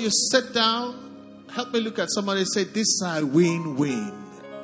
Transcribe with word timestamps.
you 0.00 0.10
sit 0.10 0.52
down, 0.54 1.46
help 1.52 1.72
me 1.72 1.80
look 1.80 1.98
at 1.98 2.08
somebody 2.10 2.44
say, 2.44 2.64
This 2.64 2.86
is 2.86 3.02
a 3.06 3.24
win 3.24 3.76
win. 3.76 4.12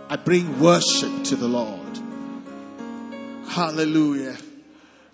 I 0.08 0.16
bring 0.16 0.60
worship 0.60 1.24
to 1.24 1.36
the 1.36 1.48
Lord. 1.48 1.80
Hallelujah. 3.48 4.36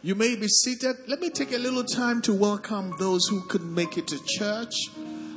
You 0.03 0.15
may 0.15 0.37
be 0.37 0.49
seated. 0.49 0.97
Let 1.07 1.21
me 1.21 1.31
take 1.31 1.53
a 1.53 1.59
little 1.59 1.85
time 1.85 2.23
to 2.23 2.33
welcome 2.33 2.95
those 2.99 3.27
who 3.29 3.43
couldn't 3.49 3.75
make 3.75 3.97
it 3.97 4.09
to 4.09 4.19
church. 4.25 4.75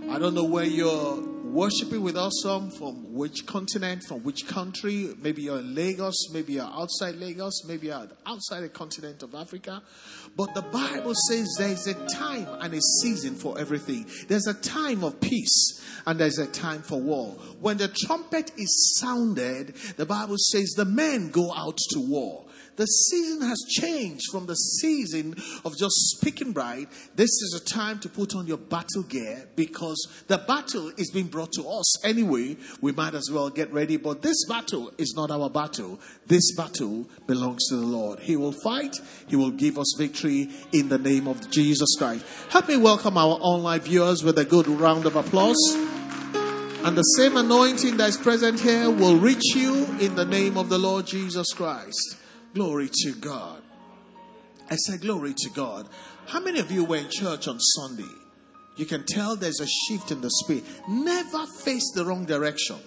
I 0.10 0.20
don't 0.20 0.34
know 0.34 0.44
where 0.44 0.66
you're 0.66 1.35
worshiping 1.56 2.02
with 2.02 2.18
us 2.18 2.34
from, 2.44 2.70
from 2.70 3.14
which 3.14 3.46
continent, 3.46 4.04
from 4.04 4.22
which 4.24 4.46
country. 4.46 5.14
Maybe 5.22 5.44
you're 5.44 5.60
in 5.60 5.74
Lagos, 5.74 6.30
maybe 6.34 6.54
you're 6.54 6.66
outside 6.66 7.16
Lagos, 7.16 7.64
maybe 7.66 7.88
you're 7.88 8.10
outside 8.26 8.60
the 8.60 8.70
continent 8.70 9.24
of 9.24 9.34
Africa. 9.34 9.82
But 10.36 10.54
the 10.54 10.62
Bible 10.62 11.14
says 11.30 11.48
there's 11.58 11.88
a 11.88 11.94
time 12.08 12.48
and 12.60 12.74
a 12.74 12.82
season 13.02 13.36
for 13.36 13.58
everything. 13.58 14.06
There's 14.28 14.48
a 14.48 14.54
time 14.54 15.02
of 15.06 15.22
peace 15.22 15.82
and 16.06 16.20
there's 16.20 16.40
a 16.40 16.48
time 16.48 16.82
for 16.82 17.00
war. 17.00 17.32
When 17.62 17.78
the 17.78 17.88
trumpet 17.88 18.52
is 18.58 18.98
sounded, 19.00 19.76
the 19.96 20.06
Bible 20.06 20.36
says 20.38 20.74
the 20.76 20.84
men 20.84 21.32
go 21.32 21.54
out 21.54 21.78
to 21.92 22.00
war. 22.02 22.45
The 22.76 22.86
season 22.88 23.48
has 23.48 23.64
changed 23.70 24.26
from 24.32 24.48
the 24.48 24.56
season 24.56 25.36
of 25.64 25.78
just 25.78 25.96
speaking 26.18 26.52
right. 26.52 26.90
This 27.16 27.30
is 27.30 27.62
a 27.62 27.64
time 27.64 28.00
to 28.00 28.10
put 28.10 28.36
on 28.36 28.48
your 28.48 28.58
battle 28.58 29.04
gear 29.04 29.48
because 29.56 30.08
the 30.28 30.40
battle 30.40 30.92
is 30.98 31.10
being 31.10 31.28
brought 31.28 31.54
to 31.54 31.66
us 31.70 32.04
anyway. 32.04 32.58
We 32.82 32.92
might 32.92 33.14
as 33.14 33.30
well 33.32 33.50
get 33.50 33.72
ready. 33.72 33.96
But 33.96 34.22
this 34.22 34.46
battle 34.50 34.92
is 34.98 35.14
not 35.16 35.32
our 35.32 35.50
battle. 35.50 36.02
This 36.28 36.54
battle 36.58 37.08
belongs 37.28 37.66
to 37.70 37.78
the 37.78 37.86
Lord. 37.86 38.20
He 38.20 38.36
will 38.36 38.52
fight. 38.52 38.98
He 39.28 39.38
will 39.38 39.52
give 39.52 39.78
us 39.78 39.96
victory 39.98 40.50
in 40.74 40.90
the 40.90 40.98
name 40.98 41.30
of 41.30 41.50
Jesus 41.50 41.96
Christ. 41.98 42.26
Help 42.50 42.68
me 42.68 42.76
welcome 42.76 43.18
our 43.18 43.38
online 43.40 43.80
viewers 43.80 44.22
with 44.22 44.38
a 44.38 44.46
good 44.46 44.68
round 44.68 45.06
of 45.06 45.16
applause. 45.16 45.56
And 46.84 46.98
the 46.98 47.04
same 47.18 47.38
anointing 47.38 47.96
that 47.98 48.10
is 48.10 48.18
present 48.18 48.60
here 48.60 48.92
will 48.92 49.18
reach 49.18 49.56
you 49.56 49.86
in 50.02 50.16
the 50.16 50.26
name 50.26 50.58
of 50.58 50.68
the 50.68 50.78
Lord 50.78 51.08
Jesus 51.08 51.48
Christ. 51.54 52.18
Glory 52.56 52.90
to 53.04 53.12
God. 53.12 53.62
I 54.72 54.78
said, 54.78 55.02
Glory 55.02 55.34
to 55.36 55.50
God. 55.50 55.90
How 56.28 56.40
many 56.40 56.60
of 56.62 56.72
you 56.72 56.86
were 56.86 56.96
in 56.96 57.10
church 57.10 57.50
on 57.50 57.60
Sunday? 57.60 58.10
You 58.78 58.86
can 58.86 59.06
tell 59.06 59.36
there's 59.36 59.60
a 59.60 59.68
shift 59.68 60.12
in 60.12 60.22
the 60.22 60.30
spirit. 60.30 60.64
Never 60.88 61.46
face 61.64 61.92
the 61.94 62.06
wrong 62.06 62.26
direction. 62.26 62.78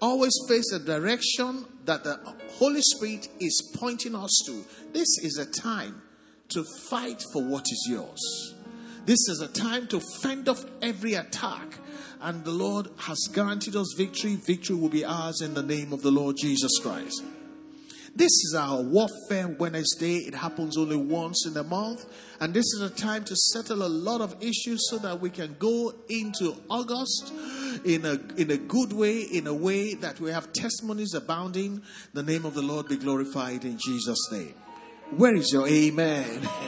Always 0.00 0.32
face 0.48 0.70
the 0.70 0.78
direction 0.78 1.66
that 1.84 2.04
the 2.04 2.18
Holy 2.58 2.80
Spirit 2.80 3.28
is 3.40 3.72
pointing 3.76 4.14
us 4.14 4.42
to. 4.46 4.64
This 4.92 5.18
is 5.22 5.36
a 5.36 5.46
time 5.46 6.02
to 6.50 6.64
fight 6.88 7.22
for 7.32 7.42
what 7.42 7.64
is 7.64 7.86
yours. 7.90 8.54
This 9.04 9.28
is 9.28 9.40
a 9.40 9.48
time 9.48 9.88
to 9.88 10.00
fend 10.22 10.48
off 10.48 10.64
every 10.80 11.14
attack. 11.14 11.78
And 12.20 12.44
the 12.44 12.52
Lord 12.52 12.88
has 12.98 13.18
guaranteed 13.32 13.74
us 13.74 13.94
victory. 13.96 14.36
Victory 14.36 14.76
will 14.76 14.88
be 14.88 15.04
ours 15.04 15.40
in 15.42 15.54
the 15.54 15.62
name 15.62 15.92
of 15.92 16.02
the 16.02 16.12
Lord 16.12 16.36
Jesus 16.36 16.78
Christ. 16.80 17.22
This 18.16 18.30
is 18.44 18.54
our 18.56 18.80
Warfare 18.80 19.48
Wednesday. 19.58 20.18
It 20.18 20.36
happens 20.36 20.78
only 20.78 20.96
once 20.96 21.46
in 21.48 21.56
a 21.56 21.64
month. 21.64 22.06
And 22.38 22.54
this 22.54 22.64
is 22.74 22.80
a 22.80 22.90
time 22.90 23.24
to 23.24 23.34
settle 23.34 23.82
a 23.82 23.88
lot 23.88 24.20
of 24.20 24.36
issues 24.40 24.88
so 24.88 24.98
that 24.98 25.20
we 25.20 25.30
can 25.30 25.56
go 25.58 25.92
into 26.08 26.54
August 26.70 27.32
in 27.84 28.06
a, 28.06 28.20
in 28.40 28.52
a 28.52 28.56
good 28.56 28.92
way, 28.92 29.22
in 29.22 29.48
a 29.48 29.54
way 29.54 29.94
that 29.94 30.20
we 30.20 30.30
have 30.30 30.52
testimonies 30.52 31.12
abounding. 31.14 31.82
The 32.12 32.22
name 32.22 32.44
of 32.44 32.54
the 32.54 32.62
Lord 32.62 32.86
be 32.86 32.96
glorified 32.96 33.64
in 33.64 33.78
Jesus' 33.84 34.30
name. 34.30 34.54
Where 35.10 35.34
is 35.34 35.52
your 35.52 35.66
amen? 35.66 36.48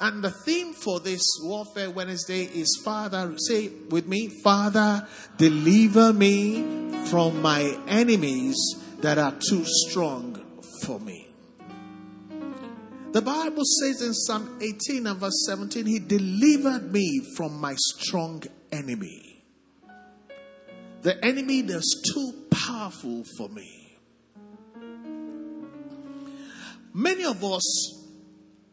And 0.00 0.22
the 0.22 0.30
theme 0.30 0.74
for 0.74 1.00
this 1.00 1.22
Warfare 1.42 1.90
Wednesday 1.90 2.42
is 2.42 2.80
Father, 2.84 3.34
say 3.36 3.70
with 3.90 4.06
me, 4.06 4.28
Father, 4.44 5.08
deliver 5.36 6.12
me 6.12 7.04
from 7.06 7.42
my 7.42 7.76
enemies 7.88 8.54
that 8.98 9.18
are 9.18 9.34
too 9.48 9.64
strong 9.64 10.64
for 10.84 10.98
me. 11.00 11.28
The 13.12 13.22
Bible 13.22 13.62
says 13.64 14.02
in 14.02 14.12
Psalm 14.12 14.58
18 14.60 15.06
and 15.06 15.18
verse 15.18 15.46
17, 15.46 15.86
He 15.86 15.98
delivered 15.98 16.92
me 16.92 17.22
from 17.36 17.58
my 17.58 17.74
strong 17.76 18.42
enemy. 18.70 19.44
The 21.02 21.24
enemy 21.24 21.62
that's 21.62 22.12
too 22.12 22.32
powerful 22.50 23.24
for 23.36 23.48
me. 23.48 23.98
Many 26.92 27.24
of 27.24 27.42
us 27.44 28.04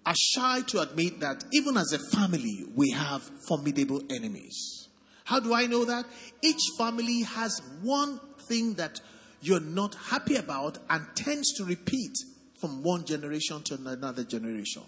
are 0.06 0.16
shy 0.16 0.62
to 0.68 0.81
admit 0.81 1.19
that 1.22 1.44
even 1.53 1.78
as 1.78 1.94
a 1.94 2.18
family, 2.18 2.66
we 2.75 2.91
have 2.91 3.22
formidable 3.47 4.02
enemies. 4.09 4.90
How 5.24 5.40
do 5.40 5.53
I 5.53 5.66
know 5.68 5.85
that? 5.85 6.06
Each 6.41 6.62
family 6.78 7.22
has 7.22 7.62
one 7.81 8.19
thing 8.47 8.74
that 8.75 9.00
you're 9.41 9.59
not 9.59 9.96
happy 9.96 10.35
about 10.35 10.78
and 10.90 11.06
tends 11.16 11.53
to 11.53 11.66
repeat 11.66 12.13
from 12.59 12.84
one 12.84 13.06
generation 13.06 13.62
to 13.63 13.75
another 13.75 14.23
generation. 14.23 14.84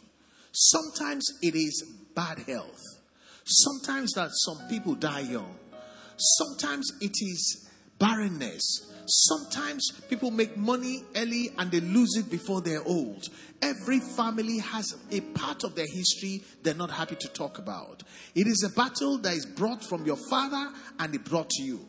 Sometimes 0.52 1.26
it 1.42 1.56
is 1.56 1.84
bad 2.16 2.40
health. 2.40 2.82
Sometimes 3.44 4.14
that 4.14 4.30
some 4.32 4.68
people 4.70 4.96
die 4.96 5.22
young. 5.22 5.56
Sometimes 6.18 6.92
it 7.00 7.14
is 7.22 7.70
barrenness. 8.00 8.92
Sometimes 9.06 9.92
people 10.10 10.32
make 10.32 10.58
money 10.58 11.04
early 11.16 11.52
and 11.58 11.72
they 11.72 11.80
lose 11.80 12.18
it 12.18 12.30
before 12.30 12.62
they're 12.62 12.84
old. 12.84 13.28
Every 13.62 14.00
family 14.00 14.60
has 14.60 14.96
a 15.12 15.22
part 15.22 15.64
of 15.64 15.76
their 15.76 15.86
history 15.88 16.44
they're 16.62 16.74
not 16.74 16.92
happy 16.92 17.16
to 17.16 17.28
talk 17.30 17.58
about. 17.58 18.04
It 18.36 18.48
is 18.48 18.64
a 18.64 18.70
battle 18.70 19.18
that 19.20 19.34
is 19.34 19.46
brought 19.46 19.84
from 19.84 20.06
your 20.06 20.18
father 20.30 20.72
and 21.00 21.16
it 21.16 21.24
brought 21.24 21.50
to 21.52 21.64
you. 21.64 21.86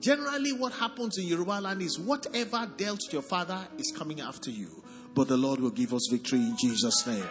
Generally, 0.00 0.52
what 0.52 0.72
happens 0.72 1.18
in 1.18 1.26
Yoruba 1.26 1.60
land 1.60 1.82
is 1.82 1.98
whatever 1.98 2.70
dealt 2.76 3.00
your 3.12 3.22
father 3.22 3.66
is 3.78 3.92
coming 3.96 4.20
after 4.20 4.50
you. 4.50 4.82
But 5.14 5.28
the 5.28 5.36
Lord 5.36 5.60
will 5.60 5.70
give 5.70 5.92
us 5.92 6.08
victory 6.10 6.38
in 6.38 6.56
Jesus' 6.56 7.06
name. 7.06 7.26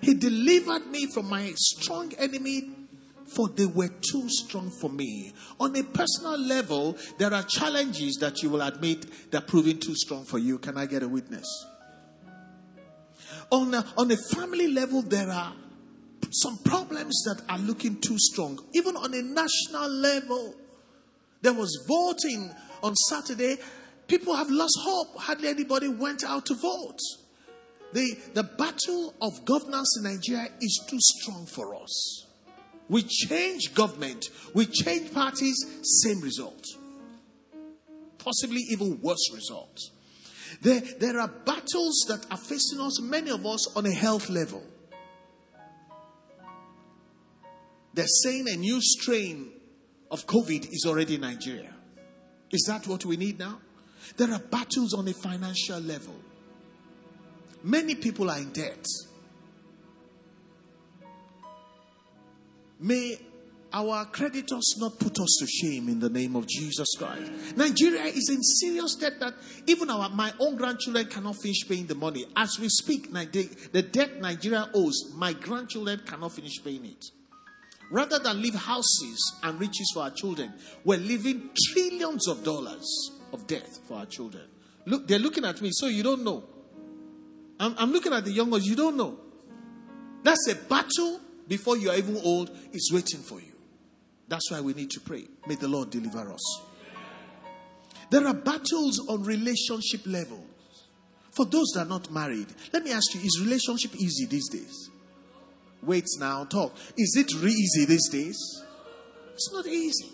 He 0.00 0.14
delivered 0.14 0.86
me 0.88 1.06
from 1.06 1.28
my 1.28 1.52
strong 1.54 2.12
enemy, 2.18 2.70
for 3.26 3.48
they 3.48 3.66
were 3.66 3.88
too 3.88 4.28
strong 4.28 4.70
for 4.80 4.90
me. 4.90 5.32
On 5.60 5.74
a 5.76 5.84
personal 5.84 6.36
level, 6.38 6.96
there 7.18 7.32
are 7.32 7.44
challenges 7.44 8.16
that 8.20 8.42
you 8.42 8.50
will 8.50 8.62
admit 8.62 9.30
that 9.30 9.46
proving 9.46 9.78
too 9.78 9.94
strong 9.94 10.24
for 10.24 10.38
you. 10.38 10.58
Can 10.58 10.76
I 10.76 10.86
get 10.86 11.04
a 11.04 11.08
witness? 11.08 11.46
On 13.50 13.72
a, 13.74 13.84
on 13.96 14.10
a 14.10 14.16
family 14.16 14.66
level, 14.66 15.02
there 15.02 15.30
are 15.30 15.52
some 16.32 16.58
problems 16.58 17.22
that 17.26 17.42
are 17.48 17.58
looking 17.58 18.00
too 18.00 18.16
strong. 18.18 18.58
Even 18.72 18.96
on 18.96 19.14
a 19.14 19.22
national 19.22 19.88
level, 19.88 20.54
there 21.42 21.52
was 21.52 21.84
voting 21.88 22.54
on 22.82 22.94
Saturday. 22.94 23.56
People 24.06 24.34
have 24.34 24.50
lost 24.50 24.78
hope. 24.80 25.18
Hardly 25.18 25.48
anybody 25.48 25.88
went 25.88 26.24
out 26.24 26.46
to 26.46 26.54
vote. 26.54 26.98
The, 27.92 28.16
the 28.34 28.42
battle 28.44 29.14
of 29.20 29.44
governance 29.44 29.98
in 29.98 30.04
Nigeria 30.04 30.48
is 30.60 30.84
too 30.88 30.98
strong 31.00 31.46
for 31.46 31.74
us. 31.74 32.26
We 32.88 33.02
change 33.02 33.74
government, 33.74 34.26
we 34.54 34.66
change 34.66 35.12
parties, 35.12 35.56
same 36.02 36.20
result. 36.20 36.64
Possibly 38.18 38.60
even 38.70 39.00
worse 39.00 39.30
result. 39.34 39.78
There, 40.60 40.80
there 41.00 41.18
are 41.18 41.28
battles 41.28 42.04
that 42.08 42.26
are 42.30 42.36
facing 42.36 42.80
us, 42.80 43.00
many 43.00 43.30
of 43.30 43.46
us, 43.46 43.74
on 43.76 43.86
a 43.86 43.92
health 43.92 44.28
level. 44.28 44.62
They're 47.94 48.06
saying 48.06 48.48
a 48.48 48.56
new 48.56 48.80
strain 48.80 49.52
of 50.12 50.26
COVID 50.26 50.68
is 50.70 50.84
already 50.86 51.16
in 51.16 51.22
Nigeria. 51.22 51.74
Is 52.52 52.64
that 52.68 52.86
what 52.86 53.04
we 53.06 53.16
need 53.16 53.38
now? 53.38 53.58
There 54.16 54.30
are 54.30 54.38
battles 54.38 54.92
on 54.92 55.08
a 55.08 55.14
financial 55.14 55.80
level. 55.80 56.14
Many 57.64 57.94
people 57.94 58.30
are 58.30 58.38
in 58.38 58.50
debt. 58.52 58.84
May 62.78 63.16
our 63.72 64.04
creditors 64.06 64.74
not 64.76 64.98
put 64.98 65.18
us 65.18 65.38
to 65.40 65.46
shame 65.46 65.88
in 65.88 65.98
the 65.98 66.10
name 66.10 66.36
of 66.36 66.46
Jesus 66.46 66.88
Christ. 66.98 67.56
Nigeria 67.56 68.02
is 68.04 68.28
in 68.28 68.42
serious 68.42 68.96
debt 68.96 69.18
that 69.20 69.32
even 69.66 69.88
our 69.88 70.10
my 70.10 70.30
own 70.40 70.56
grandchildren 70.56 71.06
cannot 71.06 71.36
finish 71.40 71.66
paying 71.66 71.86
the 71.86 71.94
money. 71.94 72.26
As 72.36 72.58
we 72.60 72.68
speak, 72.68 73.10
the 73.10 73.88
debt 73.90 74.20
Nigeria 74.20 74.68
owes, 74.74 75.14
my 75.14 75.32
grandchildren 75.32 76.02
cannot 76.04 76.32
finish 76.32 76.62
paying 76.62 76.84
it. 76.84 77.02
Rather 77.92 78.18
than 78.18 78.40
leave 78.40 78.54
houses 78.54 79.36
and 79.42 79.60
riches 79.60 79.90
for 79.92 80.04
our 80.04 80.10
children, 80.10 80.50
we're 80.82 80.98
leaving 80.98 81.50
trillions 81.68 82.26
of 82.26 82.42
dollars 82.42 83.10
of 83.34 83.46
debt 83.46 83.68
for 83.86 83.98
our 83.98 84.06
children. 84.06 84.44
Look, 84.86 85.06
they're 85.06 85.18
looking 85.18 85.44
at 85.44 85.60
me, 85.60 85.68
so 85.72 85.88
you 85.88 86.02
don't 86.02 86.24
know. 86.24 86.42
I'm, 87.60 87.74
I'm 87.76 87.92
looking 87.92 88.14
at 88.14 88.24
the 88.24 88.32
young 88.32 88.48
ones, 88.48 88.66
you 88.66 88.76
don't 88.76 88.96
know. 88.96 89.18
That's 90.22 90.48
a 90.48 90.54
battle 90.54 91.20
before 91.46 91.76
you 91.76 91.90
are 91.90 91.96
even 91.96 92.16
old, 92.24 92.50
is 92.72 92.90
waiting 92.90 93.20
for 93.20 93.40
you. 93.42 93.52
That's 94.26 94.50
why 94.50 94.62
we 94.62 94.72
need 94.72 94.90
to 94.92 95.00
pray. 95.00 95.26
May 95.46 95.56
the 95.56 95.68
Lord 95.68 95.90
deliver 95.90 96.32
us. 96.32 96.62
There 98.08 98.26
are 98.26 98.32
battles 98.32 99.06
on 99.06 99.22
relationship 99.22 100.06
level. 100.06 100.42
For 101.32 101.44
those 101.44 101.72
that 101.74 101.80
are 101.80 101.90
not 101.90 102.10
married, 102.10 102.46
let 102.72 102.84
me 102.84 102.92
ask 102.92 103.14
you, 103.14 103.20
is 103.20 103.38
relationship 103.44 103.94
easy 103.96 104.24
these 104.24 104.48
days? 104.48 104.88
Wait 105.82 106.06
now, 106.18 106.44
talk. 106.44 106.74
Is 106.96 107.16
it 107.16 107.34
really 107.34 107.54
easy 107.54 107.84
these 107.84 108.08
days? 108.08 108.62
It's 109.34 109.52
not 109.52 109.66
easy. 109.66 110.10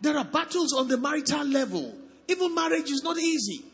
There 0.00 0.16
are 0.16 0.24
battles 0.24 0.72
on 0.72 0.88
the 0.88 0.96
marital 0.96 1.44
level. 1.44 1.94
Even 2.28 2.54
marriage 2.54 2.90
is 2.90 3.02
not 3.02 3.18
easy. 3.18 3.64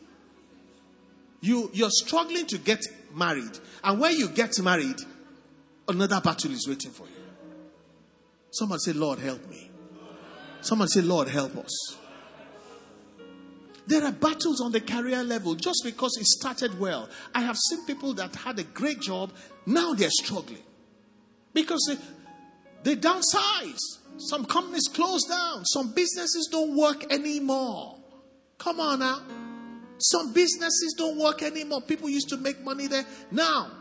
You, 1.41 1.69
you're 1.73 1.91
struggling 1.91 2.47
to 2.47 2.57
get 2.57 2.83
married. 3.13 3.57
And 3.83 3.99
when 3.99 4.17
you 4.17 4.29
get 4.29 4.59
married, 4.61 4.97
another 5.87 6.19
battle 6.21 6.51
is 6.51 6.67
waiting 6.67 6.91
for 6.91 7.03
you. 7.03 7.13
Someone 8.51 8.79
say, 8.79 8.93
Lord, 8.93 9.19
help 9.19 9.47
me. 9.47 9.69
Someone 10.61 10.87
say, 10.87 11.01
Lord, 11.01 11.27
help 11.27 11.55
us. 11.57 11.97
There 13.85 14.03
are 14.03 14.11
battles 14.11 14.59
on 14.61 14.71
the 14.71 14.81
career 14.81 15.23
level 15.23 15.55
just 15.55 15.81
because 15.83 16.17
it 16.17 16.25
started 16.25 16.79
well. 16.79 17.09
I 17.33 17.41
have 17.41 17.57
seen 17.57 17.85
people 17.85 18.13
that 18.15 18.35
had 18.35 18.59
a 18.59 18.63
great 18.63 18.99
job, 18.99 19.31
now 19.65 19.93
they're 19.93 20.09
struggling 20.11 20.63
because 21.53 21.97
they, 22.83 22.95
downsize. 22.95 23.79
Some 24.17 24.45
companies 24.45 24.87
close 24.93 25.23
down, 25.23 25.63
some 25.65 25.93
businesses 25.93 26.49
don't 26.51 26.75
work 26.75 27.11
anymore. 27.11 27.97
Come 28.57 28.79
on 28.81 28.99
now. 28.99 29.21
Some 29.97 30.33
businesses 30.33 30.93
don't 30.97 31.17
work 31.17 31.41
anymore. 31.41 31.81
People 31.81 32.09
used 32.09 32.29
to 32.29 32.37
make 32.37 32.61
money 32.61 32.87
there. 32.87 33.05
Now, 33.31 33.71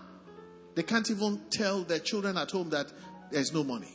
they 0.74 0.82
can't 0.82 1.10
even 1.10 1.40
tell 1.50 1.82
their 1.82 1.98
children 1.98 2.36
at 2.36 2.50
home 2.50 2.70
that 2.70 2.92
there's 3.30 3.52
no 3.52 3.64
money. 3.64 3.94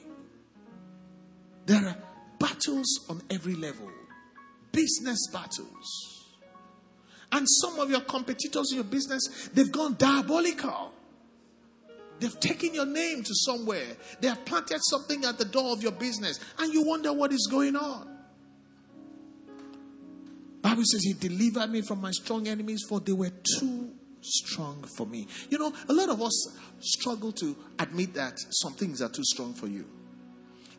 There 1.66 1.86
are 1.86 1.98
battles 2.40 3.06
on 3.10 3.22
every 3.30 3.56
level, 3.56 3.90
business 4.72 5.28
battles. 5.32 6.30
And 7.32 7.48
some 7.50 7.80
of 7.80 7.90
your 7.90 8.02
competitors 8.02 8.72
in 8.72 8.76
your 8.76 8.84
business, 8.84 9.50
they've 9.54 9.72
gone 9.72 9.96
diabolical. 9.98 10.93
They've 12.24 12.40
taken 12.40 12.74
your 12.74 12.86
name 12.86 13.22
to 13.22 13.36
somewhere. 13.36 13.98
They 14.22 14.30
have 14.30 14.46
planted 14.46 14.80
something 14.84 15.26
at 15.26 15.38
the 15.38 15.44
door 15.44 15.74
of 15.74 15.84
your 15.84 15.92
business, 15.92 16.40
and 16.58 16.74
you 16.74 16.86
wonder 16.86 17.12
what 17.12 17.34
is 17.34 17.50
going 17.52 17.76
on. 17.76 18.08
Bible 20.62 20.84
says 20.86 21.04
he 21.04 21.12
delivered 21.12 21.70
me 21.70 21.82
from 21.82 22.00
my 22.00 22.12
strong 22.12 22.48
enemies, 22.48 22.86
for 22.88 23.02
they 23.02 23.12
were 23.12 23.34
too 23.60 23.92
strong 24.22 24.86
for 24.96 25.06
me. 25.06 25.28
You 25.50 25.58
know, 25.58 25.74
a 25.90 25.92
lot 25.92 26.08
of 26.08 26.22
us 26.22 26.58
struggle 26.80 27.34
to 27.34 27.58
admit 27.78 28.14
that 28.14 28.38
some 28.52 28.72
things 28.72 29.02
are 29.02 29.10
too 29.10 29.26
strong 29.26 29.54
for 29.54 29.68
you. 29.68 29.86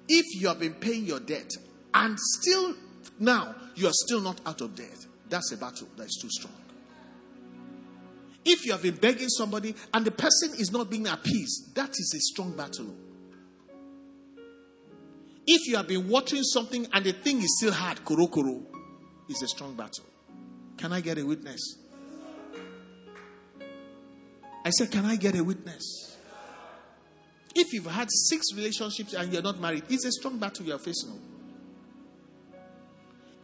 If 0.09 0.41
you 0.41 0.49
have 0.49 0.61
been 0.61 0.73
paying 0.73 1.05
your 1.05 1.21
debt 1.21 1.51
and 1.93 2.19
still 2.19 2.75
now 3.19 3.55
you 3.75 3.87
are 3.87 3.93
still 3.93 4.23
not 4.23 4.41
out 4.47 4.63
of 4.63 4.75
debt, 4.75 4.97
that's 5.29 5.53
a 5.53 5.59
battle 5.59 5.89
that 5.99 6.07
is 6.07 6.19
too 6.23 6.31
strong. 6.31 6.64
If 8.45 8.67
you 8.67 8.73
have 8.73 8.83
been 8.83 8.97
begging 8.97 9.29
somebody 9.29 9.75
and 9.93 10.05
the 10.05 10.11
person 10.11 10.53
is 10.59 10.71
not 10.71 10.91
being 10.91 11.07
appeased, 11.07 11.75
that 11.75 11.91
is 11.91 12.13
a 12.15 12.21
strong 12.21 12.55
battle. 12.57 12.95
If 15.47 15.67
you 15.67 15.77
have 15.77 15.89
been 15.89 16.09
watering 16.09 16.43
something 16.43 16.87
and 16.93 17.05
the 17.05 17.13
thing 17.13 17.39
is 17.39 17.57
still 17.59 17.73
hard, 17.73 18.05
koro, 18.05 18.63
is 19.29 19.43
a 19.43 19.49
strong 19.49 19.75
battle. 19.75 20.05
Can 20.77 20.93
I 20.93 21.01
get 21.01 21.19
a 21.19 21.25
witness? 21.25 21.79
I 24.65 24.71
said, 24.71 24.91
Can 24.91 25.05
I 25.05 25.17
get 25.17 25.37
a 25.37 25.45
witness? 25.45 26.17
If 27.55 27.73
you've 27.73 27.87
had 27.87 28.09
six 28.11 28.47
relationships 28.55 29.13
and 29.13 29.33
you're 29.33 29.43
not 29.43 29.61
married, 29.61 29.85
it's 29.89 30.05
a 30.05 30.13
strong 30.13 30.39
battle 30.39 30.67
you're 30.67 30.79
facing. 30.79 31.21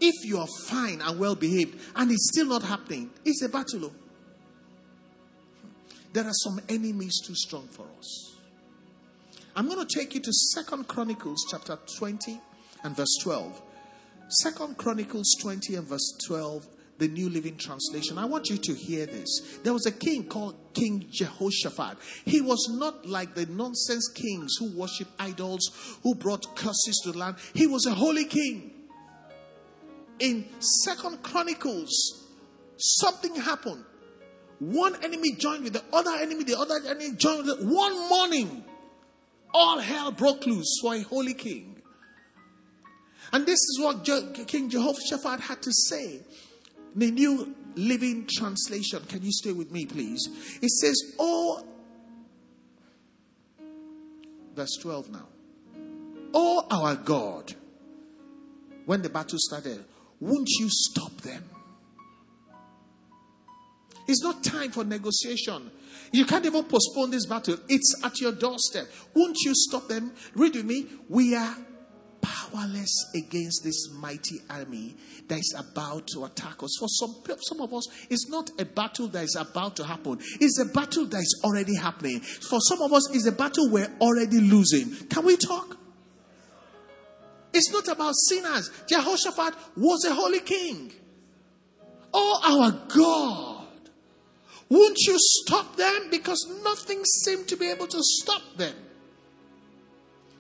If 0.01 0.25
you 0.25 0.39
are 0.39 0.49
fine 0.67 1.01
and 1.01 1.19
well 1.19 1.35
behaved 1.35 1.79
and 1.95 2.11
it's 2.11 2.31
still 2.33 2.47
not 2.47 2.63
happening, 2.63 3.11
it's 3.25 3.43
a 3.43 3.49
battle. 3.49 3.93
There 6.13 6.25
are 6.25 6.33
some 6.33 6.61
enemies 6.69 7.21
too 7.25 7.35
strong 7.35 7.69
for 7.69 7.87
us. 7.99 8.37
I'm 9.55 9.69
going 9.69 9.87
to 9.87 9.99
take 9.99 10.15
you 10.15 10.21
to 10.21 10.33
Second 10.33 10.89
Chronicles 10.89 11.45
chapter 11.51 11.79
20 11.99 12.41
and 12.85 12.97
verse 12.97 13.17
12. 13.23 13.63
Second 14.29 14.77
Chronicles 14.77 15.37
20 15.41 15.75
and 15.77 15.87
verse 15.87 16.17
12 16.27 16.67
the 17.01 17.09
New 17.09 17.31
Living 17.31 17.57
Translation. 17.57 18.19
I 18.19 18.27
want 18.27 18.51
you 18.51 18.59
to 18.59 18.75
hear 18.75 19.07
this. 19.07 19.59
There 19.65 19.73
was 19.73 19.87
a 19.87 19.93
king 19.93 20.25
called 20.25 20.55
King 20.75 21.07
Jehoshaphat. 21.11 21.97
He 22.27 22.43
was 22.43 22.69
not 22.71 23.07
like 23.07 23.35
the 23.35 23.47
nonsense 23.47 24.07
kings 24.15 24.57
who 24.59 24.71
worship 24.77 25.09
idols, 25.19 25.99
who 26.03 26.15
brought 26.15 26.55
curses 26.55 27.01
to 27.05 27.13
the 27.13 27.19
land. 27.19 27.37
He 27.55 27.67
was 27.67 27.87
a 27.87 27.95
holy 27.95 28.27
king. 28.27 28.71
In 30.19 30.45
Second 30.61 31.23
Chronicles, 31.23 32.29
something 32.77 33.35
happened. 33.37 33.85
One 34.61 35.03
enemy 35.03 35.33
joined 35.37 35.65
with 35.65 35.73
the 35.73 35.83
other 35.93 36.13
enemy, 36.21 36.45
the 36.45 36.59
other 36.59 36.77
enemy 36.87 37.17
joined 37.17 37.47
with 37.47 37.59
the, 37.59 37.67
one 37.67 38.09
morning. 38.09 38.65
All 39.53 39.81
hell 39.81 40.13
broke 40.13 40.47
loose 40.47 40.79
for 40.81 40.95
a 40.95 41.01
holy 41.01 41.35
king. 41.35 41.83
And 43.33 43.47
this 43.47 43.59
is 43.59 43.81
what 43.81 44.05
Je- 44.05 44.45
King 44.47 44.69
Jehoshaphat 44.69 45.41
had 45.41 45.63
to 45.63 45.73
say. 45.73 46.21
In 46.95 47.01
the 47.01 47.11
New 47.11 47.55
Living 47.75 48.27
Translation. 48.31 49.03
Can 49.09 49.23
you 49.23 49.33
stay 49.33 49.53
with 49.53 49.71
me, 49.71 49.87
please? 49.87 50.29
It 50.61 50.71
says, 50.71 51.15
Oh, 51.19 51.65
verse 54.55 54.77
12 54.83 55.11
now. 55.11 55.27
Oh, 56.35 56.67
our 56.71 56.97
God, 56.97 57.55
when 58.85 59.03
the 59.03 59.09
battle 59.09 59.39
started, 59.41 59.85
won't 60.21 60.49
you 60.59 60.69
stop 60.69 61.13
them? 61.23 61.45
It's 64.11 64.25
not 64.25 64.43
time 64.43 64.73
for 64.73 64.83
negotiation. 64.83 65.71
You 66.11 66.25
can't 66.25 66.45
even 66.45 66.65
postpone 66.65 67.13
this 67.13 67.27
battle. 67.27 67.59
It's 67.69 67.95
at 68.03 68.21
your 68.21 68.33
doorstep. 68.33 68.89
Won't 69.15 69.37
you 69.45 69.53
stop 69.55 69.87
them? 69.87 70.13
Read 70.35 70.57
with 70.57 70.65
me. 70.65 70.87
We 71.09 71.37
are 71.37 71.57
powerless 72.21 73.13
against 73.15 73.63
this 73.63 73.89
mighty 73.93 74.41
army 74.51 74.97
that 75.29 75.39
is 75.39 75.55
about 75.57 76.09
to 76.09 76.25
attack 76.25 76.61
us. 76.61 76.77
For 76.81 76.89
some, 76.89 77.23
some 77.43 77.61
of 77.61 77.73
us, 77.73 77.87
it's 78.11 78.29
not 78.29 78.51
a 78.59 78.65
battle 78.65 79.07
that 79.09 79.23
is 79.23 79.37
about 79.37 79.77
to 79.77 79.85
happen, 79.85 80.19
it's 80.41 80.59
a 80.59 80.65
battle 80.65 81.07
that 81.07 81.21
is 81.21 81.41
already 81.45 81.77
happening. 81.77 82.19
For 82.19 82.59
some 82.61 82.83
of 82.83 82.93
us, 82.93 83.15
it's 83.15 83.27
a 83.27 83.33
battle 83.33 83.71
we're 83.71 83.93
already 84.01 84.41
losing. 84.41 85.07
Can 85.07 85.25
we 85.25 85.37
talk? 85.37 85.77
It's 87.55 87.71
not 87.71 87.87
about 87.87 88.15
sinners. 88.17 88.73
Jehoshaphat 88.89 89.55
was 89.77 90.05
a 90.05 90.15
holy 90.15 90.41
king. 90.41 90.91
Oh, 92.13 92.41
our 92.45 92.89
God. 92.93 93.50
Won't 94.71 94.99
you 95.01 95.17
stop 95.19 95.77
them? 95.77 96.09
Because 96.11 96.47
nothing 96.63 97.05
seemed 97.05 97.49
to 97.49 97.57
be 97.57 97.71
able 97.71 97.89
to 97.89 97.99
stop 98.01 98.43
them. 98.57 98.75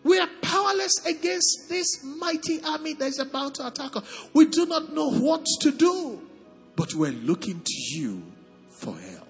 We 0.03 0.19
are 0.19 0.29
powerless 0.41 1.05
against 1.05 1.67
this 1.69 2.03
mighty 2.05 2.63
army 2.63 2.95
that 2.95 3.07
is 3.07 3.19
about 3.19 3.57
to 3.57 3.67
attack 3.67 3.97
us. 3.97 4.29
We 4.33 4.47
do 4.47 4.65
not 4.65 4.95
know 4.95 5.11
what 5.11 5.45
to 5.61 5.73
do, 5.73 6.23
but 6.77 6.95
we're 6.95 7.13
looking 7.13 7.61
to 7.61 7.75
you 7.99 8.23
for 8.71 8.97
help. 8.97 9.29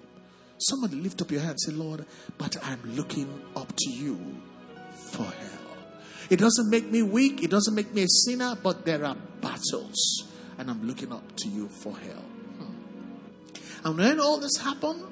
Somebody 0.59 0.97
lift 0.97 1.23
up 1.23 1.31
your 1.31 1.41
hand 1.41 1.53
and 1.53 1.61
say, 1.61 1.73
Lord, 1.73 2.05
but 2.37 2.57
I'm 2.63 2.81
looking 2.95 3.43
up 3.57 3.73
to 3.75 3.91
you 3.91 4.19
for 5.13 5.25
help. 5.25 5.61
It 6.29 6.39
doesn't 6.39 6.71
make 6.71 6.89
me 6.91 7.03
weak, 7.03 7.43
it 7.43 7.51
doesn't 7.51 7.75
make 7.75 7.93
me 7.93 8.03
a 8.03 8.09
sinner, 8.09 8.57
but 8.63 8.85
there 8.85 9.05
are 9.05 9.17
battles, 9.41 10.29
and 10.59 10.71
I'm 10.71 10.87
looking 10.87 11.13
up 11.13 11.37
to 11.39 11.49
you 11.49 11.69
for 11.69 11.97
help. 11.97 12.30
And 13.85 13.99
when 13.99 14.21
all 14.21 14.39
this 14.39 14.57
happened, 14.59 15.07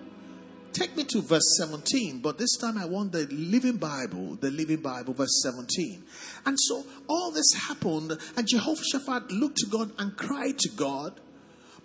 Take 0.72 0.96
me 0.96 1.04
to 1.04 1.22
verse 1.22 1.56
17, 1.58 2.20
but 2.20 2.38
this 2.38 2.56
time 2.56 2.78
I 2.78 2.84
want 2.84 3.10
the 3.10 3.26
Living 3.30 3.78
Bible, 3.78 4.36
the 4.36 4.50
Living 4.50 4.80
Bible, 4.80 5.12
verse 5.12 5.42
17. 5.42 6.04
And 6.46 6.56
so 6.56 6.84
all 7.08 7.32
this 7.32 7.52
happened, 7.54 8.16
and 8.36 8.46
Jehoshaphat 8.46 9.32
looked 9.32 9.56
to 9.58 9.66
God 9.66 9.90
and 9.98 10.16
cried 10.16 10.58
to 10.58 10.68
God. 10.76 11.20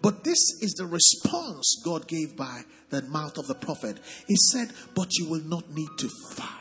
But 0.02 0.24
this 0.24 0.38
is 0.62 0.76
the 0.78 0.86
response 0.86 1.82
God 1.84 2.08
gave 2.08 2.36
by 2.36 2.64
the 2.90 3.02
mouth 3.04 3.38
of 3.38 3.48
the 3.48 3.56
prophet. 3.56 3.98
He 4.28 4.36
said, 4.52 4.72
But 4.94 5.08
you 5.18 5.28
will 5.28 5.44
not 5.44 5.72
need 5.72 5.90
to 5.98 6.10
fight. 6.34 6.60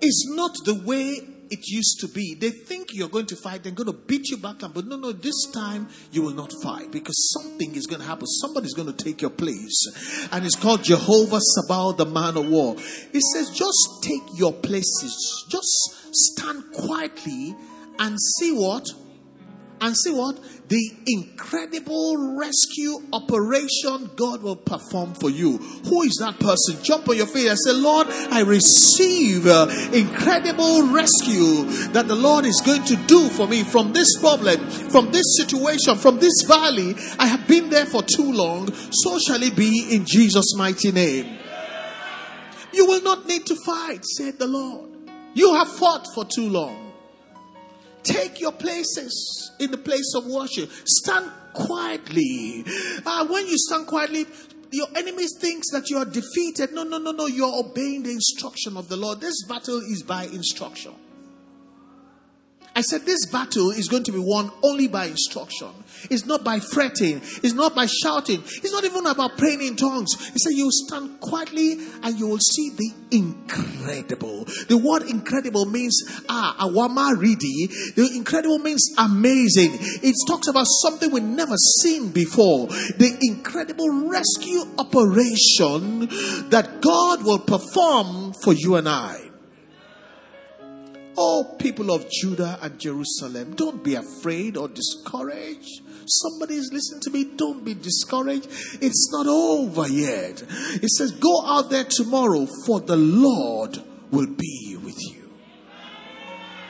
It's 0.00 0.28
not 0.34 0.56
the 0.64 0.82
way 0.84 1.33
it 1.54 1.68
used 1.68 2.00
to 2.00 2.08
be. 2.08 2.34
They 2.34 2.50
think 2.50 2.88
you're 2.92 3.08
going 3.08 3.26
to 3.26 3.36
fight, 3.36 3.62
they're 3.62 3.72
going 3.72 3.86
to 3.86 3.92
beat 3.92 4.28
you 4.28 4.36
back, 4.36 4.56
but 4.60 4.86
no, 4.86 4.96
no, 4.96 5.12
this 5.12 5.50
time 5.52 5.88
you 6.10 6.22
will 6.22 6.34
not 6.34 6.52
fight 6.62 6.90
because 6.90 7.32
something 7.32 7.74
is 7.74 7.86
going 7.86 8.00
to 8.00 8.06
happen. 8.06 8.26
Somebody's 8.26 8.74
going 8.74 8.92
to 8.92 9.04
take 9.04 9.22
your 9.22 9.30
place. 9.30 10.28
And 10.32 10.44
it's 10.44 10.56
called 10.56 10.82
Jehovah 10.82 11.40
Sabaoth, 11.40 11.96
the 11.96 12.06
man 12.06 12.36
of 12.36 12.48
war. 12.48 12.74
It 12.76 13.22
says, 13.22 13.50
just 13.50 14.02
take 14.02 14.22
your 14.36 14.52
places, 14.52 15.46
just 15.48 16.14
stand 16.14 16.64
quietly 16.72 17.54
and 17.98 18.18
see 18.38 18.52
what? 18.52 18.86
And 19.84 19.94
see 19.96 20.12
what? 20.12 20.40
the 20.68 20.92
incredible 21.06 22.36
rescue 22.38 22.96
operation 23.12 24.10
God 24.16 24.42
will 24.42 24.56
perform 24.56 25.14
for 25.14 25.28
you. 25.28 25.58
Who 25.58 26.02
is 26.02 26.16
that 26.20 26.38
person? 26.40 26.82
Jump 26.82 27.08
on 27.08 27.16
your 27.16 27.26
feet 27.26 27.48
and 27.48 27.58
say, 27.58 27.72
Lord, 27.72 28.06
I 28.08 28.40
receive 28.40 29.46
uh, 29.46 29.68
incredible 29.92 30.88
rescue 30.88 31.64
that 31.92 32.08
the 32.08 32.14
Lord 32.14 32.46
is 32.46 32.62
going 32.64 32.84
to 32.84 32.96
do 33.06 33.28
for 33.28 33.46
me 33.46 33.62
from 33.62 33.92
this 33.92 34.18
problem, 34.18 34.58
from 34.68 35.12
this 35.12 35.36
situation, 35.36 35.96
from 35.96 36.18
this 36.18 36.42
valley. 36.48 36.94
I 37.18 37.26
have 37.26 37.46
been 37.46 37.68
there 37.68 37.86
for 37.86 38.02
too 38.02 38.32
long. 38.32 38.72
So 38.72 39.18
shall 39.18 39.42
it 39.42 39.54
be 39.54 39.94
in 39.94 40.06
Jesus' 40.06 40.56
mighty 40.56 40.92
name. 40.92 41.38
You 42.72 42.86
will 42.86 43.02
not 43.02 43.26
need 43.26 43.46
to 43.46 43.56
fight, 43.66 44.04
said 44.04 44.38
the 44.38 44.46
Lord. 44.46 44.90
You 45.34 45.54
have 45.54 45.68
fought 45.68 46.06
for 46.14 46.24
too 46.24 46.48
long. 46.48 46.83
Take 48.04 48.40
your 48.40 48.52
places 48.52 49.50
in 49.58 49.70
the 49.70 49.78
place 49.78 50.14
of 50.14 50.26
worship. 50.26 50.70
Stand 50.84 51.30
quietly. 51.54 52.64
Uh, 53.04 53.26
when 53.26 53.46
you 53.46 53.56
stand 53.56 53.86
quietly, 53.86 54.26
your 54.70 54.88
enemies 54.96 55.36
thinks 55.40 55.70
that 55.70 55.88
you 55.88 55.98
are 55.98 56.04
defeated. 56.04 56.72
No, 56.72 56.82
no, 56.84 56.98
no, 56.98 57.12
no. 57.12 57.26
You're 57.26 57.54
obeying 57.54 58.02
the 58.02 58.10
instruction 58.10 58.76
of 58.76 58.88
the 58.88 58.96
Lord. 58.96 59.20
This 59.20 59.44
battle 59.48 59.78
is 59.78 60.02
by 60.02 60.24
instruction. 60.24 60.92
I 62.76 62.80
said 62.80 63.02
this 63.02 63.26
battle 63.26 63.70
is 63.70 63.88
going 63.88 64.02
to 64.04 64.12
be 64.12 64.18
won 64.18 64.50
only 64.62 64.88
by 64.88 65.06
instruction. 65.06 65.68
It's 66.10 66.26
not 66.26 66.42
by 66.42 66.58
fretting. 66.58 67.18
It's 67.42 67.54
not 67.54 67.74
by 67.74 67.86
shouting. 67.86 68.42
It's 68.42 68.72
not 68.72 68.84
even 68.84 69.06
about 69.06 69.38
praying 69.38 69.62
in 69.62 69.76
tongues. 69.76 70.14
He 70.32 70.38
said 70.38 70.52
you 70.52 70.68
stand 70.70 71.20
quietly 71.20 71.78
and 72.02 72.18
you 72.18 72.26
will 72.26 72.38
see 72.38 72.70
the 72.70 72.92
incredible. 73.12 74.44
The 74.68 74.76
word 74.76 75.02
incredible 75.04 75.66
means 75.66 76.02
ah 76.28 76.56
awama 76.60 77.16
ridi. 77.16 77.68
The 77.94 78.10
incredible 78.14 78.58
means 78.58 78.92
amazing. 78.98 79.70
It 80.02 80.14
talks 80.26 80.48
about 80.48 80.66
something 80.82 81.12
we've 81.12 81.22
never 81.22 81.56
seen 81.80 82.10
before. 82.10 82.66
The 82.66 83.16
incredible 83.22 84.08
rescue 84.08 84.62
operation 84.78 86.08
that 86.50 86.80
God 86.80 87.24
will 87.24 87.38
perform 87.38 88.32
for 88.42 88.52
you 88.52 88.74
and 88.74 88.88
I. 88.88 89.23
Oh, 91.16 91.56
people 91.58 91.92
of 91.92 92.10
Judah 92.10 92.58
and 92.60 92.78
Jerusalem, 92.78 93.54
don't 93.54 93.82
be 93.84 93.94
afraid 93.94 94.56
or 94.56 94.68
discouraged. 94.68 95.82
Somebody 96.06 96.56
is 96.56 96.70
listening 96.72 97.00
to 97.02 97.10
me. 97.10 97.24
Don't 97.36 97.64
be 97.64 97.74
discouraged. 97.74 98.46
It's 98.82 99.10
not 99.12 99.26
over 99.26 99.88
yet. 99.88 100.42
It 100.42 100.90
says, 100.90 101.12
Go 101.12 101.46
out 101.46 101.70
there 101.70 101.84
tomorrow, 101.84 102.46
for 102.66 102.80
the 102.80 102.96
Lord 102.96 103.82
will 104.10 104.26
be 104.26 104.76
with 104.82 105.00
you. 105.12 105.24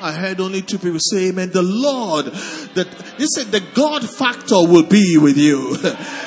I 0.00 0.12
heard 0.12 0.40
only 0.40 0.60
two 0.60 0.78
people 0.78 0.98
say 1.00 1.28
amen. 1.28 1.50
The 1.50 1.62
Lord, 1.62 2.26
that 2.26 2.88
they 3.18 3.26
said 3.26 3.46
the 3.46 3.62
God 3.74 4.08
factor 4.08 4.56
will 4.56 4.82
be 4.82 5.16
with 5.18 5.38
you. 5.38 5.76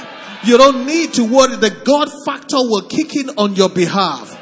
you 0.43 0.57
don't 0.57 0.85
need 0.85 1.13
to 1.13 1.23
worry. 1.23 1.57
The 1.57 1.69
God 1.83 2.09
factor 2.25 2.57
will 2.57 2.87
kick 2.87 3.15
in 3.15 3.29
on 3.37 3.55
your 3.55 3.69
behalf. 3.69 4.33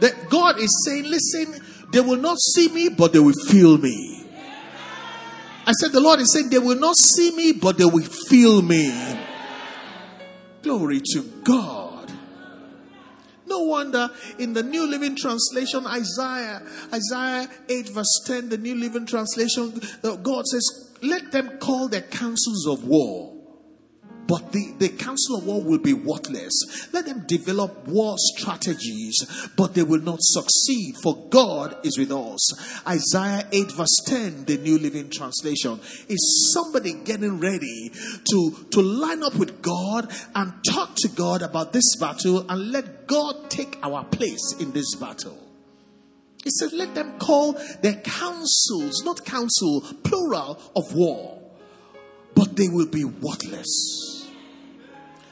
That 0.00 0.30
God 0.30 0.60
is 0.60 0.84
saying, 0.86 1.04
listen, 1.04 1.60
they 1.90 2.00
will 2.00 2.16
not 2.18 2.38
see 2.38 2.68
me, 2.68 2.88
but 2.90 3.12
they 3.12 3.18
will 3.18 3.34
feel 3.48 3.78
me. 3.78 4.26
I 5.66 5.72
said, 5.72 5.92
The 5.92 6.00
Lord 6.00 6.20
is 6.20 6.32
saying, 6.32 6.50
They 6.50 6.58
will 6.58 6.78
not 6.78 6.96
see 6.96 7.34
me, 7.34 7.52
but 7.52 7.78
they 7.78 7.84
will 7.84 8.04
feel 8.04 8.62
me. 8.62 9.18
Glory 10.62 11.00
to 11.12 11.22
God. 11.44 12.12
No 13.46 13.60
wonder 13.60 14.10
in 14.38 14.52
the 14.52 14.62
New 14.62 14.86
Living 14.86 15.16
Translation, 15.16 15.86
Isaiah, 15.86 16.62
Isaiah 16.92 17.48
8, 17.68 17.88
verse 17.88 18.22
10, 18.26 18.50
the 18.50 18.58
New 18.58 18.74
Living 18.74 19.06
Translation, 19.06 19.80
uh, 20.04 20.16
God 20.16 20.46
says, 20.46 20.96
Let 21.00 21.32
them 21.32 21.58
call 21.58 21.88
their 21.88 22.02
councils 22.02 22.66
of 22.66 22.84
war 22.84 23.37
but 24.28 24.52
the, 24.52 24.74
the 24.78 24.90
council 24.90 25.38
of 25.38 25.46
war 25.46 25.62
will 25.62 25.78
be 25.78 25.94
worthless. 25.94 26.52
Let 26.92 27.06
them 27.06 27.24
develop 27.26 27.88
war 27.88 28.14
strategies, 28.18 29.48
but 29.56 29.74
they 29.74 29.82
will 29.82 30.02
not 30.02 30.18
succeed, 30.20 30.96
for 31.02 31.16
God 31.30 31.78
is 31.82 31.96
with 31.96 32.12
us. 32.12 32.86
Isaiah 32.86 33.48
8, 33.50 33.72
verse 33.72 34.02
10, 34.04 34.44
the 34.44 34.58
New 34.58 34.78
Living 34.78 35.08
Translation. 35.08 35.80
Is 36.08 36.52
somebody 36.52 36.92
getting 36.92 37.40
ready 37.40 37.90
to, 38.30 38.66
to 38.70 38.82
line 38.82 39.22
up 39.22 39.34
with 39.34 39.62
God 39.62 40.12
and 40.34 40.52
talk 40.68 40.94
to 40.96 41.08
God 41.08 41.40
about 41.40 41.72
this 41.72 41.96
battle 41.96 42.44
and 42.50 42.70
let 42.70 43.06
God 43.06 43.48
take 43.48 43.78
our 43.82 44.04
place 44.04 44.54
in 44.60 44.72
this 44.72 44.94
battle? 44.96 45.38
He 46.44 46.50
said, 46.50 46.74
let 46.74 46.94
them 46.94 47.18
call 47.18 47.54
their 47.80 47.94
councils, 47.94 49.02
not 49.04 49.24
council, 49.24 49.80
plural 50.02 50.60
of 50.76 50.94
war, 50.94 51.40
but 52.34 52.56
they 52.56 52.68
will 52.68 52.88
be 52.88 53.04
worthless. 53.04 54.17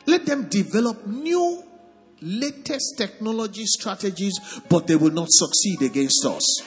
Let 0.06 0.26
them 0.26 0.48
develop 0.48 1.06
new, 1.06 1.62
latest 2.20 2.94
technology 2.96 3.64
strategies, 3.66 4.38
but 4.68 4.86
they 4.86 4.96
will 4.96 5.12
not 5.12 5.28
succeed 5.30 5.82
against 5.82 6.24
us. 6.24 6.62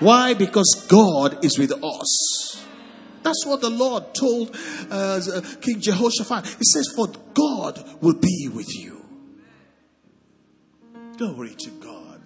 Why? 0.00 0.34
Because 0.34 0.86
God 0.88 1.44
is 1.44 1.58
with 1.58 1.72
us. 1.72 2.64
That's 3.22 3.46
what 3.46 3.60
the 3.60 3.70
Lord 3.70 4.14
told 4.14 4.56
uh, 4.90 5.20
King 5.60 5.80
Jehoshaphat. 5.80 6.46
He 6.46 6.64
says, 6.64 6.92
For 6.94 7.06
God 7.34 7.82
will 8.00 8.14
be 8.14 8.48
with 8.52 8.74
you. 8.74 9.04
Glory 11.16 11.54
to 11.56 11.70
God. 11.70 12.20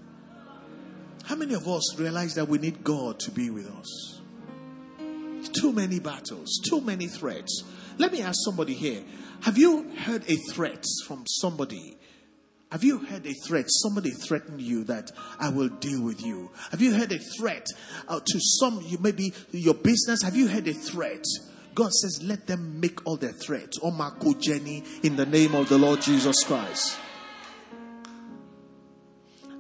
How 1.25 1.37
many 1.37 1.55
of 1.55 1.69
us 1.69 1.99
realize 1.99 2.35
that 2.35 2.49
we 2.49 2.59
need 2.59 2.83
God 2.83 3.19
to 3.21 3.31
be 3.31 3.51
with 3.51 3.69
us? 3.69 4.21
Too 5.53 5.73
many 5.73 6.01
battles, 6.01 6.61
too 6.69 6.81
many 6.81 7.07
threats. 7.07 7.63
Let 7.99 8.13
me 8.13 8.23
ask 8.23 8.39
somebody 8.45 8.75
here 8.75 9.03
have 9.43 9.59
you 9.59 9.91
heard 9.91 10.23
a 10.29 10.37
threat 10.53 10.85
from 11.07 11.25
somebody? 11.27 11.97
Have 12.73 12.83
you 12.83 12.99
heard 12.99 13.27
a 13.27 13.33
threat? 13.47 13.67
Somebody 13.69 14.11
threatened 14.11 14.61
you 14.61 14.85
that 14.85 15.13
I 15.39 15.51
will 15.51 15.69
deal 15.69 16.03
with 16.03 16.21
you. 16.25 16.51
Have 16.73 16.83
you 16.83 16.95
heard 16.95 17.13
a 17.13 17.19
threat 17.19 17.67
uh, 18.09 18.19
to 18.19 18.41
some, 18.41 18.81
you 18.83 18.99
maybe 18.99 19.33
your 19.53 19.75
business? 19.75 20.23
Have 20.23 20.35
you 20.35 20.49
heard 20.49 20.67
a 20.67 20.75
threat? 20.75 21.25
God 21.75 21.93
says, 21.93 22.23
let 22.25 22.47
them 22.47 22.81
make 22.81 23.07
all 23.07 23.17
their 23.17 23.33
threats. 23.33 23.79
Omako 23.79 24.41
Jenny 24.41 24.83
in 25.03 25.15
the 25.15 25.27
name 25.27 25.55
of 25.55 25.69
the 25.69 25.79
Lord 25.79 26.01
Jesus 26.01 26.43
Christ. 26.43 26.99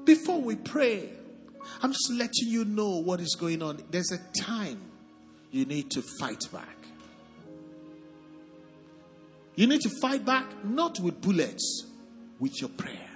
Before 0.04 0.40
we 0.40 0.56
pray, 0.56 1.10
I'm 1.82 1.92
just 1.92 2.10
letting 2.10 2.48
you 2.48 2.64
know 2.64 3.02
what 3.02 3.20
is 3.20 3.36
going 3.38 3.62
on. 3.62 3.82
There's 3.90 4.12
a 4.12 4.18
time 4.40 4.80
you 5.50 5.64
need 5.64 5.90
to 5.92 6.02
fight 6.18 6.42
back. 6.52 6.75
You 9.56 9.66
need 9.66 9.80
to 9.80 9.90
fight 10.00 10.24
back 10.24 10.64
not 10.64 11.00
with 11.00 11.20
bullets, 11.20 11.86
with 12.38 12.60
your 12.60 12.70
prayer. 12.70 13.10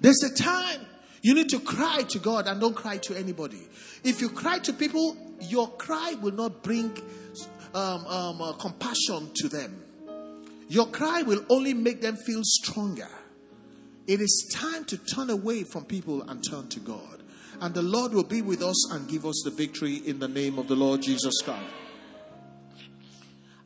There's 0.00 0.22
a 0.22 0.34
time 0.34 0.80
you 1.22 1.34
need 1.34 1.48
to 1.50 1.60
cry 1.60 2.02
to 2.08 2.18
God 2.18 2.46
and 2.46 2.60
don't 2.60 2.74
cry 2.74 2.96
to 2.98 3.16
anybody. 3.16 3.62
If 4.02 4.20
you 4.20 4.28
cry 4.28 4.58
to 4.60 4.72
people, 4.72 5.16
your 5.40 5.68
cry 5.68 6.14
will 6.20 6.32
not 6.32 6.62
bring 6.62 6.96
um, 7.74 8.06
um, 8.06 8.42
uh, 8.42 8.52
compassion 8.54 9.30
to 9.36 9.48
them. 9.48 9.82
Your 10.68 10.86
cry 10.86 11.22
will 11.22 11.44
only 11.50 11.74
make 11.74 12.00
them 12.00 12.16
feel 12.16 12.40
stronger. 12.42 13.08
It 14.06 14.20
is 14.20 14.50
time 14.54 14.84
to 14.86 14.98
turn 14.98 15.30
away 15.30 15.64
from 15.64 15.84
people 15.84 16.22
and 16.22 16.42
turn 16.50 16.68
to 16.68 16.80
God. 16.80 17.22
And 17.60 17.74
the 17.74 17.82
Lord 17.82 18.12
will 18.12 18.24
be 18.24 18.42
with 18.42 18.62
us 18.62 18.92
and 18.92 19.08
give 19.08 19.24
us 19.24 19.40
the 19.44 19.50
victory 19.50 19.96
in 19.96 20.18
the 20.18 20.28
name 20.28 20.58
of 20.58 20.68
the 20.68 20.76
Lord 20.76 21.02
Jesus 21.02 21.40
Christ. 21.42 21.83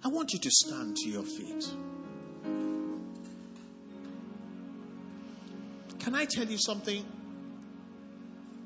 I 0.05 0.09
want 0.09 0.33
you 0.33 0.39
to 0.39 0.51
stand 0.51 0.97
to 0.97 1.09
your 1.09 1.25
feet. 1.25 1.67
Can 5.99 6.15
I 6.15 6.25
tell 6.25 6.47
you 6.47 6.59
something? 6.59 7.05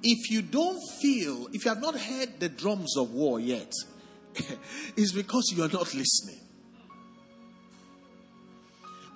If 0.02 0.30
you 0.30 0.42
don't 0.42 0.80
feel, 1.00 1.48
if 1.52 1.64
you 1.64 1.70
have 1.70 1.80
not 1.80 1.98
heard 1.98 2.38
the 2.38 2.48
drums 2.48 2.96
of 2.96 3.12
war 3.12 3.40
yet, 3.40 3.72
it's 4.96 5.12
because 5.12 5.52
you 5.54 5.62
are 5.62 5.68
not 5.68 5.94
listening. 5.94 6.40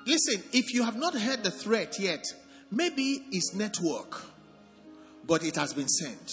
Listen, 0.06 0.42
if 0.52 0.73
you 0.73 0.85
have 0.85 0.96
not 0.96 1.14
heard 1.14 1.42
the 1.42 1.50
threat 1.50 1.99
yet, 1.99 2.25
maybe 2.70 3.25
it's 3.32 3.54
network, 3.54 4.23
but 5.26 5.44
it 5.44 5.56
has 5.56 5.75
been 5.75 5.88
sent. 5.88 6.30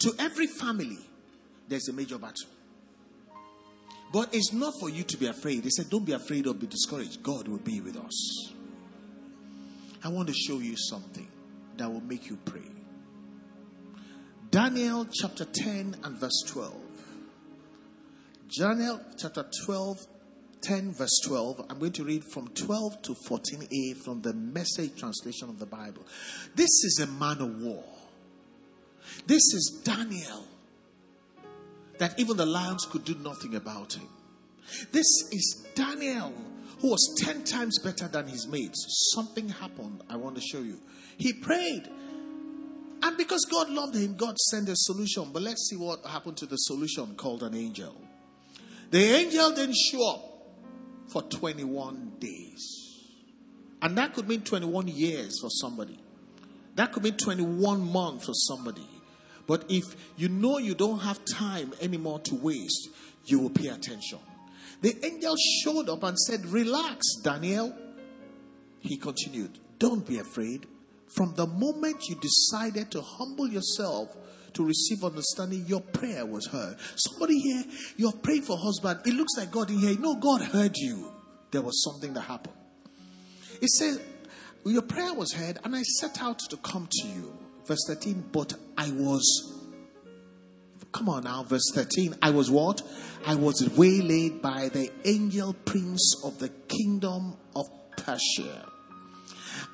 To 0.00 0.12
every 0.18 0.46
family, 0.46 0.98
there's 1.66 1.88
a 1.88 1.92
major 1.92 2.18
battle. 2.18 2.48
But 4.12 4.34
it's 4.34 4.52
not 4.52 4.74
for 4.80 4.88
you 4.88 5.02
to 5.04 5.16
be 5.16 5.26
afraid. 5.26 5.64
He 5.64 5.70
said, 5.70 5.90
Don't 5.90 6.04
be 6.04 6.12
afraid 6.12 6.46
or 6.46 6.54
be 6.54 6.66
discouraged. 6.66 7.22
God 7.22 7.46
will 7.46 7.58
be 7.58 7.80
with 7.80 7.96
us. 7.96 8.52
I 10.02 10.08
want 10.08 10.28
to 10.28 10.34
show 10.34 10.58
you 10.58 10.76
something 10.76 11.28
that 11.76 11.92
will 11.92 12.00
make 12.00 12.28
you 12.30 12.38
pray. 12.44 12.62
Daniel 14.50 15.06
chapter 15.12 15.44
10 15.44 15.96
and 16.04 16.18
verse 16.18 16.42
12. 16.46 16.74
Daniel 18.56 19.00
chapter 19.18 19.44
12, 19.66 19.98
10 20.62 20.94
verse 20.94 21.20
12. 21.26 21.66
I'm 21.68 21.78
going 21.78 21.92
to 21.92 22.04
read 22.04 22.24
from 22.32 22.48
12 22.48 23.02
to 23.02 23.14
14a 23.28 23.96
from 24.02 24.22
the 24.22 24.32
message 24.32 24.98
translation 24.98 25.50
of 25.50 25.58
the 25.58 25.66
Bible. 25.66 26.06
This 26.54 26.70
is 26.84 27.00
a 27.02 27.06
man 27.06 27.42
of 27.42 27.60
war. 27.60 27.84
This 29.26 29.42
is 29.52 29.82
Daniel 29.84 30.46
that 31.98 32.18
even 32.18 32.36
the 32.36 32.46
lions 32.46 32.86
could 32.86 33.04
do 33.04 33.14
nothing 33.16 33.54
about 33.54 33.94
him. 33.94 34.08
This 34.92 35.06
is 35.32 35.66
Daniel, 35.74 36.32
who 36.80 36.90
was 36.90 37.16
10 37.20 37.44
times 37.44 37.78
better 37.78 38.08
than 38.08 38.28
his 38.28 38.46
mates. 38.46 39.12
Something 39.14 39.48
happened. 39.48 40.02
I 40.08 40.16
want 40.16 40.36
to 40.36 40.42
show 40.42 40.60
you. 40.60 40.80
He 41.16 41.32
prayed. 41.32 41.88
And 43.02 43.16
because 43.16 43.44
God 43.50 43.70
loved 43.70 43.94
him, 43.94 44.16
God 44.16 44.36
sent 44.50 44.68
a 44.68 44.74
solution. 44.76 45.30
But 45.32 45.42
let's 45.42 45.68
see 45.70 45.76
what 45.76 46.04
happened 46.04 46.36
to 46.38 46.46
the 46.46 46.56
solution 46.56 47.14
called 47.14 47.42
an 47.42 47.54
angel. 47.54 47.94
The 48.90 49.02
angel 49.02 49.50
didn't 49.52 49.76
show 49.76 50.10
up 50.10 50.24
for 51.12 51.22
21 51.22 52.14
days. 52.18 52.88
And 53.80 53.96
that 53.98 54.14
could 54.14 54.28
mean 54.28 54.42
21 54.42 54.88
years 54.88 55.40
for 55.40 55.50
somebody. 55.50 55.98
That 56.74 56.92
could 56.92 57.02
mean 57.02 57.16
21 57.16 57.92
months 57.92 58.26
for 58.26 58.34
somebody. 58.34 58.86
But 59.48 59.64
if 59.70 59.82
you 60.16 60.28
know 60.28 60.58
you 60.58 60.74
don't 60.74 61.00
have 61.00 61.18
time 61.24 61.72
anymore 61.80 62.20
to 62.20 62.36
waste, 62.36 62.90
you 63.24 63.40
will 63.40 63.50
pay 63.50 63.68
attention. 63.68 64.18
The 64.82 64.94
angel 65.04 65.34
showed 65.64 65.88
up 65.88 66.04
and 66.04 66.16
said, 66.16 66.46
Relax, 66.46 67.04
Daniel. 67.24 67.74
He 68.78 68.98
continued, 68.98 69.58
Don't 69.78 70.06
be 70.06 70.18
afraid. 70.18 70.66
From 71.16 71.34
the 71.34 71.46
moment 71.46 72.04
you 72.08 72.16
decided 72.16 72.90
to 72.92 73.00
humble 73.00 73.48
yourself 73.48 74.14
to 74.52 74.64
receive 74.64 75.02
understanding, 75.02 75.64
your 75.66 75.80
prayer 75.80 76.26
was 76.26 76.46
heard. 76.46 76.76
Somebody 76.96 77.40
here, 77.40 77.64
you're 77.96 78.12
praying 78.12 78.42
for 78.42 78.58
husband. 78.58 79.00
It 79.06 79.14
looks 79.14 79.32
like 79.38 79.50
God 79.50 79.70
in 79.70 79.78
here. 79.78 79.98
No, 79.98 80.14
God 80.16 80.42
heard 80.42 80.76
you. 80.76 81.10
There 81.50 81.62
was 81.62 81.82
something 81.82 82.12
that 82.12 82.20
happened. 82.22 82.54
It 83.62 83.70
says, 83.70 83.98
Your 84.66 84.82
prayer 84.82 85.14
was 85.14 85.32
heard, 85.32 85.58
and 85.64 85.74
I 85.74 85.82
set 85.82 86.20
out 86.20 86.38
to 86.50 86.58
come 86.58 86.86
to 86.90 87.08
you. 87.08 87.47
Verse 87.68 87.84
13, 87.86 88.30
but 88.32 88.54
I 88.78 88.90
was. 88.92 89.54
Come 90.90 91.10
on 91.10 91.24
now, 91.24 91.42
verse 91.42 91.70
13. 91.74 92.16
I 92.22 92.30
was 92.30 92.50
what? 92.50 92.80
I 93.26 93.34
was 93.34 93.68
waylaid 93.76 94.40
by 94.40 94.70
the 94.70 94.90
angel 95.04 95.52
prince 95.66 96.14
of 96.24 96.38
the 96.38 96.48
kingdom 96.48 97.36
of 97.54 97.68
Persia. 97.94 98.64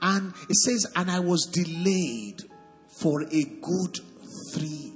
And 0.02 0.34
it 0.48 0.56
says, 0.56 0.90
and 0.96 1.08
I 1.08 1.20
was 1.20 1.46
delayed 1.46 2.42
for 3.00 3.22
a 3.22 3.44
good 3.44 4.00
three 4.52 4.92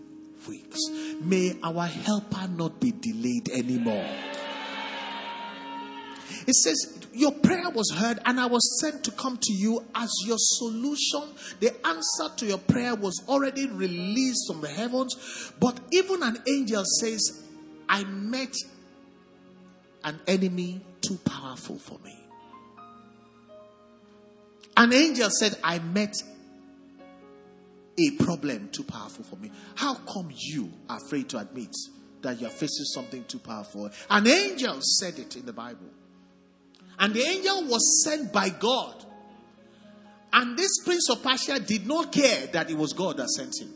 weeks. 0.48 0.80
May 1.20 1.56
our 1.62 1.86
helper 1.86 2.48
not 2.48 2.80
be 2.80 2.90
delayed 2.90 3.48
anymore. 3.50 4.10
It 6.48 6.54
says, 6.54 6.97
Your 7.18 7.32
prayer 7.32 7.68
was 7.68 7.90
heard, 7.90 8.20
and 8.25 8.38
I 8.38 8.46
was 8.46 8.80
sent 8.80 9.02
to 9.02 9.10
come 9.10 9.38
to 9.38 9.52
you 9.52 9.84
as 9.92 10.08
your 10.25 10.37
solution. 10.38 11.25
The 11.58 11.75
answer 11.84 12.32
to 12.37 12.46
your 12.46 12.58
prayer 12.58 12.94
was 12.94 13.25
already 13.26 13.66
released 13.66 14.46
from 14.46 14.60
the 14.60 14.68
heavens. 14.68 15.52
But 15.58 15.80
even 15.90 16.22
an 16.22 16.38
angel 16.48 16.84
says, 16.84 17.42
I 17.88 18.04
met 18.04 18.54
an 20.04 20.20
enemy 20.28 20.80
too 21.00 21.18
powerful 21.25 21.80
for 21.80 21.98
me. 22.04 22.16
An 24.76 24.92
angel 24.92 25.28
said, 25.30 25.58
I 25.64 25.80
met 25.80 26.14
a 27.98 28.10
problem 28.22 28.68
too 28.70 28.84
powerful 28.84 29.25
for 29.25 29.34
me. 29.34 29.50
How 29.75 29.94
come 29.94 30.30
you 30.32 30.72
are 30.88 30.98
afraid 30.98 31.28
to 31.30 31.38
admit 31.38 31.75
that 32.22 32.40
you're 32.40 32.48
facing 32.48 32.84
something 32.84 33.25
too 33.25 33.40
powerful? 33.40 33.90
An 34.08 34.28
angel 34.28 34.78
said 34.82 35.18
it 35.18 35.34
in 35.34 35.46
the 35.46 35.52
Bible. 35.52 35.88
And 36.98 37.14
the 37.14 37.22
angel 37.22 37.64
was 37.64 38.04
sent 38.04 38.32
by 38.32 38.48
God. 38.48 39.04
And 40.32 40.58
this 40.58 40.82
prince 40.84 41.08
of 41.10 41.22
Persia 41.22 41.58
did 41.60 41.86
not 41.86 42.12
care 42.12 42.46
that 42.48 42.70
it 42.70 42.76
was 42.76 42.92
God 42.92 43.16
that 43.16 43.28
sent 43.28 43.54
him. 43.60 43.72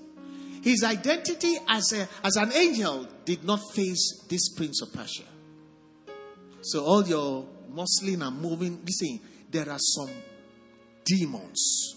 His 0.62 0.84
identity 0.84 1.56
as, 1.68 1.92
a, 1.92 2.08
as 2.24 2.36
an 2.36 2.52
angel 2.52 3.08
did 3.24 3.44
not 3.44 3.60
face 3.74 4.24
this 4.28 4.50
prince 4.54 4.82
of 4.82 4.92
Persia. 4.92 5.24
So, 6.60 6.84
all 6.84 7.04
your 7.04 7.46
muscling 7.72 8.24
and 8.24 8.40
moving, 8.40 8.80
listen, 8.84 9.20
there 9.50 9.68
are 9.68 9.78
some 9.78 10.10
demons. 11.04 11.96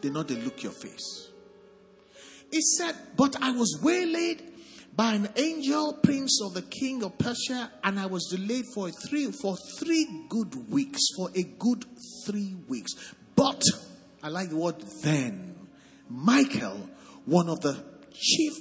They 0.00 0.10
know 0.10 0.22
they 0.22 0.36
look 0.36 0.62
your 0.62 0.72
face. 0.72 1.28
He 2.50 2.60
said, 2.60 2.94
But 3.16 3.42
I 3.42 3.50
was 3.52 3.80
waylaid 3.82 4.51
by 4.94 5.14
an 5.14 5.28
angel 5.36 5.94
prince 6.02 6.40
of 6.44 6.54
the 6.54 6.62
king 6.62 7.02
of 7.02 7.16
Persia, 7.18 7.70
and 7.82 7.98
I 7.98 8.06
was 8.06 8.28
delayed 8.30 8.66
for 8.74 8.90
three 8.90 9.30
for 9.32 9.56
three 9.78 10.26
good 10.28 10.70
weeks, 10.70 11.00
for 11.16 11.30
a 11.34 11.42
good 11.42 11.86
three 12.26 12.56
weeks. 12.68 12.92
But 13.34 13.62
I 14.22 14.28
like 14.28 14.50
the 14.50 14.56
word 14.56 14.82
then. 15.02 15.68
Michael, 16.08 16.90
one 17.24 17.48
of 17.48 17.60
the 17.60 17.82
chief 18.12 18.52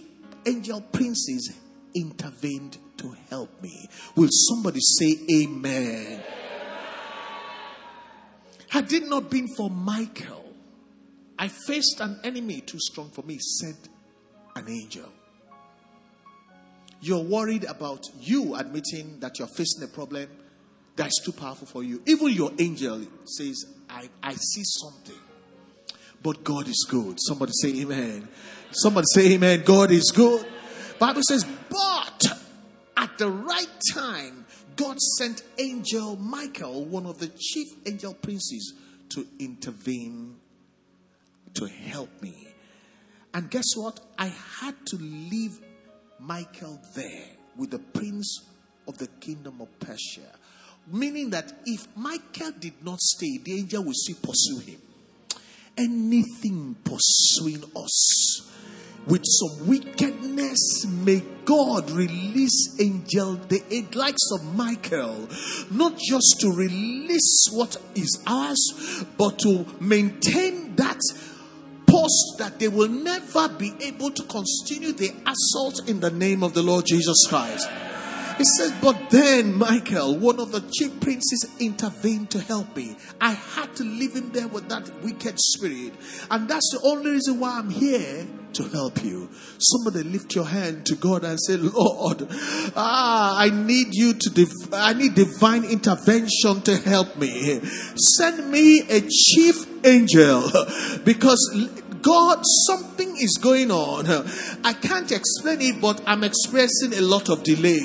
angel 0.45 0.81
princes, 0.81 1.53
intervened 1.93 2.77
to 2.97 3.13
help 3.29 3.61
me. 3.61 3.89
Will 4.15 4.29
somebody 4.31 4.79
say 4.79 5.17
amen? 5.29 6.23
Had 8.69 8.91
it 8.93 9.09
not 9.09 9.29
been 9.29 9.49
for 9.57 9.69
Michael, 9.69 10.53
I 11.37 11.49
faced 11.49 11.99
an 11.99 12.21
enemy 12.23 12.61
too 12.61 12.79
strong 12.79 13.09
for 13.09 13.23
me, 13.23 13.37
said 13.39 13.75
an 14.55 14.69
angel. 14.69 15.11
You're 17.01 17.23
worried 17.23 17.63
about 17.63 18.07
you 18.19 18.55
admitting 18.55 19.19
that 19.19 19.39
you're 19.39 19.47
facing 19.47 19.83
a 19.83 19.87
problem 19.87 20.29
that's 20.95 21.19
too 21.23 21.31
powerful 21.31 21.67
for 21.67 21.83
you. 21.83 22.01
Even 22.05 22.29
your 22.29 22.51
angel 22.59 23.03
says, 23.25 23.65
I, 23.89 24.09
I 24.21 24.33
see 24.33 24.63
something. 24.63 25.15
But 26.21 26.43
God 26.43 26.67
is 26.67 26.85
good. 26.87 27.17
Somebody 27.19 27.51
say 27.55 27.81
amen. 27.81 28.27
Somebody 28.71 29.05
say 29.13 29.33
amen. 29.33 29.63
God 29.65 29.89
is 29.91 30.11
good. 30.15 30.45
Bible 30.99 31.23
says, 31.27 31.43
but 31.69 32.27
at 32.95 33.17
the 33.17 33.29
right 33.29 33.81
time, 33.93 34.45
God 34.75 34.99
sent 35.17 35.41
angel 35.57 36.15
Michael, 36.17 36.85
one 36.85 37.07
of 37.07 37.17
the 37.17 37.27
chief 37.27 37.67
angel 37.87 38.13
princes, 38.13 38.73
to 39.09 39.27
intervene 39.39 40.35
to 41.55 41.65
help 41.65 42.09
me. 42.21 42.47
And 43.33 43.49
guess 43.49 43.75
what? 43.75 43.99
I 44.17 44.27
had 44.27 44.75
to 44.87 44.97
leave 44.97 45.59
Michael 46.21 46.79
there 46.95 47.25
with 47.57 47.71
the 47.71 47.79
prince 47.79 48.45
of 48.87 48.97
the 48.97 49.07
kingdom 49.19 49.59
of 49.59 49.67
Persia. 49.79 50.29
Meaning 50.91 51.31
that 51.31 51.51
if 51.65 51.87
Michael 51.95 52.51
did 52.59 52.83
not 52.83 52.99
stay, 52.99 53.39
the 53.43 53.59
angel 53.59 53.83
will 53.83 53.93
still 53.93 54.17
pursue 54.21 54.59
him. 54.71 54.81
Anything 55.77 56.75
pursuing 56.83 57.63
us 57.75 58.51
with 59.07 59.23
some 59.25 59.67
wickedness, 59.67 60.85
may 60.85 61.23
God 61.43 61.89
release 61.89 62.79
angel, 62.79 63.35
the 63.47 63.87
likes 63.95 64.29
of 64.33 64.55
Michael, 64.55 65.27
not 65.71 65.97
just 65.97 66.37
to 66.41 66.51
release 66.51 67.49
what 67.51 67.77
is 67.95 68.23
ours, 68.27 69.03
but 69.17 69.39
to 69.39 69.65
maintain 69.79 70.75
that 70.75 70.99
post 71.91 72.37
that 72.37 72.57
they 72.57 72.69
will 72.69 72.87
never 72.87 73.49
be 73.49 73.73
able 73.81 74.11
to 74.11 74.23
continue 74.23 74.93
the 74.93 75.13
assault 75.27 75.89
in 75.89 75.99
the 75.99 76.09
name 76.09 76.41
of 76.43 76.53
the 76.53 76.63
Lord 76.63 76.85
Jesus 76.85 77.25
Christ. 77.27 77.69
He 78.37 78.45
says, 78.57 78.71
But 78.81 79.09
then 79.09 79.55
Michael, 79.55 80.17
one 80.17 80.39
of 80.39 80.51
the 80.51 80.61
chief 80.61 80.99
princes, 81.01 81.47
intervened 81.59 82.31
to 82.31 82.39
help 82.39 82.75
me. 82.75 82.95
I 83.19 83.31
had 83.31 83.75
to 83.75 83.83
leave 83.83 84.15
him 84.15 84.31
there 84.31 84.47
with 84.47 84.69
that 84.69 85.03
wicked 85.03 85.39
spirit. 85.39 85.93
And 86.31 86.47
that's 86.47 86.71
the 86.71 86.81
only 86.83 87.11
reason 87.11 87.39
why 87.39 87.59
I'm 87.59 87.69
here 87.69 88.25
to 88.55 88.63
help 88.69 89.03
you. 89.03 89.29
Somebody 89.57 90.03
lift 90.07 90.35
your 90.35 90.45
hand 90.45 90.85
to 90.87 90.95
God 90.95 91.23
and 91.23 91.39
say, 91.41 91.57
Lord, 91.57 92.27
ah, 92.75 93.37
I 93.37 93.49
need 93.49 93.87
you 93.91 94.13
to, 94.13 94.29
div- 94.29 94.73
I 94.73 94.93
need 94.93 95.15
divine 95.15 95.65
intervention 95.65 96.61
to 96.61 96.77
help 96.77 97.17
me. 97.17 97.59
Send 97.95 98.51
me 98.51 98.81
a 98.89 99.01
chief 99.01 99.85
angel 99.85 100.49
because 101.03 101.69
God, 102.01 102.43
something 102.65 103.15
is 103.17 103.37
going 103.41 103.69
on. 103.69 104.07
I 104.63 104.73
can't 104.73 105.11
explain 105.11 105.61
it, 105.61 105.81
but 105.81 106.01
I'm 106.07 106.23
expressing 106.23 106.93
a 106.93 107.01
lot 107.01 107.29
of 107.29 107.43
delay. 107.43 107.79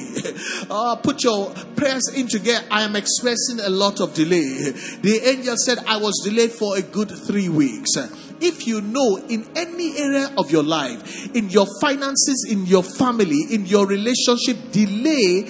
Uh, 0.69 0.97
put 0.97 1.23
your 1.23 1.51
prayers 1.77 2.11
in 2.15 2.27
together. 2.27 2.67
I 2.71 2.83
am 2.83 2.97
expressing 2.97 3.61
a 3.61 3.69
lot 3.69 4.01
of 4.01 4.15
delay. 4.15 4.73
The 5.03 5.21
angel 5.25 5.55
said, 5.57 5.79
I 5.87 5.99
was 5.99 6.21
delayed 6.25 6.53
for 6.53 6.77
a 6.77 6.83
good 6.83 7.11
three 7.11 7.49
weeks 7.49 7.97
if 8.41 8.67
you 8.67 8.81
know 8.81 9.17
in 9.29 9.47
any 9.57 9.97
area 9.99 10.31
of 10.37 10.51
your 10.51 10.63
life, 10.63 11.35
in 11.35 11.49
your 11.51 11.67
finances, 11.81 12.47
in 12.51 12.67
your 12.67 12.83
family, 12.83 13.43
in 13.51 13.67
your 13.67 13.87
relationship, 13.87 14.57
delay 14.73 15.45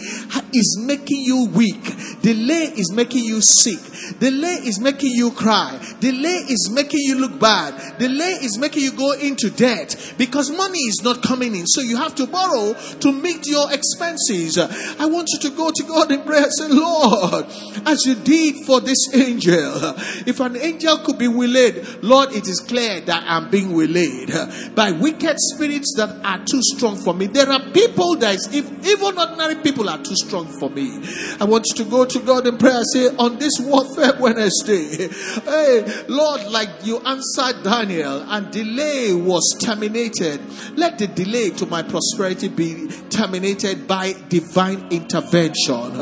is 0.53 0.79
making 0.81 1.23
you 1.23 1.47
weak, 1.47 1.83
delay 2.23 2.73
is 2.77 2.93
making 2.93 3.25
you 3.25 3.41
sick, 3.41 3.81
delay 4.19 4.61
is 4.65 4.79
making 4.81 5.13
you 5.13 5.31
cry, 5.31 5.79
delay 6.01 6.45
is 6.49 6.71
making 6.73 7.01
you 7.01 7.19
look 7.19 7.39
bad, 7.41 7.99
delay 7.99 8.39
is 8.43 8.59
making 8.59 8.83
you 8.83 8.93
go 8.93 9.13
into 9.13 9.51
debt 9.51 10.15
because 10.19 10.51
money 10.51 10.79
is 10.79 11.03
not 11.03 11.23
coming 11.23 11.55
in. 11.55 11.67
So 11.67 11.81
you 11.81 11.97
have 11.97 12.15
to 12.17 12.27
borrow 12.27 12.75
to 13.01 13.13
meet 13.13 13.47
your 13.47 13.73
expenses. 13.73 14.59
I 14.59 15.07
want 15.07 15.29
you 15.33 15.51
to 15.51 15.57
go 15.57 15.71
to 15.71 15.83
God 15.85 16.13
in 16.13 16.23
prayer 16.23 16.45
and 16.45 16.53
say, 16.53 16.69
Lord, 16.69 17.47
as 17.87 18.07
you 18.07 18.15
did 18.15 18.65
for 18.67 18.81
this 18.81 19.15
angel, 19.15 19.95
if 20.27 20.41
an 20.41 20.57
angel 20.57 20.99
could 20.99 21.19
be 21.19 21.29
willing, 21.29 21.85
Lord, 22.03 22.33
it 22.33 22.47
is 22.49 22.61
clear 22.61 22.76
declare 22.77 23.01
that 23.03 23.25
I'm 23.27 23.51
being 23.51 23.75
waylaid 23.75 24.75
by 24.75 24.93
wicked 24.93 25.37
spirits 25.39 25.95
that 25.97 26.11
are 26.25 26.45
too 26.45 26.61
strong 26.63 26.97
for 26.97 27.15
me. 27.15 27.27
There 27.27 27.49
are 27.49 27.61
people 27.71 28.17
that 28.17 28.35
is, 28.35 28.49
if 28.53 28.67
even 28.87 29.19
ordinary 29.19 29.57
people 29.57 29.89
are 29.89 29.99
too 29.99 30.15
strong 30.15 30.47
for 30.59 30.71
me. 30.71 31.01
I 31.41 31.45
want 31.45 31.67
you 31.71 31.85
to 31.85 31.91
go 31.91 32.05
to 32.05 32.21
God 32.21 32.47
in 32.47 32.59
prayer. 32.59 32.83
Say 32.93 33.09
on 33.17 33.39
this 33.39 33.59
warfare 33.61 34.13
Wednesday, 34.21 35.09
hey 35.45 36.05
Lord, 36.09 36.45
like 36.51 36.69
you 36.85 36.99
answered 37.01 37.63
Daniel, 37.63 38.23
and 38.29 38.51
delay 38.51 39.15
was 39.15 39.57
terminated. 39.61 40.41
Let 40.77 40.99
the 40.99 41.07
delay 41.07 41.51
to 41.51 41.67
my 41.67 41.83
prosperity 41.83 42.49
be 42.49 42.89
terminated 43.11 43.87
by 43.89 44.15
divine 44.29 44.89
intervention. 44.91 45.93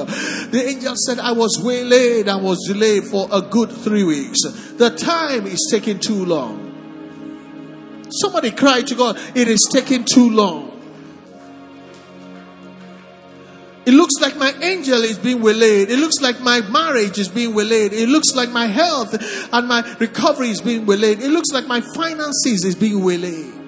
The 0.50 0.64
angel 0.66 0.94
said, 0.96 1.18
I 1.18 1.32
was 1.32 1.60
waylaid, 1.62 2.28
I 2.28 2.36
was 2.36 2.58
delayed 2.66 3.04
for 3.04 3.28
a 3.30 3.40
good 3.40 3.70
three 3.70 4.04
weeks. 4.04 4.38
The 4.76 4.90
time 4.90 5.46
is 5.46 5.68
taking 5.70 6.00
too 6.00 6.24
long. 6.24 6.63
Somebody 8.10 8.50
cried 8.50 8.86
to 8.88 8.94
God, 8.94 9.18
It 9.34 9.48
is 9.48 9.68
taking 9.72 10.04
too 10.04 10.30
long. 10.30 10.70
It 13.86 13.92
looks 13.92 14.14
like 14.20 14.36
my 14.36 14.50
angel 14.62 15.02
is 15.02 15.18
being 15.18 15.42
waylaid. 15.42 15.90
It 15.90 15.98
looks 15.98 16.22
like 16.22 16.40
my 16.40 16.62
marriage 16.62 17.18
is 17.18 17.28
being 17.28 17.54
waylaid. 17.54 17.92
It 17.92 18.08
looks 18.08 18.34
like 18.34 18.48
my 18.48 18.66
health 18.66 19.14
and 19.52 19.68
my 19.68 19.82
recovery 19.98 20.48
is 20.48 20.62
being 20.62 20.86
waylaid. 20.86 21.20
It 21.20 21.28
looks 21.28 21.50
like 21.52 21.66
my 21.66 21.82
finances 21.94 22.64
is 22.64 22.74
being 22.74 23.04
waylaid. 23.04 23.63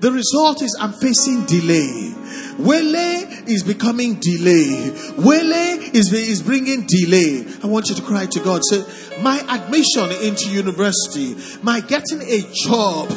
The 0.00 0.10
result 0.10 0.62
is 0.62 0.76
I'm 0.80 0.92
facing 0.94 1.44
delay. 1.44 2.14
Waylay 2.58 3.44
is 3.46 3.62
becoming 3.62 4.14
delay. 4.14 4.92
Waylay 5.18 5.90
is, 5.94 6.12
is 6.12 6.42
bringing 6.42 6.86
delay. 6.86 7.44
I 7.62 7.66
want 7.66 7.88
you 7.88 7.94
to 7.96 8.02
cry 8.02 8.26
to 8.26 8.40
God. 8.40 8.62
Say, 8.64 8.84
my 9.20 9.38
admission 9.48 10.10
into 10.22 10.50
university, 10.50 11.36
my 11.62 11.80
getting 11.80 12.22
a 12.22 12.42
job 12.64 13.10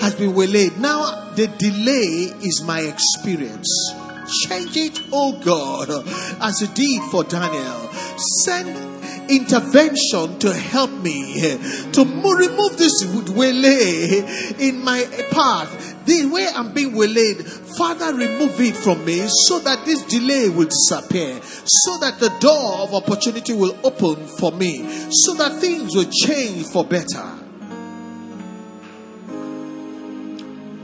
has 0.00 0.14
been 0.14 0.34
waylaid. 0.34 0.78
Now 0.78 1.32
the 1.34 1.46
delay 1.46 2.32
is 2.42 2.62
my 2.64 2.80
experience. 2.80 3.68
Change 4.48 4.76
it, 4.76 5.00
oh 5.12 5.38
God, 5.44 5.90
as 6.40 6.60
you 6.60 6.68
did 6.68 7.10
for 7.10 7.24
Daniel. 7.24 7.90
Send 8.44 8.89
intervention 9.30 10.38
to 10.40 10.52
help 10.52 10.90
me 10.90 11.40
eh, 11.40 11.56
to 11.92 12.04
remove 12.04 12.76
this 12.76 13.04
waylay 13.30 14.20
eh, 14.20 14.68
in 14.68 14.82
my 14.84 15.04
path 15.30 15.90
the 16.06 16.26
way 16.26 16.48
I'm 16.54 16.72
being 16.72 16.96
waylaid, 16.96 17.46
Father, 17.46 18.14
remove 18.14 18.60
it 18.60 18.76
from 18.76 19.04
me 19.04 19.26
so 19.46 19.58
that 19.60 19.84
this 19.84 20.02
delay 20.04 20.48
will 20.48 20.66
disappear, 20.66 21.40
so 21.42 21.98
that 21.98 22.18
the 22.18 22.30
door 22.40 22.78
of 22.80 22.94
opportunity 22.94 23.52
will 23.52 23.76
open 23.84 24.26
for 24.26 24.50
me, 24.50 24.84
so 25.10 25.34
that 25.34 25.60
things 25.60 25.94
will 25.94 26.10
change 26.10 26.66
for 26.66 26.84
better. 26.84 27.38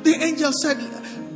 The 0.04 0.18
angel 0.20 0.52
said, 0.52 0.78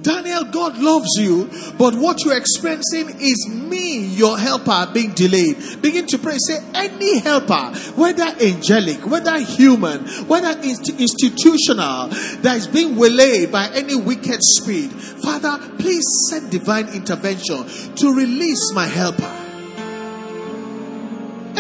Daniel, 0.03 0.45
God 0.45 0.79
loves 0.79 1.11
you, 1.19 1.51
but 1.79 1.95
what 1.95 2.25
you're 2.25 2.37
experiencing 2.37 3.11
is 3.21 3.49
me, 3.51 3.99
your 4.05 4.39
helper, 4.39 4.91
being 4.93 5.13
delayed. 5.13 5.83
Begin 5.83 6.07
to 6.07 6.19
pray. 6.19 6.37
Say, 6.39 6.59
any 6.75 7.21
helper, 7.21 7.77
whether 7.97 8.25
angelic, 8.41 9.07
whether 9.07 9.39
human, 9.39 10.07
whether 10.27 10.59
inst- 10.63 10.91
institutional, 10.91 12.09
that 12.43 12.57
is 12.57 12.67
being 12.67 12.97
waylaid 12.97 13.53
by 13.53 13.69
any 13.75 13.97
wicked 13.97 14.43
spirit, 14.43 14.91
Father, 14.93 15.59
please 15.79 16.05
send 16.29 16.51
divine 16.51 16.89
intervention 16.89 17.65
to 17.97 18.15
release 18.15 18.73
my 18.75 18.87
helper. 18.87 19.40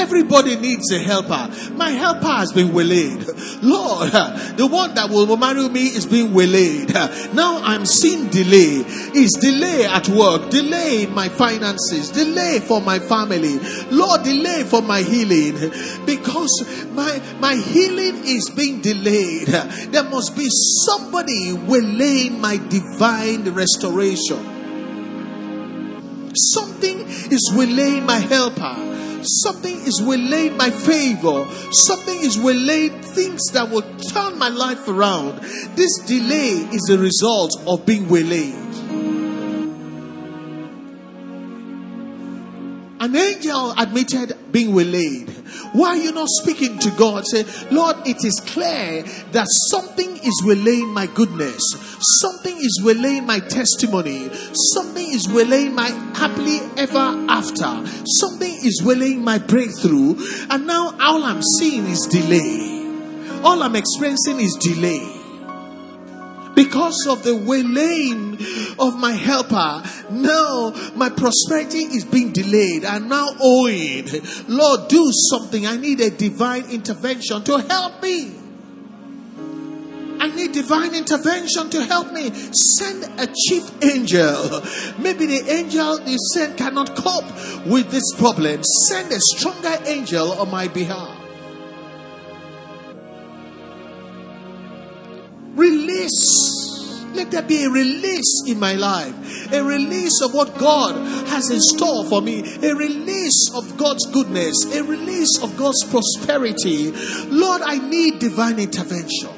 Everybody 0.00 0.56
needs 0.56 0.90
a 0.92 0.98
helper. 0.98 1.50
My 1.74 1.90
helper 1.90 2.26
has 2.26 2.52
been 2.52 2.72
waylaid. 2.72 3.26
Lord, 3.62 4.10
the 4.56 4.66
one 4.66 4.94
that 4.94 5.10
will 5.10 5.36
marry 5.36 5.68
me 5.68 5.88
is 5.88 6.06
being 6.06 6.32
waylaid. 6.32 6.88
Now 7.34 7.60
I'm 7.62 7.84
seeing 7.84 8.28
delay. 8.28 8.82
Is 9.14 9.32
delay 9.32 9.84
at 9.84 10.08
work, 10.08 10.50
delay 10.50 11.04
in 11.04 11.14
my 11.14 11.28
finances, 11.28 12.10
delay 12.10 12.60
for 12.60 12.80
my 12.80 12.98
family. 12.98 13.58
Lord, 13.90 14.22
delay 14.22 14.64
for 14.64 14.80
my 14.80 15.02
healing. 15.02 15.70
Because 16.06 16.86
my, 16.92 17.20
my 17.38 17.54
healing 17.54 18.24
is 18.24 18.50
being 18.50 18.80
delayed. 18.80 19.48
There 19.48 20.04
must 20.04 20.34
be 20.34 20.48
somebody 20.48 21.52
waylaying 21.52 22.40
my 22.40 22.56
divine 22.56 23.50
restoration. 23.50 24.56
Something 26.34 27.00
is 27.06 27.52
waylaying 27.54 28.06
my 28.06 28.18
helper. 28.18 28.89
Something 29.22 29.76
is 29.86 30.00
waylaid 30.00 30.56
my 30.56 30.70
favor. 30.70 31.46
Something 31.72 32.20
is 32.20 32.38
waylaid 32.38 33.04
things 33.04 33.40
that 33.52 33.70
will 33.70 33.82
turn 34.12 34.38
my 34.38 34.48
life 34.48 34.88
around. 34.88 35.40
This 35.76 35.98
delay 36.06 36.68
is 36.72 36.88
a 36.90 36.98
result 36.98 37.52
of 37.66 37.84
being 37.84 38.08
waylaid. 38.08 38.54
An 43.00 43.16
angel 43.16 43.72
admitted 43.78 44.36
being 44.52 44.74
waylaid. 44.74 45.39
Why 45.72 45.90
are 45.90 45.96
you 45.96 46.12
not 46.12 46.28
speaking 46.28 46.78
to 46.78 46.90
God? 46.90 47.26
Say, 47.26 47.44
Lord, 47.70 47.96
it 48.06 48.24
is 48.24 48.40
clear 48.46 49.02
that 49.32 49.46
something 49.70 50.16
is 50.18 50.42
waylaying 50.44 50.92
my 50.92 51.06
goodness. 51.06 51.62
Something 52.20 52.56
is 52.56 52.80
waylaying 52.82 53.26
my 53.26 53.40
testimony. 53.40 54.30
Something 54.74 55.06
is 55.08 55.28
waylaying 55.28 55.74
my 55.74 55.88
happily 56.14 56.60
ever 56.76 56.98
after. 57.28 57.86
Something 58.06 58.54
is 58.62 58.82
waylaying 58.84 59.22
my 59.22 59.38
breakthrough. 59.38 60.16
And 60.50 60.66
now 60.66 60.94
all 61.00 61.22
I'm 61.24 61.42
seeing 61.58 61.86
is 61.86 62.06
delay. 62.06 62.78
All 63.42 63.62
I'm 63.62 63.76
experiencing 63.76 64.40
is 64.40 64.56
delay 64.56 65.19
because 66.64 67.06
of 67.08 67.22
the 67.22 67.34
waylaying 67.34 68.34
of 68.78 68.94
my 68.98 69.12
helper, 69.12 69.82
now 70.10 70.74
my 70.94 71.08
prosperity 71.08 71.84
is 71.84 72.04
being 72.04 72.32
delayed. 72.32 72.84
I'm 72.84 73.08
now 73.08 73.28
owing. 73.40 74.06
Lord, 74.46 74.88
do 74.88 75.10
something. 75.30 75.66
I 75.66 75.78
need 75.78 76.00
a 76.00 76.10
divine 76.10 76.68
intervention 76.70 77.44
to 77.44 77.58
help 77.62 78.02
me. 78.02 78.34
I 80.20 80.30
need 80.36 80.52
divine 80.52 80.94
intervention 80.94 81.70
to 81.70 81.82
help 81.82 82.12
me. 82.12 82.30
Send 82.52 83.04
a 83.18 83.26
chief 83.26 83.64
angel. 83.82 84.60
Maybe 84.98 85.24
the 85.24 85.42
angel 85.48 86.00
you 86.06 86.18
sent 86.34 86.58
cannot 86.58 86.94
cope 86.94 87.24
with 87.66 87.90
this 87.90 88.14
problem. 88.18 88.62
Send 88.88 89.10
a 89.12 89.18
stronger 89.18 89.78
angel 89.86 90.32
on 90.32 90.50
my 90.50 90.68
behalf. 90.68 91.19
Release. 95.60 97.04
Let 97.12 97.30
there 97.30 97.42
be 97.42 97.64
a 97.64 97.70
release 97.70 98.44
in 98.46 98.58
my 98.58 98.74
life. 98.74 99.52
A 99.52 99.62
release 99.62 100.22
of 100.22 100.32
what 100.32 100.56
God 100.56 100.94
has 101.28 101.50
in 101.50 101.60
store 101.60 102.06
for 102.06 102.22
me. 102.22 102.40
A 102.62 102.74
release 102.74 103.50
of 103.54 103.76
God's 103.76 104.06
goodness. 104.06 104.56
A 104.74 104.82
release 104.82 105.38
of 105.42 105.58
God's 105.58 105.84
prosperity. 105.84 106.92
Lord, 107.26 107.60
I 107.60 107.76
need 107.76 108.20
divine 108.20 108.58
intervention. 108.58 109.28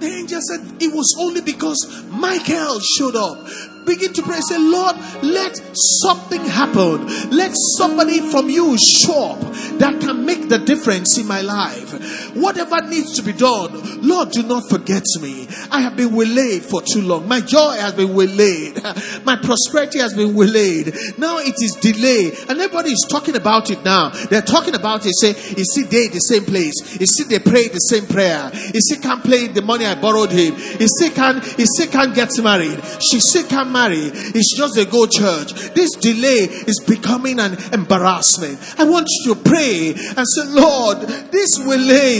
The 0.00 0.06
angel 0.06 0.40
said 0.40 0.82
it 0.82 0.92
was 0.92 1.14
only 1.20 1.42
because 1.42 2.04
Michael 2.10 2.80
showed 2.80 3.14
up 3.14 3.46
begin 3.88 4.12
to 4.12 4.22
pray. 4.22 4.38
Say, 4.40 4.58
Lord, 4.58 4.96
let 5.22 5.56
something 6.02 6.44
happen. 6.44 7.06
Let 7.30 7.52
somebody 7.76 8.20
from 8.30 8.50
you 8.50 8.76
show 8.78 9.32
up 9.32 9.40
that 9.78 10.00
can 10.00 10.24
make 10.24 10.48
the 10.48 10.58
difference 10.58 11.18
in 11.18 11.26
my 11.26 11.40
life. 11.40 12.34
Whatever 12.36 12.82
needs 12.82 13.14
to 13.16 13.22
be 13.22 13.32
done, 13.32 14.06
Lord, 14.06 14.30
do 14.30 14.42
not 14.42 14.68
forget 14.68 15.04
me. 15.20 15.48
I 15.70 15.80
have 15.80 15.96
been 15.96 16.14
waylaid 16.14 16.62
for 16.62 16.82
too 16.82 17.02
long. 17.02 17.26
My 17.26 17.40
joy 17.40 17.72
has 17.72 17.94
been 17.94 18.14
waylaid. 18.14 18.82
My 19.24 19.36
prosperity 19.36 19.98
has 19.98 20.14
been 20.14 20.34
waylaid. 20.34 21.18
Now 21.18 21.38
it 21.38 21.54
is 21.58 21.76
delayed. 21.80 22.34
And 22.48 22.60
everybody 22.60 22.90
is 22.90 23.06
talking 23.08 23.36
about 23.36 23.70
it 23.70 23.84
now. 23.84 24.10
They're 24.10 24.42
talking 24.42 24.74
about 24.74 25.06
it. 25.06 25.14
Say, 25.14 25.28
you 25.56 25.64
see, 25.64 25.82
they 25.84 26.08
the 26.08 26.20
same 26.20 26.44
place. 26.44 27.00
You 27.00 27.06
see, 27.06 27.24
they 27.24 27.38
pray 27.38 27.68
the 27.68 27.80
same 27.80 28.06
prayer. 28.06 28.50
You 28.74 28.80
see, 28.80 28.98
can't 28.98 29.22
play 29.24 29.48
the 29.48 29.62
money 29.62 29.86
I 29.86 29.94
borrowed 29.94 30.30
him. 30.30 30.54
He 30.54 30.86
still 30.86 31.10
can't, 31.10 31.42
still 31.44 31.90
can't 31.90 32.14
get 32.14 32.30
married. 32.42 32.80
She 33.00 33.20
still 33.20 33.46
can't 33.46 33.70
marry. 33.78 34.10
It's 34.34 34.56
just 34.56 34.76
a 34.76 34.84
go 34.84 35.06
church. 35.06 35.52
This 35.74 35.94
delay 35.96 36.48
is 36.66 36.80
becoming 36.86 37.38
an 37.38 37.56
embarrassment. 37.72 38.58
I 38.78 38.84
want 38.84 39.06
you 39.24 39.34
to 39.34 39.40
pray 39.40 39.94
and 39.94 40.24
say, 40.26 40.44
Lord, 40.46 40.98
this 41.30 41.58
delay 41.58 42.18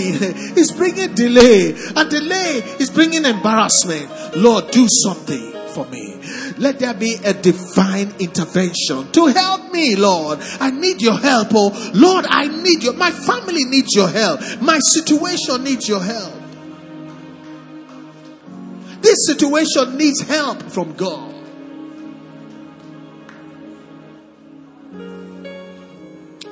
is 0.57 0.73
bringing 0.73 1.15
delay, 1.15 1.75
and 1.97 2.11
delay 2.11 2.63
is 2.79 2.91
bringing 2.91 3.25
embarrassment. 3.25 4.37
Lord, 4.37 4.71
do 4.71 4.87
something 4.89 5.53
for 5.75 5.87
me. 5.87 6.21
Let 6.59 6.79
there 6.79 6.95
be 6.95 7.17
a 7.25 7.33
divine 7.33 8.15
intervention 8.19 9.11
to 9.13 9.27
help 9.27 9.73
me, 9.73 9.97
Lord. 9.97 10.39
I 10.61 10.71
need 10.71 11.01
your 11.03 11.19
help. 11.19 11.49
Oh, 11.53 11.71
Lord, 11.95 12.27
I 12.29 12.49
need 12.49 12.83
your, 12.83 12.95
my 12.95 13.11
family 13.11 13.65
needs 13.65 13.95
your 13.95 14.09
help. 14.09 14.41
My 14.61 14.79
situation 14.81 15.65
needs 15.65 15.89
your 15.89 16.03
help. 16.03 16.35
This 19.01 19.27
situation 19.27 19.97
needs 19.97 20.21
help 20.23 20.63
from 20.63 20.93
God. 20.95 21.28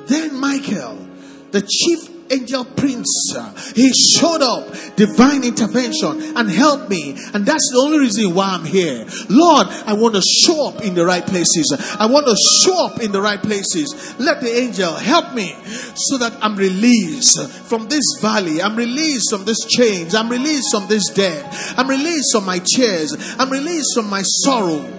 Then 0.06 0.38
Michael, 0.38 1.06
the 1.50 1.62
chief 1.62 2.16
angel 2.30 2.64
prince, 2.64 3.34
uh, 3.36 3.54
he 3.74 3.92
showed 3.92 4.42
up, 4.42 4.96
divine 4.96 5.44
intervention, 5.44 6.36
and 6.36 6.50
helped 6.50 6.88
me. 6.88 7.16
And 7.34 7.46
that's 7.46 7.70
the 7.70 7.80
only 7.84 8.00
reason 8.00 8.34
why 8.34 8.48
I'm 8.48 8.64
here. 8.64 9.06
Lord, 9.28 9.68
I 9.86 9.94
want 9.94 10.14
to 10.14 10.22
show 10.22 10.68
up 10.68 10.82
in 10.82 10.94
the 10.94 11.04
right 11.04 11.24
places. 11.24 11.72
I 11.98 12.06
want 12.06 12.26
to 12.26 12.36
show 12.64 12.86
up 12.86 13.00
in 13.00 13.12
the 13.12 13.20
right 13.20 13.40
places. 13.40 14.14
Let 14.18 14.40
the 14.40 14.52
angel 14.52 14.92
help 14.94 15.34
me 15.34 15.56
so 15.94 16.18
that 16.18 16.36
I'm 16.42 16.56
released 16.56 17.50
from 17.68 17.88
this 17.88 18.04
valley. 18.20 18.62
I'm 18.62 18.76
released 18.76 19.30
from 19.30 19.44
this 19.44 19.64
chains. 19.66 20.14
I'm 20.14 20.28
released 20.28 20.70
from 20.72 20.88
this 20.88 21.10
death. 21.10 21.78
I'm 21.78 21.88
released 21.88 22.32
from 22.32 22.44
my 22.44 22.58
tears. 22.58 23.14
I'm 23.38 23.50
released 23.50 23.94
from 23.94 24.10
my 24.10 24.22
sorrow. 24.22 24.95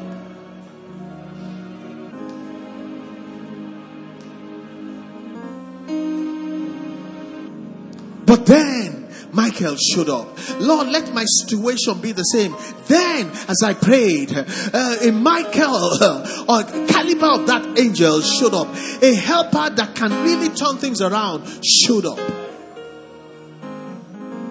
But 8.28 8.46
then 8.46 9.08
Michael 9.32 9.76
showed 9.76 10.10
up. 10.10 10.28
Lord, 10.60 10.88
let 10.88 11.14
my 11.14 11.24
situation 11.26 12.00
be 12.02 12.12
the 12.12 12.24
same. 12.24 12.56
Then, 12.88 13.32
as 13.48 13.64
I 13.64 13.74
prayed, 13.74 14.32
uh, 14.36 14.98
a 15.02 15.12
Michael 15.12 15.98
uh, 16.02 16.46
or 16.48 16.88
caliber 16.88 17.42
of 17.42 17.48
that 17.48 17.80
angel 17.80 18.22
showed 18.22 18.54
up. 18.54 18.68
A 19.02 19.16
helper 19.16 19.70
that 19.76 19.96
can 19.96 20.12
really 20.24 20.50
turn 20.50 20.78
things 20.78 21.02
around 21.02 21.46
showed 21.64 22.06
up. 22.06 22.47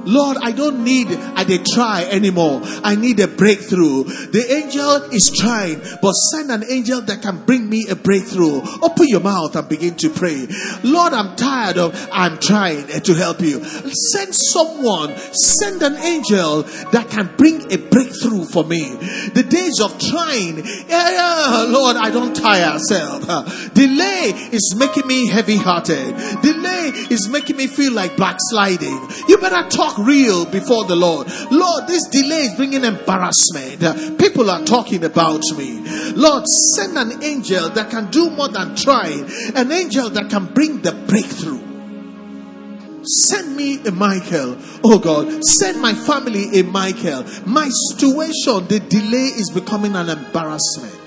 Lord, 0.07 0.37
I 0.41 0.53
don't 0.53 0.85
need 0.85 1.09
I 1.11 1.45
they 1.45 1.59
try 1.59 2.05
anymore. 2.05 2.61
I 2.83 2.97
need 2.97 3.21
a 3.21 3.29
breakthrough. 3.29 4.05
The 4.05 4.45
angel 4.49 5.11
is 5.13 5.31
trying, 5.31 5.81
but 6.03 6.13
send 6.13 6.51
an 6.51 6.65
angel 6.69 7.01
that 7.03 7.23
can 7.23 7.45
bring 7.45 7.69
me 7.69 7.87
a 7.89 7.97
breakthrough. 7.97 8.63
Open 8.83 9.09
your 9.09 9.21
mouth 9.21 9.55
and 9.57 9.69
begin 9.69 9.95
to 9.97 10.11
pray. 10.11 10.47
Lord, 10.83 11.13
I'm 11.13 11.37
tired 11.37 11.79
of 11.79 12.09
I'm 12.13 12.39
trying 12.39 12.91
eh, 12.91 13.01
to 13.01 13.15
help 13.15 13.41
you. 13.41 13.65
Send 13.65 14.35
someone, 14.35 15.17
send 15.33 15.83
an 15.83 15.97
angel 15.97 16.63
that 16.93 17.09
can 17.11 17.31
bring 17.37 17.73
a 17.73 17.79
breakthrough 17.79 18.45
for 18.45 18.65
me. 18.65 18.91
The 19.35 19.47
days 19.49 19.81
of 19.81 19.99
trying, 19.99 20.65
yeah, 20.89 21.67
Lord, 21.69 21.97
I 21.97 22.11
don't 22.11 22.35
tire 22.35 22.79
self. 22.79 23.23
Delay 23.75 24.33
is 24.53 24.75
making 24.79 25.07
me 25.07 25.29
heavy 25.29 25.57
hearted. 25.57 26.17
Delay 26.43 26.93
is 27.11 27.29
making 27.29 27.57
me 27.57 27.67
feel 27.67 27.93
like 27.93 28.17
backsliding. 28.17 29.09
You 29.29 29.39
better 29.39 29.69
talk 29.69 29.96
real 29.99 30.45
before 30.47 30.85
the 30.85 30.97
Lord. 30.97 31.29
Lord, 31.51 31.87
this 31.87 32.07
delay 32.09 32.43
is 32.43 32.55
bringing 32.55 32.85
embarrassment. 32.85 34.19
People 34.19 34.51
are 34.51 34.65
talking 34.65 35.05
about 35.05 35.43
me. 35.57 35.81
Lord, 36.13 36.45
send 36.75 36.97
an 36.99 37.23
angel 37.23 37.69
that 37.71 37.91
can 37.91 38.11
do 38.11 38.31
more 38.31 38.49
than 38.49 38.75
try, 38.77 39.09
an 39.55 39.73
angel 39.73 40.11
that 40.11 40.31
can 40.31 40.47
bring 40.47 40.83
the 40.83 40.93
breakthrough. 40.93 41.65
Send 43.09 43.57
me 43.57 43.79
a 43.87 43.93
Michael. 43.93 44.57
Oh 44.83 44.99
God, 44.99 45.45
send 45.45 45.81
my 45.81 45.95
family 45.95 46.59
a 46.59 46.65
Michael. 46.65 47.25
My 47.47 47.69
situation, 47.91 48.67
the 48.67 48.81
delay 48.89 49.29
is 49.37 49.51
becoming 49.51 49.95
an 49.95 50.09
embarrassment. 50.09 51.06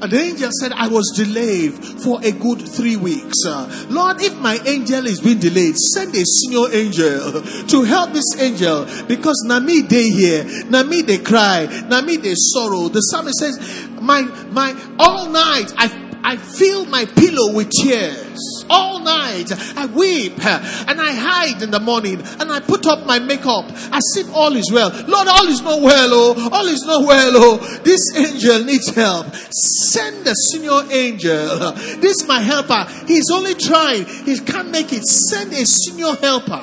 The 0.00 0.18
angel 0.18 0.50
said, 0.60 0.72
I 0.72 0.88
was 0.88 1.12
delayed 1.14 1.74
for 2.02 2.20
a 2.24 2.32
good 2.32 2.66
three 2.66 2.96
weeks. 2.96 3.44
Uh, 3.46 3.86
Lord, 3.90 4.20
if 4.22 4.36
my 4.38 4.58
angel 4.64 5.06
is 5.06 5.20
being 5.20 5.38
delayed, 5.38 5.76
send 5.76 6.14
a 6.14 6.24
senior 6.24 6.72
angel 6.72 7.42
to 7.68 7.82
help 7.84 8.12
this 8.12 8.40
angel 8.40 8.86
because 9.06 9.42
Nami 9.46 9.82
they 9.82 10.08
hear, 10.08 10.44
Nami 10.64 11.02
they 11.02 11.18
cry, 11.18 11.66
Nami 11.88 12.16
they 12.16 12.34
sorrow. 12.34 12.88
The 12.88 13.00
psalmist 13.00 13.38
says, 13.38 13.88
My 14.00 14.22
my 14.50 14.74
all 14.98 15.28
night 15.28 15.72
I 15.76 16.09
I 16.22 16.36
fill 16.36 16.86
my 16.86 17.04
pillow 17.04 17.54
with 17.54 17.70
tears. 17.70 18.64
All 18.68 19.00
night 19.00 19.50
I 19.76 19.86
weep 19.86 20.44
and 20.44 21.00
I 21.00 21.12
hide 21.12 21.62
in 21.62 21.70
the 21.70 21.80
morning 21.80 22.20
and 22.38 22.52
I 22.52 22.60
put 22.60 22.86
up 22.86 23.06
my 23.06 23.18
makeup 23.18 23.64
as 23.92 24.04
if 24.16 24.32
all 24.34 24.54
is 24.54 24.70
well. 24.70 24.90
Lord, 25.06 25.28
all 25.28 25.46
is 25.48 25.62
not 25.62 25.80
well, 25.80 26.10
oh, 26.12 26.48
all 26.52 26.66
is 26.66 26.84
not 26.84 27.06
well, 27.06 27.32
oh. 27.34 27.56
This 27.82 28.00
angel 28.16 28.64
needs 28.64 28.90
help. 28.94 29.34
Send 29.34 30.24
the 30.24 30.34
senior 30.34 30.82
angel. 30.90 31.72
This 32.00 32.26
my 32.26 32.40
helper. 32.40 32.86
He's 33.06 33.30
only 33.30 33.54
trying. 33.54 34.04
He 34.04 34.38
can't 34.38 34.70
make 34.70 34.92
it. 34.92 35.04
Send 35.04 35.52
a 35.52 35.64
senior 35.66 36.14
helper. 36.14 36.62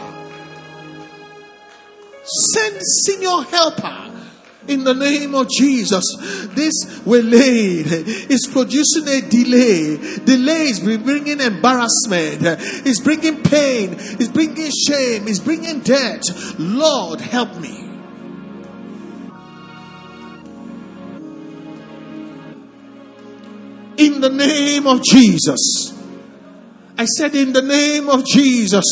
Send 2.24 2.82
senior 2.82 3.42
helper 3.50 4.17
in 4.68 4.84
the 4.84 4.94
name 4.94 5.36
of 5.36 5.50
Jesus. 5.50 6.04
This 6.54 6.86
delayed 7.04 7.88
is 8.30 8.48
producing 8.52 9.08
a 9.08 9.22
delay. 9.22 9.98
Delay 10.26 10.64
is 10.70 10.80
bringing 10.80 11.40
embarrassment. 11.40 12.42
It's 12.86 13.00
bringing 13.00 13.44
pain. 13.44 13.96
It's 13.98 14.30
bringing 14.30 14.72
shame. 14.72 15.28
It's 15.28 15.40
bringing 15.40 15.82
debt. 15.82 16.24
Lord, 16.58 17.22
help 17.22 17.56
me. 17.58 17.86
In 23.98 24.22
the 24.22 24.30
name 24.30 24.86
of 24.86 25.02
Jesus. 25.04 25.94
I 26.98 27.06
said, 27.06 27.36
in 27.36 27.54
the 27.54 27.62
name 27.62 28.10
of 28.10 28.26
Jesus. 28.26 28.84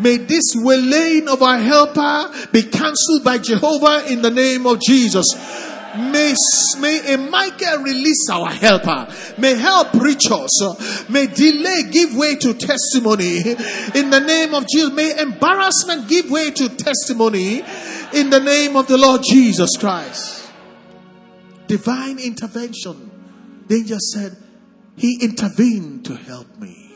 May 0.00 0.16
this 0.18 0.54
waylaying 0.54 1.28
of 1.28 1.42
our 1.42 1.58
helper 1.58 2.48
be 2.52 2.62
cancelled 2.62 3.24
by 3.24 3.38
Jehovah 3.38 4.04
in 4.10 4.22
the 4.22 4.30
name 4.30 4.66
of 4.66 4.80
Jesus. 4.80 5.26
May, 5.96 6.34
may 6.78 7.14
a 7.14 7.18
Michael 7.18 7.82
release 7.82 8.28
our 8.30 8.50
helper. 8.50 9.12
May 9.38 9.54
help 9.54 9.94
reach 9.94 10.30
us. 10.30 11.08
May 11.08 11.26
delay 11.26 11.90
give 11.90 12.14
way 12.14 12.36
to 12.36 12.54
testimony 12.54 13.38
in 13.94 14.10
the 14.10 14.22
name 14.24 14.54
of 14.54 14.66
Jesus. 14.68 14.92
May 14.92 15.18
embarrassment 15.18 16.08
give 16.08 16.30
way 16.30 16.50
to 16.52 16.68
testimony 16.68 17.62
in 18.12 18.30
the 18.30 18.40
name 18.40 18.76
of 18.76 18.86
the 18.86 18.98
Lord 18.98 19.22
Jesus 19.24 19.76
Christ. 19.76 20.50
Divine 21.66 22.18
intervention. 22.18 23.10
Danger 23.66 23.98
said, 23.98 24.36
He 24.96 25.18
intervened 25.20 26.04
to 26.06 26.14
help 26.14 26.56
me. 26.58 26.87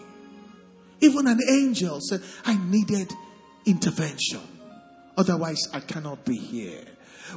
Even 1.02 1.26
an 1.26 1.40
angel 1.50 2.00
said, 2.00 2.22
I 2.46 2.56
needed 2.56 3.12
intervention. 3.66 4.40
Otherwise, 5.16 5.68
I 5.74 5.80
cannot 5.80 6.24
be 6.24 6.36
here. 6.36 6.84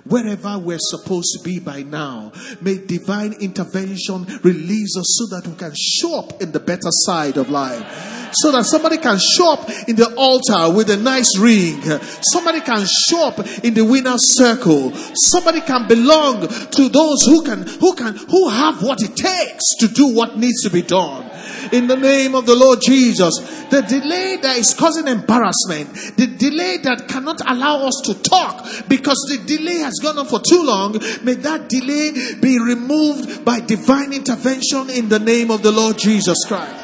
Wherever 0.04 0.60
we're 0.60 0.78
supposed 0.80 1.36
to 1.38 1.44
be 1.44 1.60
by 1.60 1.82
now, 1.82 2.32
may 2.62 2.78
divine 2.78 3.34
intervention 3.42 4.26
release 4.44 4.98
us 4.98 5.18
so 5.18 5.36
that 5.36 5.48
we 5.48 5.56
can 5.56 5.74
show 5.76 6.20
up 6.20 6.42
in 6.42 6.52
the 6.52 6.60
better 6.60 6.90
side 6.90 7.38
of 7.38 7.50
life. 7.50 8.32
So 8.34 8.52
that 8.52 8.66
somebody 8.66 8.98
can 8.98 9.18
show 9.18 9.54
up 9.54 9.70
in 9.88 9.96
the 9.96 10.14
altar 10.16 10.76
with 10.76 10.90
a 10.90 10.98
nice 10.98 11.38
ring. 11.38 11.82
Somebody 12.22 12.60
can 12.60 12.86
show 12.86 13.30
up 13.30 13.40
in 13.64 13.74
the 13.74 13.86
winner's 13.86 14.36
circle. 14.36 14.92
Somebody 15.16 15.62
can 15.62 15.88
belong 15.88 16.42
to 16.48 16.90
those 16.90 17.22
who 17.26 17.44
can, 17.44 17.66
who 17.66 17.96
can, 17.96 18.16
who 18.16 18.50
have 18.50 18.84
what 18.84 19.02
it 19.02 19.16
takes 19.16 19.76
to 19.80 19.88
do 19.88 20.14
what 20.14 20.38
needs 20.38 20.62
to 20.64 20.70
be 20.70 20.82
done 20.82 21.32
in 21.72 21.88
the 21.88 21.96
name 21.96 22.36
of 22.36 22.46
the 22.46 22.56
Lord 22.56 22.80
Jesus. 22.82 23.34
The 23.70 23.82
delay 23.82 24.38
that 24.42 24.58
is 24.58 24.74
causing 24.74 25.08
embarrassment, 25.08 25.94
the 26.18 26.28
delay 26.28 26.78
that 26.84 27.08
cannot 27.08 27.42
allow 27.50 27.88
us 27.88 28.02
to 28.06 28.14
talk 28.22 28.66
because 28.88 29.18
the 29.30 29.44
delay 29.46 29.80
has 29.80 30.00
gone 30.02 30.18
on 30.18 30.28
for 30.28 30.40
too 30.40 30.64
long, 30.64 30.94
may 31.24 31.34
that 31.34 31.70
delay 31.70 32.12
be 32.40 32.60
removed 32.60 33.44
by 33.44 33.60
divine 33.60 34.14
intervention 34.14 34.90
in 34.90 35.10
the 35.10 35.20
name 35.20 35.52
of 35.52 35.64
the 35.64 35.72
Lord 35.72 35.98
Jesus 35.98 36.38
Christ. 36.48 36.84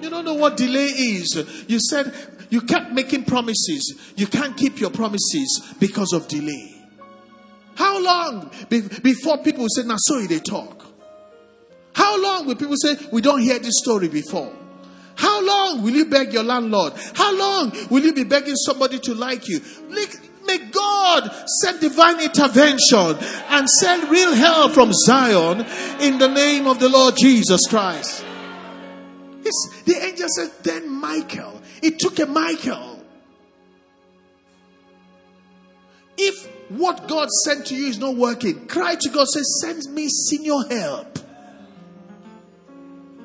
You 0.00 0.10
don't 0.10 0.24
know 0.24 0.34
what 0.34 0.56
delay 0.56 0.86
is. 0.86 1.64
You 1.66 1.80
said 1.80 2.12
you 2.50 2.60
kept 2.60 2.92
making 2.92 3.24
promises. 3.24 4.12
You 4.16 4.26
can't 4.26 4.56
keep 4.56 4.78
your 4.78 4.90
promises 4.90 5.74
because 5.80 6.12
of 6.12 6.28
delay. 6.28 6.70
How 7.74 8.00
long 8.00 8.50
before 8.68 9.38
people 9.38 9.66
say, 9.68 9.82
now 9.82 9.96
so 9.98 10.20
they 10.20 10.38
talk? 10.38 10.83
How 11.94 12.20
long 12.20 12.46
will 12.46 12.56
people 12.56 12.76
say, 12.76 12.96
We 13.12 13.22
don't 13.22 13.40
hear 13.40 13.58
this 13.58 13.78
story 13.78 14.08
before? 14.08 14.52
How 15.16 15.44
long 15.44 15.82
will 15.82 15.92
you 15.92 16.06
beg 16.06 16.32
your 16.32 16.42
landlord? 16.42 16.94
How 17.14 17.36
long 17.36 17.72
will 17.88 18.02
you 18.02 18.12
be 18.12 18.24
begging 18.24 18.56
somebody 18.56 18.98
to 19.00 19.14
like 19.14 19.48
you? 19.48 19.60
May 20.46 20.58
God 20.58 21.30
send 21.62 21.80
divine 21.80 22.20
intervention 22.20 23.16
and 23.48 23.68
send 23.68 24.10
real 24.10 24.34
help 24.34 24.72
from 24.72 24.92
Zion 24.92 25.60
in 26.00 26.18
the 26.18 26.28
name 26.28 26.66
of 26.66 26.78
the 26.80 26.88
Lord 26.88 27.16
Jesus 27.16 27.62
Christ. 27.68 28.24
It's, 29.44 29.82
the 29.84 29.96
angel 30.04 30.28
said, 30.28 30.50
Then 30.62 30.90
Michael. 30.90 31.60
It 31.82 31.98
took 31.98 32.18
a 32.18 32.26
Michael. 32.26 33.02
If 36.16 36.46
what 36.70 37.08
God 37.08 37.28
sent 37.44 37.66
to 37.66 37.74
you 37.74 37.88
is 37.88 37.98
not 37.98 38.16
working, 38.16 38.66
cry 38.66 38.94
to 38.94 39.08
God, 39.10 39.26
say, 39.28 39.40
Send 39.60 39.94
me 39.94 40.08
senior 40.08 40.62
help. 40.70 41.18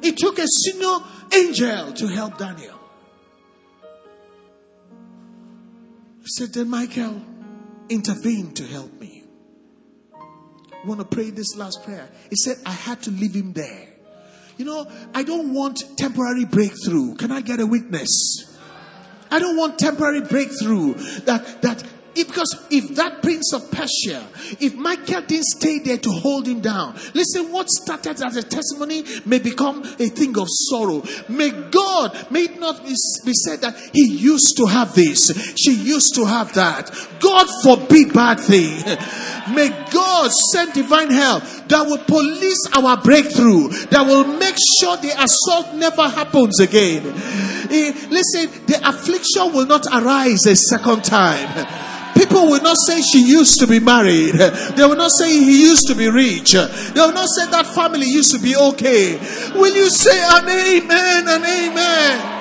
It 0.01 0.17
took 0.17 0.39
a 0.39 0.47
senior 0.47 0.97
angel 1.33 1.93
to 1.93 2.07
help 2.07 2.37
Daniel. 2.37 2.79
He 6.21 6.27
said, 6.27 6.53
Then 6.53 6.69
Michael 6.69 7.21
intervened 7.89 8.55
to 8.57 8.65
help 8.65 8.93
me. 8.99 9.23
want 10.85 10.99
to 10.99 11.05
pray 11.05 11.29
this 11.31 11.55
last 11.55 11.83
prayer. 11.83 12.09
He 12.29 12.35
said, 12.35 12.57
I 12.65 12.71
had 12.71 13.01
to 13.03 13.11
leave 13.11 13.33
him 13.33 13.53
there. 13.53 13.87
You 14.57 14.65
know, 14.65 14.91
I 15.13 15.23
don't 15.23 15.53
want 15.53 15.81
temporary 15.97 16.45
breakthrough. 16.45 17.15
Can 17.15 17.31
I 17.31 17.41
get 17.41 17.59
a 17.59 17.65
witness? 17.65 18.57
I 19.31 19.39
don't 19.39 19.57
want 19.57 19.79
temporary 19.79 20.21
breakthrough 20.21 20.95
that, 21.25 21.61
that 21.61 21.83
because 22.15 22.67
if 22.69 22.95
that 22.95 23.21
prince 23.21 23.53
of 23.53 23.69
Persia, 23.71 24.25
if 24.59 24.75
Michael 24.75 25.21
didn't 25.21 25.45
stay 25.45 25.79
there 25.79 25.97
to 25.97 26.11
hold 26.11 26.47
him 26.47 26.61
down, 26.61 26.95
listen, 27.13 27.51
what 27.51 27.69
started 27.69 28.21
as 28.21 28.35
a 28.35 28.43
testimony 28.43 29.03
may 29.25 29.39
become 29.39 29.83
a 29.99 30.09
thing 30.09 30.37
of 30.37 30.47
sorrow. 30.49 31.03
May 31.27 31.51
God, 31.51 32.27
may 32.31 32.43
it 32.43 32.59
not 32.59 32.83
be, 32.83 32.93
said 32.95 33.61
that 33.61 33.77
he 33.93 34.07
used 34.07 34.57
to 34.57 34.65
have 34.65 34.93
this, 34.95 35.53
she 35.57 35.73
used 35.73 36.15
to 36.15 36.25
have 36.25 36.53
that. 36.53 36.91
God 37.19 37.47
forbid 37.63 38.13
bad 38.13 38.39
thing. 38.39 38.79
May 39.55 39.69
God 39.91 40.31
send 40.31 40.73
divine 40.73 41.09
help 41.09 41.43
that 41.67 41.85
will 41.85 41.97
police 41.97 42.59
our 42.75 43.01
breakthrough, 43.01 43.69
that 43.89 44.05
will 44.05 44.25
make 44.37 44.55
sure 44.79 44.97
the 44.97 45.13
assault 45.21 45.75
never 45.75 46.07
happens 46.07 46.59
again. 46.59 47.05
Eh, 47.71 47.93
listen, 48.09 48.49
the 48.65 48.79
affliction 48.83 49.53
will 49.53 49.65
not 49.65 49.85
arise 49.91 50.45
a 50.45 50.55
second 50.55 51.03
time. 51.03 51.67
People 52.19 52.47
will 52.47 52.61
not 52.61 52.75
say 52.85 53.01
she 53.01 53.25
used 53.25 53.61
to 53.61 53.67
be 53.67 53.79
married. 53.79 54.33
They 54.35 54.83
will 54.85 54.97
not 54.97 55.11
say 55.11 55.29
he 55.29 55.61
used 55.61 55.87
to 55.87 55.95
be 55.95 56.09
rich. 56.09 56.51
They 56.51 56.99
will 56.99 57.13
not 57.13 57.29
say 57.29 57.49
that 57.49 57.65
family 57.73 58.07
used 58.07 58.31
to 58.33 58.39
be 58.39 58.57
okay. 58.57 59.15
Will 59.55 59.73
you 59.73 59.89
say 59.89 60.19
an 60.21 60.49
amen 60.49 61.29
and 61.29 61.45
amen? 61.45 62.38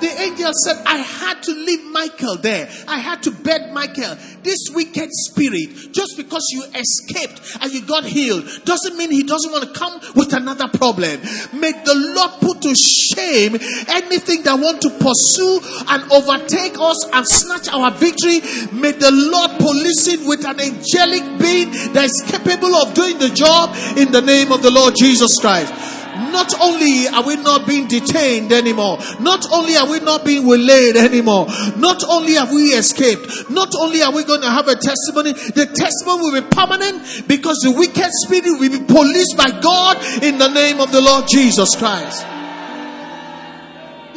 The 0.00 0.10
angel 0.20 0.52
said, 0.64 0.82
I 0.86 0.96
had 0.96 1.42
to 1.44 1.52
leave 1.52 1.84
Michael 1.92 2.36
there. 2.36 2.70
I 2.88 2.98
had 2.98 3.22
to 3.24 3.30
bed 3.30 3.72
Michael. 3.72 4.16
This 4.42 4.58
wicked 4.72 5.08
spirit, 5.10 5.92
just 5.92 6.16
because 6.16 6.46
you 6.52 6.64
escaped 6.74 7.40
and 7.60 7.72
you 7.72 7.82
got 7.82 8.04
healed, 8.04 8.48
doesn't 8.64 8.96
mean 8.96 9.10
he 9.10 9.22
doesn't 9.22 9.52
want 9.52 9.64
to 9.64 9.78
come 9.78 10.00
with 10.16 10.32
another 10.32 10.68
problem. 10.68 11.20
May 11.52 11.72
the 11.72 11.94
Lord 12.16 12.30
put 12.40 12.62
to 12.62 12.74
shame 12.74 13.54
anything 13.88 14.42
that 14.44 14.58
want 14.58 14.80
to 14.82 14.90
pursue 14.90 15.60
and 15.88 16.10
overtake 16.10 16.78
us 16.78 17.04
and 17.12 17.26
snatch 17.26 17.68
our 17.68 17.90
victory. 17.90 18.40
May 18.72 18.92
the 18.92 19.12
Lord 19.12 19.58
police 19.58 20.08
it 20.08 20.26
with 20.26 20.44
an 20.44 20.60
angelic 20.60 21.38
being 21.38 21.70
that 21.92 22.04
is 22.04 22.24
capable 22.26 22.74
of 22.76 22.94
doing 22.94 23.18
the 23.18 23.28
job 23.28 23.76
in 23.96 24.12
the 24.12 24.22
name 24.22 24.52
of 24.52 24.62
the 24.62 24.70
Lord 24.70 24.94
Jesus 24.96 25.38
Christ. 25.40 25.99
Not 26.32 26.52
only 26.60 27.08
are 27.08 27.24
we 27.24 27.36
not 27.36 27.66
being 27.66 27.88
detained 27.88 28.52
anymore, 28.52 28.98
not 29.20 29.46
only 29.52 29.76
are 29.76 29.88
we 29.88 30.00
not 30.00 30.24
being 30.24 30.46
waylaid 30.46 30.96
anymore, 30.96 31.46
not 31.76 32.04
only 32.04 32.34
have 32.34 32.52
we 32.52 32.72
escaped, 32.72 33.50
not 33.50 33.74
only 33.78 34.02
are 34.02 34.12
we 34.12 34.24
going 34.24 34.42
to 34.42 34.50
have 34.50 34.68
a 34.68 34.74
testimony, 34.74 35.32
the 35.32 35.66
testimony 35.66 36.22
will 36.22 36.40
be 36.40 36.46
permanent 36.48 37.28
because 37.28 37.58
the 37.62 37.72
wicked 37.72 38.10
spirit 38.24 38.58
will 38.58 38.70
be 38.70 38.84
policed 38.84 39.36
by 39.36 39.50
God 39.60 39.96
in 40.22 40.38
the 40.38 40.48
name 40.48 40.80
of 40.80 40.92
the 40.92 41.00
Lord 41.00 41.24
Jesus 41.28 41.76
Christ. 41.76 42.26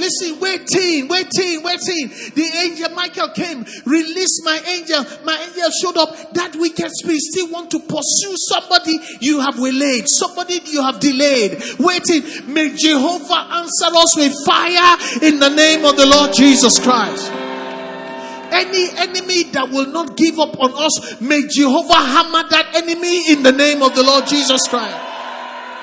Listen, 0.03 0.37
waiting, 0.41 1.07
waiting, 1.07 1.63
waiting. 1.63 2.09
The 2.35 2.51
angel 2.65 2.89
Michael 2.89 3.29
came, 3.29 3.63
released 3.85 4.41
my 4.43 4.59
angel. 4.67 4.99
My 5.23 5.37
angel 5.47 5.69
showed 5.81 5.95
up. 5.95 6.33
That 6.33 6.57
wicked 6.57 6.91
spirit 6.91 7.21
still 7.21 7.49
want 7.49 7.71
to 7.71 7.79
pursue 7.79 8.35
somebody 8.35 8.99
you 9.21 9.39
have 9.39 9.57
waylaid, 9.57 10.09
somebody 10.09 10.59
you 10.65 10.83
have 10.83 10.99
delayed. 10.99 11.63
Waiting. 11.79 12.53
May 12.53 12.75
Jehovah 12.75 13.63
answer 13.63 13.95
us 13.95 14.17
with 14.17 14.35
fire 14.45 14.97
in 15.21 15.39
the 15.39 15.49
name 15.49 15.85
of 15.85 15.95
the 15.95 16.05
Lord 16.05 16.33
Jesus 16.35 16.79
Christ. 16.79 17.31
Any 18.51 18.89
enemy 18.97 19.43
that 19.55 19.69
will 19.71 19.87
not 19.87 20.17
give 20.17 20.37
up 20.37 20.59
on 20.59 20.73
us, 20.75 21.21
may 21.21 21.47
Jehovah 21.47 21.93
hammer 21.93 22.43
that 22.49 22.75
enemy 22.75 23.31
in 23.31 23.41
the 23.41 23.53
name 23.53 23.81
of 23.81 23.95
the 23.95 24.03
Lord 24.03 24.27
Jesus 24.27 24.67
Christ 24.67 25.12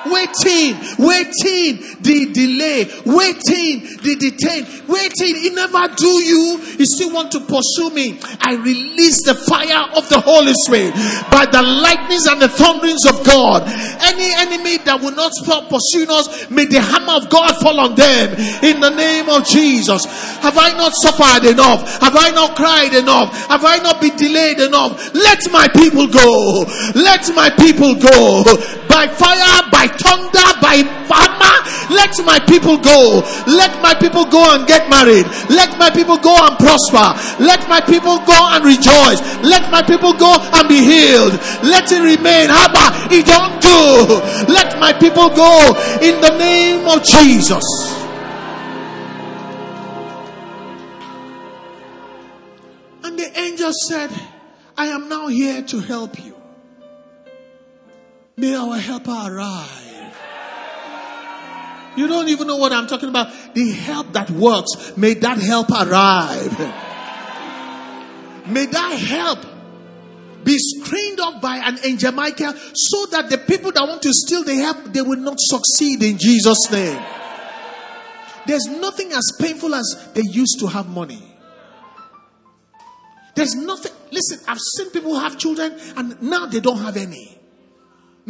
waiting, 0.05 0.77
waiting, 0.97 1.81
the 2.01 2.31
delay, 2.33 2.85
waiting, 3.05 3.85
the 4.01 4.15
detain, 4.17 4.65
waiting. 4.87 5.35
He 5.35 5.49
never 5.51 5.87
do 5.95 6.11
you. 6.23 6.57
He 6.77 6.85
still 6.85 7.13
want 7.13 7.31
to 7.33 7.39
pursue 7.41 7.89
me. 7.93 8.19
I 8.41 8.55
release 8.55 9.23
the 9.23 9.35
fire 9.35 9.89
of 9.95 10.07
the 10.09 10.19
Holy 10.19 10.53
Spirit 10.65 10.93
by 11.31 11.45
the 11.45 11.61
lightnings 11.61 12.27
and 12.27 12.41
the 12.41 12.49
thunderings 12.49 13.05
of 13.05 13.25
God. 13.25 13.63
Any 14.01 14.33
enemy 14.33 14.77
that 14.85 14.99
will 15.01 15.15
not 15.15 15.31
stop 15.33 15.69
pursuing 15.69 16.09
us, 16.09 16.49
may 16.49 16.65
the 16.65 16.81
hammer 16.81 17.23
of 17.23 17.29
God 17.29 17.55
fall 17.61 17.79
on 17.79 17.95
them 17.95 18.33
in 18.63 18.79
the 18.79 18.89
name 18.89 19.29
of 19.29 19.45
Jesus. 19.45 20.05
Have 20.41 20.57
I 20.57 20.73
not 20.73 20.93
suffered 20.95 21.47
enough? 21.47 22.01
Have 22.01 22.15
I 22.15 22.31
not 22.31 22.55
cried 22.55 22.93
enough? 22.93 23.33
Have 23.47 23.65
I 23.65 23.77
not 23.77 24.01
been 24.01 24.15
delayed 24.15 24.59
enough? 24.59 25.13
Let 25.13 25.39
my 25.51 25.67
people 25.67 26.07
go. 26.07 26.65
Let 26.95 27.33
my 27.35 27.49
people 27.49 27.95
go 27.95 28.43
by 28.89 29.07
fire, 29.07 29.69
by 29.71 29.87
thunder, 29.97 30.49
by 30.61 30.83
hammer. 31.09 31.57
Let 31.91 32.15
my 32.25 32.39
people 32.39 32.77
go. 32.77 33.23
Let 33.47 33.81
my 33.81 33.93
people 33.93 34.25
go 34.25 34.43
and 34.55 34.67
get 34.67 34.89
married. 34.89 35.25
Let 35.49 35.77
my 35.77 35.89
people 35.89 36.17
go 36.17 36.35
and 36.39 36.57
prosper. 36.57 37.17
Let 37.43 37.67
my 37.67 37.81
people 37.81 38.19
go 38.23 38.37
and 38.55 38.63
rejoice. 38.63 39.19
Let 39.43 39.71
my 39.71 39.81
people 39.81 40.13
go 40.13 40.37
and 40.39 40.67
be 40.69 40.79
healed. 40.79 41.33
Let 41.63 41.91
it 41.91 41.99
remain. 41.99 42.49
Abba, 42.49 43.13
it 43.13 43.25
don't 43.25 43.59
do. 43.61 44.51
Let 44.51 44.79
my 44.79 44.93
people 44.93 45.29
go 45.29 45.75
in 46.01 46.21
the 46.21 46.37
name 46.37 46.87
of 46.87 47.03
Jesus. 47.03 47.65
And 53.03 53.17
the 53.17 53.37
angel 53.37 53.71
said, 53.87 54.11
I 54.77 54.87
am 54.87 55.09
now 55.09 55.27
here 55.27 55.61
to 55.63 55.79
help 55.79 56.23
you. 56.23 56.30
May 58.41 58.55
our 58.55 58.75
helper 58.75 59.11
arrive. 59.11 60.15
You 61.95 62.07
don't 62.07 62.27
even 62.27 62.47
know 62.47 62.55
what 62.55 62.73
I'm 62.73 62.87
talking 62.87 63.09
about. 63.09 63.31
The 63.53 63.69
help 63.69 64.13
that 64.13 64.31
works, 64.31 64.97
may 64.97 65.13
that 65.13 65.37
help 65.37 65.69
arrive. 65.69 66.57
May 68.47 68.65
that 68.65 68.93
help 68.93 69.45
be 70.43 70.57
screened 70.57 71.19
off 71.19 71.39
by 71.39 71.57
an 71.57 71.77
angel 71.85 72.13
Michael 72.13 72.53
so 72.73 73.05
that 73.11 73.29
the 73.29 73.37
people 73.37 73.71
that 73.73 73.83
want 73.83 74.01
to 74.01 74.11
steal 74.11 74.43
the 74.43 74.55
help, 74.55 74.85
they 74.85 75.03
will 75.03 75.19
not 75.19 75.35
succeed 75.37 76.01
in 76.01 76.17
Jesus' 76.17 76.71
name. 76.71 76.99
There's 78.47 78.65
nothing 78.65 79.11
as 79.11 79.33
painful 79.39 79.75
as 79.75 80.09
they 80.15 80.23
used 80.31 80.59
to 80.61 80.67
have 80.67 80.89
money. 80.89 81.21
There's 83.35 83.53
nothing, 83.53 83.91
listen, 84.11 84.39
I've 84.47 84.57
seen 84.59 84.89
people 84.89 85.19
have 85.19 85.37
children 85.37 85.77
and 85.95 86.19
now 86.23 86.47
they 86.47 86.59
don't 86.59 86.79
have 86.79 86.97
any. 86.97 87.37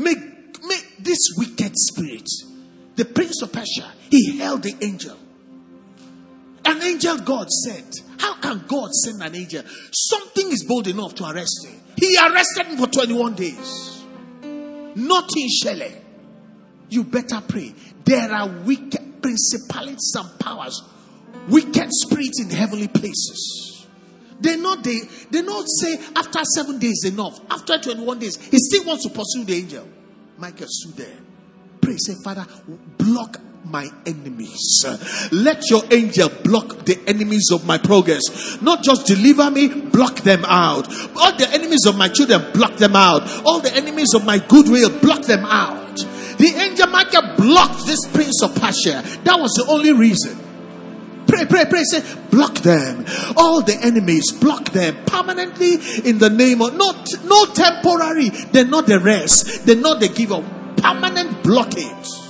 Make, 0.01 0.63
make 0.65 0.97
this 0.99 1.19
wicked 1.37 1.73
spirit, 1.75 2.27
the 2.95 3.05
prince 3.05 3.41
of 3.41 3.51
Persia, 3.51 3.91
he 4.09 4.37
held 4.37 4.63
the 4.63 4.75
angel. 4.81 5.17
An 6.65 6.81
angel 6.81 7.17
God 7.19 7.49
sent. 7.49 8.01
How 8.19 8.35
can 8.35 8.63
God 8.67 8.91
send 8.93 9.21
an 9.21 9.35
angel? 9.35 9.63
Something 9.91 10.51
is 10.51 10.63
bold 10.63 10.87
enough 10.87 11.15
to 11.15 11.29
arrest 11.29 11.65
him. 11.65 11.79
He 11.97 12.17
arrested 12.17 12.67
him 12.67 12.77
for 12.77 12.87
21 12.87 13.35
days. 13.35 14.03
Nothing 14.95 15.49
Shelley. 15.61 15.95
You 16.89 17.03
better 17.03 17.41
pray. 17.47 17.73
There 18.03 18.31
are 18.31 18.47
wicked 18.47 19.21
principalities 19.21 20.13
and 20.17 20.39
powers, 20.39 20.81
wicked 21.47 21.89
spirits 21.91 22.41
in 22.41 22.49
heavenly 22.49 22.87
places. 22.87 23.80
They 24.41 24.57
not 24.57 24.83
they 24.83 25.01
they 25.29 25.41
not 25.41 25.65
say 25.67 25.99
after 26.15 26.39
seven 26.55 26.79
days 26.79 27.03
enough. 27.05 27.39
After 27.49 27.77
21 27.77 28.19
days, 28.19 28.37
he 28.37 28.57
still 28.57 28.85
wants 28.85 29.03
to 29.03 29.09
pursue 29.09 29.45
the 29.45 29.55
angel. 29.55 29.87
Michael 30.37 30.67
stood 30.67 30.97
there. 30.97 31.17
Pray, 31.81 31.97
say, 31.97 32.13
Father, 32.23 32.45
block 32.97 33.39
my 33.65 33.87
enemies. 34.05 34.85
Let 35.31 35.69
your 35.69 35.83
angel 35.91 36.29
block 36.43 36.85
the 36.85 36.99
enemies 37.07 37.49
of 37.51 37.65
my 37.65 37.77
progress. 37.77 38.59
Not 38.61 38.83
just 38.83 39.05
deliver 39.05 39.49
me, 39.51 39.67
block 39.67 40.17
them 40.17 40.43
out. 40.45 40.87
All 41.15 41.35
the 41.37 41.47
enemies 41.51 41.85
of 41.85 41.97
my 41.97 42.07
children, 42.07 42.51
block 42.53 42.77
them 42.77 42.95
out. 42.95 43.23
All 43.45 43.59
the 43.59 43.73
enemies 43.73 44.13
of 44.13 44.25
my 44.25 44.39
goodwill, 44.39 44.89
block 44.99 45.23
them 45.23 45.45
out. 45.45 45.97
The 46.37 46.53
angel 46.57 46.87
Michael 46.87 47.35
blocked 47.37 47.85
this 47.85 47.99
prince 48.11 48.41
of 48.41 48.55
Persia. 48.55 49.03
That 49.23 49.39
was 49.39 49.51
the 49.53 49.65
only 49.69 49.93
reason. 49.93 50.39
Pray, 51.31 51.45
pray, 51.45 51.63
pray. 51.63 51.83
Say, 51.85 52.03
block 52.29 52.55
them. 52.55 53.05
All 53.37 53.61
the 53.61 53.77
enemies, 53.81 54.33
block 54.33 54.65
them 54.71 54.97
permanently 55.05 55.75
in 56.03 56.17
the 56.17 56.29
name 56.29 56.61
of 56.61 56.75
not 56.75 57.07
no 57.23 57.45
temporary. 57.45 58.29
They're 58.51 58.67
not 58.67 58.85
the 58.85 58.99
rest. 58.99 59.65
They're 59.65 59.77
not 59.77 60.01
the 60.01 60.09
giver. 60.09 60.43
Permanent 60.75 61.41
blockage. 61.41 62.21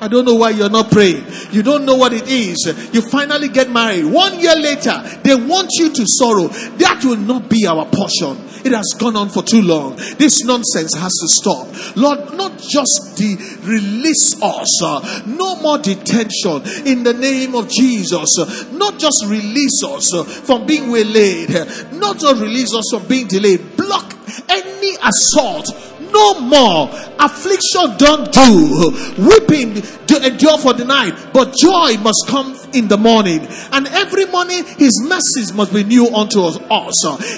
I 0.00 0.06
don't 0.06 0.24
know 0.24 0.36
why 0.36 0.50
you're 0.50 0.70
not 0.70 0.92
praying. 0.92 1.24
You 1.50 1.64
don't 1.64 1.84
know 1.84 1.96
what 1.96 2.12
it 2.12 2.28
is. 2.28 2.64
You 2.92 3.00
finally 3.00 3.48
get 3.48 3.72
married. 3.72 4.04
One 4.04 4.38
year 4.38 4.54
later, 4.54 5.02
they 5.24 5.34
want 5.34 5.70
you 5.72 5.92
to 5.92 6.06
sorrow. 6.06 6.46
That 6.78 7.02
will 7.04 7.16
not 7.16 7.48
be 7.48 7.66
our 7.66 7.84
portion. 7.86 8.47
It 8.64 8.72
has 8.72 8.94
gone 8.98 9.16
on 9.16 9.28
for 9.28 9.42
too 9.42 9.62
long. 9.62 9.96
This 10.18 10.44
nonsense 10.44 10.94
has 10.94 11.12
to 11.12 11.28
stop. 11.28 11.96
Lord, 11.96 12.34
not 12.34 12.58
just 12.58 13.16
de- 13.16 13.36
release 13.66 14.40
us, 14.42 14.82
uh, 14.82 15.22
no 15.26 15.56
more 15.56 15.78
detention 15.78 16.62
in 16.86 17.02
the 17.04 17.14
name 17.14 17.54
of 17.54 17.68
Jesus. 17.68 18.38
Uh, 18.38 18.68
not 18.72 18.98
just 18.98 19.24
release 19.26 19.82
us 19.84 20.14
uh, 20.14 20.24
from 20.24 20.66
being 20.66 20.90
waylaid, 20.90 21.50
not 21.92 22.18
just 22.18 22.40
release 22.40 22.74
us 22.74 22.84
from 22.90 23.06
being 23.06 23.26
delayed. 23.26 23.76
Block 23.76 24.14
any 24.48 24.96
assault 25.02 25.66
no 26.12 26.40
more 26.40 26.88
affliction 27.18 27.96
don't 27.98 28.32
do. 28.32 28.90
Weeping 29.18 29.82
to 30.06 30.26
endure 30.26 30.58
for 30.58 30.72
the 30.72 30.84
night 30.84 31.14
but 31.32 31.54
joy 31.54 31.96
must 32.02 32.26
come 32.28 32.56
in 32.72 32.88
the 32.88 32.96
morning. 32.96 33.46
And 33.72 33.86
every 33.88 34.26
morning 34.26 34.64
his 34.64 35.00
mercies 35.02 35.52
must 35.52 35.72
be 35.72 35.84
new 35.84 36.08
unto 36.14 36.42
us 36.42 36.58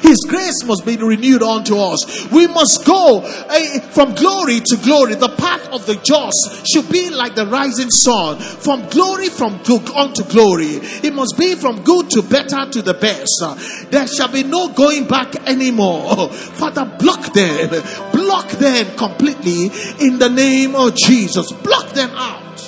his 0.02 0.18
grace 0.28 0.64
must 0.64 0.84
be 0.84 0.96
renewed 0.96 1.42
unto 1.42 1.76
us. 1.76 2.30
We 2.30 2.46
must 2.46 2.84
go 2.84 3.20
uh, 3.22 3.80
from 3.90 4.14
glory 4.14 4.60
to 4.60 4.76
glory. 4.76 5.14
The 5.14 5.28
path 5.28 5.68
of 5.70 5.86
the 5.86 5.96
just 5.96 6.66
should 6.70 6.90
be 6.90 7.10
like 7.10 7.34
the 7.34 7.46
rising 7.46 7.90
sun. 7.90 8.38
From 8.38 8.88
glory 8.88 9.28
from 9.28 9.54
unto 9.94 10.24
glory. 10.24 10.80
It 11.02 11.14
must 11.14 11.38
be 11.38 11.54
from 11.54 11.82
good 11.82 12.10
to 12.10 12.22
better 12.22 12.70
to 12.70 12.82
the 12.82 12.94
best. 12.94 13.42
There 13.90 14.06
shall 14.06 14.28
be 14.28 14.42
no 14.42 14.68
going 14.68 15.06
back 15.06 15.36
anymore. 15.48 16.28
Father 16.30 16.84
block 16.98 17.32
them. 17.32 17.70
Block 18.12 18.48
them 18.50 18.96
completely 18.96 19.69
in 20.00 20.18
the 20.18 20.28
name 20.28 20.74
of 20.74 20.94
Jesus. 20.94 21.52
Block 21.52 21.90
them 21.90 22.10
out. 22.10 22.58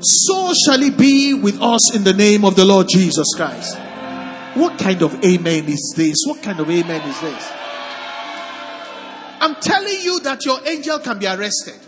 So 0.00 0.52
shall 0.64 0.82
it 0.82 0.96
be 0.96 1.34
with 1.34 1.60
us 1.60 1.94
in 1.94 2.04
the 2.04 2.14
name 2.14 2.44
of 2.44 2.54
the 2.54 2.64
Lord 2.64 2.88
Jesus 2.88 3.26
Christ. 3.34 3.76
What 4.54 4.78
kind 4.78 5.02
of 5.02 5.24
amen 5.24 5.66
is 5.66 5.94
this? 5.96 6.16
What 6.26 6.42
kind 6.42 6.60
of 6.60 6.70
amen 6.70 7.08
is 7.08 7.20
this? 7.20 7.52
I'm 9.40 9.54
telling 9.56 10.00
you 10.02 10.20
that 10.20 10.44
your 10.44 10.58
angel 10.66 10.98
can 11.00 11.18
be 11.18 11.26
arrested. 11.26 11.78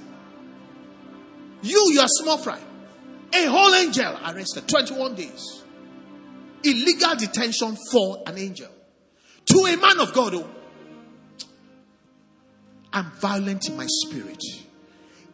You, 1.63 1.93
your 1.93 2.07
small 2.09 2.39
fry. 2.39 2.61
A 3.33 3.45
whole 3.47 3.75
angel 3.75 4.19
arrested. 4.27 4.69
21 4.69 5.15
days 5.15 5.61
illegal 6.65 7.15
detention 7.17 7.77
for 7.91 8.23
an 8.27 8.39
angel. 8.39 8.69
To 9.51 9.67
a 9.67 9.77
man 9.77 10.01
of 10.01 10.13
God, 10.13 10.35
oh, 10.35 10.49
I'm 12.93 13.11
violent 13.21 13.69
in 13.69 13.77
my 13.77 13.87
spirit. 13.89 14.43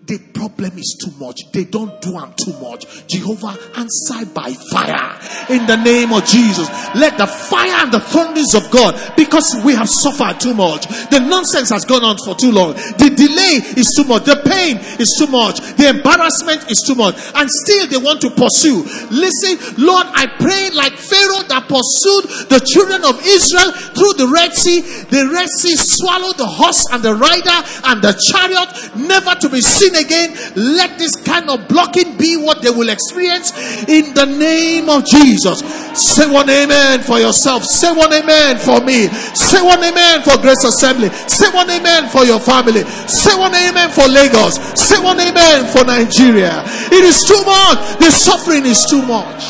The 0.07 0.19
problem 0.19 0.79
is 0.79 0.95
too 1.03 1.11
much. 1.19 1.51
They 1.51 1.65
don't 1.65 2.01
do 2.01 2.13
them 2.13 2.33
too 2.39 2.55
much. 2.63 2.87
Jehovah, 3.09 3.59
answer 3.75 4.23
by 4.31 4.55
fire 4.71 5.19
in 5.51 5.67
the 5.67 5.75
name 5.83 6.13
of 6.13 6.25
Jesus. 6.25 6.71
Let 6.95 7.19
the 7.19 7.27
fire 7.27 7.83
and 7.83 7.91
the 7.91 7.99
thunders 7.99 8.55
of 8.55 8.71
God, 8.71 8.95
because 9.17 9.51
we 9.65 9.75
have 9.75 9.89
suffered 9.89 10.39
too 10.39 10.55
much. 10.55 10.87
The 11.11 11.19
nonsense 11.19 11.71
has 11.71 11.85
gone 11.85 12.05
on 12.05 12.19
for 12.23 12.37
too 12.39 12.53
long. 12.53 12.75
The 13.03 13.11
delay 13.19 13.67
is 13.75 13.99
too 13.99 14.07
much. 14.07 14.31
The 14.31 14.39
pain 14.47 14.79
is 15.03 15.11
too 15.19 15.27
much. 15.27 15.59
The 15.75 15.91
embarrassment 15.91 16.71
is 16.71 16.87
too 16.87 16.95
much. 16.95 17.19
And 17.35 17.51
still 17.51 17.91
they 17.91 17.99
want 17.99 18.23
to 18.23 18.31
pursue. 18.31 18.87
Listen, 19.11 19.59
Lord, 19.83 20.07
I 20.15 20.31
pray 20.39 20.71
like 20.71 20.95
Pharaoh 20.95 21.43
that 21.51 21.67
pursued 21.67 22.47
the 22.47 22.63
children 22.63 23.03
of 23.03 23.19
Israel 23.27 23.75
through 23.99 24.23
the 24.23 24.31
Red 24.31 24.55
Sea. 24.55 24.87
The 25.11 25.35
Red 25.35 25.51
Sea 25.51 25.75
swallowed 25.75 26.39
the 26.39 26.47
horse 26.47 26.87
and 26.95 27.03
the 27.03 27.19
rider 27.19 27.59
and 27.91 27.99
the 27.99 28.15
chariot, 28.15 28.71
never 28.95 29.35
to 29.43 29.51
be 29.51 29.59
seen 29.61 29.96
again. 29.97 30.37
Let 30.55 30.99
this 30.99 31.17
kind 31.17 31.51
of 31.51 31.69
blocking 31.69 32.17
be 32.17 32.37
what 32.37 32.63
they 32.63 32.71
will 32.71 32.89
experience 32.89 33.53
in 33.89 34.15
the 34.15 34.27
name 34.27 34.89
of 34.89 35.05
Jesus. 35.07 35.61
Say 35.95 36.31
one 36.31 36.49
amen 36.49 37.01
for 37.03 37.19
yourself. 37.19 37.65
Say 37.65 37.93
one 37.93 38.13
amen 38.13 38.59
for 38.59 38.81
me. 38.81 39.09
Say 39.35 39.63
one 39.63 39.83
amen 39.83 40.23
for 40.23 40.37
Grace 40.39 40.65
Assembly. 40.65 41.09
Say 41.29 41.49
one 41.51 41.71
amen 41.71 42.09
for 42.09 42.25
your 42.25 42.41
family. 42.41 42.83
Say 43.09 43.35
one 43.39 43.55
amen 43.55 43.91
for 43.91 44.07
Lagos. 44.09 44.57
Say 44.79 45.03
one 45.03 45.19
amen 45.21 45.67
for 45.73 45.85
Nigeria. 45.85 46.63
It 46.93 47.05
is 47.05 47.25
too 47.25 47.43
much. 47.45 47.99
The 47.99 48.11
suffering 48.11 48.67
is 48.67 48.85
too 48.89 49.03
much. 49.03 49.45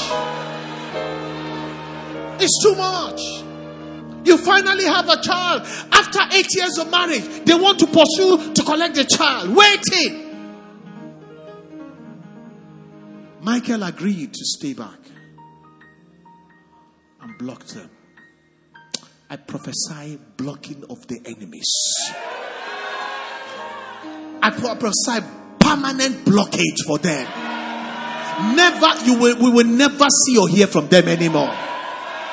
It's 2.39 2.63
too 2.63 2.75
much. 2.77 3.37
You 4.27 4.37
finally 4.39 4.85
have 4.85 5.09
a 5.09 5.23
child. 5.23 5.63
After 5.93 6.19
eight 6.37 6.49
years 6.57 6.79
of 6.79 6.91
marriage, 6.91 7.25
they 7.45 7.55
want 7.55 7.79
to 7.79 7.87
pursue 7.87 8.53
to 8.55 8.63
collect 8.65 8.97
the 8.97 9.05
child. 9.05 9.55
Waiting. 9.55 10.26
Michael 13.47 13.85
agreed 13.85 14.35
to 14.35 14.45
stay 14.45 14.73
back 14.73 14.99
and 17.21 17.39
block 17.39 17.65
them. 17.67 17.89
I 19.31 19.37
prophesy 19.37 20.19
blocking 20.37 20.83
of 20.91 21.07
the 21.07 21.21
enemies. 21.25 21.73
I 24.43 24.51
prophesy 24.51 25.25
permanent 25.61 26.25
blockage 26.25 26.85
for 26.89 26.99
them. 26.99 28.57
Never, 28.57 29.05
you 29.05 29.17
will, 29.17 29.39
we 29.39 29.51
will 29.51 29.65
never 29.65 30.07
see 30.11 30.37
or 30.37 30.49
hear 30.49 30.67
from 30.67 30.89
them 30.89 31.07
anymore. 31.07 31.55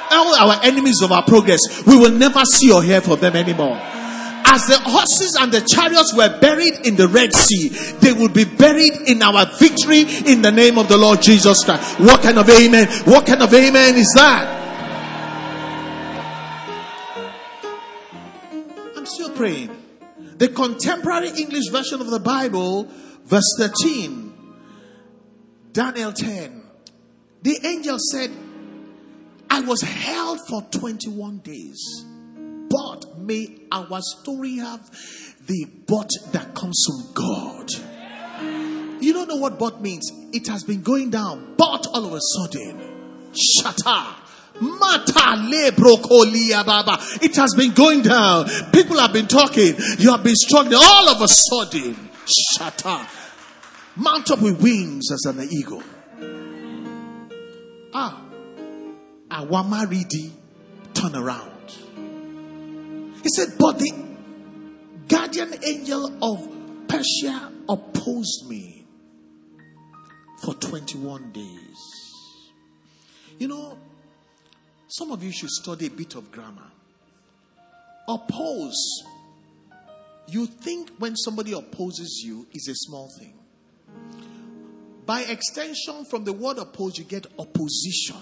All 0.10 0.36
our 0.36 0.62
enemies 0.64 1.04
of 1.04 1.12
our 1.12 1.24
progress, 1.24 1.86
we 1.86 1.96
will 1.96 2.12
never 2.12 2.44
see 2.44 2.72
or 2.72 2.82
hear 2.82 3.02
from 3.02 3.20
them 3.20 3.36
anymore 3.36 3.80
as 4.54 4.68
the 4.68 4.78
horses 4.78 5.36
and 5.40 5.52
the 5.52 5.62
chariots 5.62 6.14
were 6.14 6.40
buried 6.40 6.86
in 6.86 6.96
the 6.96 7.08
Red 7.08 7.34
Sea, 7.34 7.70
they 8.02 8.14
will 8.14 8.30
be 8.30 8.46
buried 8.46 8.94
in 9.08 9.24
our 9.24 9.48
victory 9.58 10.02
in 10.32 10.44
the 10.44 10.52
name 10.52 10.78
of 10.78 10.88
the 10.88 10.98
Lord 10.98 11.24
Jesus 11.24 11.64
Christ. 11.64 12.00
What 12.00 12.22
kind 12.22 12.38
of 12.38 12.48
amen? 12.48 12.88
What 13.06 13.26
kind 13.26 13.42
of 13.42 13.52
amen 13.52 13.96
is 13.96 14.14
that? 14.16 14.62
I'm 18.96 19.08
still 19.08 19.32
praying. 19.32 19.76
The 20.38 20.50
contemporary 20.50 21.30
English 21.30 21.70
version 21.72 22.00
of 22.00 22.12
the 22.12 22.20
Bible, 22.20 22.88
verse 23.26 23.56
13, 23.58 24.34
Daniel 25.72 26.14
10. 26.14 26.62
The 27.42 27.60
angel 27.66 27.98
said, 28.12 28.30
I 29.50 29.62
was 29.62 29.82
held 29.82 30.40
for 30.48 30.62
21 30.62 31.40
days 31.40 32.06
but 32.74 33.13
may 33.26 33.48
our 33.72 34.00
story 34.02 34.58
have 34.58 34.90
the 35.48 35.66
but 35.88 36.10
that 36.32 36.54
comes 36.56 36.84
from 36.88 37.14
God. 37.14 37.70
You 39.04 39.12
don't 39.14 39.28
know 39.28 39.36
what 39.36 39.60
but 39.60 39.82
means. 39.82 40.10
It 40.32 40.48
has 40.48 40.64
been 40.64 40.82
going 40.82 41.10
down, 41.10 41.56
but 41.58 41.88
all 41.88 42.06
of 42.06 42.14
a 42.14 42.20
sudden, 42.22 42.80
shata. 43.34 44.16
Mata 44.62 45.36
le 45.36 45.72
brocolia 45.72 46.66
baba. 46.66 46.98
It 47.22 47.36
has 47.36 47.54
been 47.56 47.74
going 47.74 48.02
down. 48.02 48.46
People 48.72 49.00
have 49.00 49.12
been 49.12 49.28
talking. 49.28 49.76
You 49.98 50.12
have 50.12 50.24
been 50.24 50.36
struggling. 50.36 50.80
All 50.82 51.10
of 51.10 51.22
a 51.22 51.28
sudden, 51.28 52.10
shata. 52.26 53.08
Mount 53.96 54.32
up 54.32 54.42
with 54.42 54.62
wings 54.62 55.12
as 55.12 55.26
an 55.26 55.48
eagle. 55.52 55.84
Ah. 57.94 58.22
Awamaridi. 59.30 60.32
Turn 60.94 61.16
around. 61.16 61.53
He 63.24 63.30
said, 63.30 63.56
But 63.58 63.80
the 63.80 63.94
guardian 65.08 65.56
angel 65.64 66.12
of 66.22 66.88
Persia 66.88 67.52
opposed 67.70 68.48
me 68.50 68.86
for 70.44 70.54
21 70.56 71.32
days. 71.32 71.78
You 73.40 73.48
know, 73.48 73.78
some 74.88 75.12
of 75.12 75.24
you 75.24 75.32
should 75.32 75.50
study 75.50 75.88
a 75.88 75.90
bit 75.90 76.16
of 76.16 76.32
grammar. 76.32 76.70
Oppose. 78.08 79.04
You 80.28 80.46
think 80.46 80.92
when 81.00 81.16
somebody 81.16 81.54
opposes 81.54 82.22
you 82.24 82.46
is 82.54 82.68
a 82.68 82.76
small 82.76 83.10
thing. 83.18 83.40
By 85.06 85.22
extension, 85.22 86.06
from 86.06 86.26
the 86.26 86.34
word 86.34 86.58
oppose, 86.58 86.98
you 86.98 87.06
get 87.06 87.26
opposition. 87.40 88.22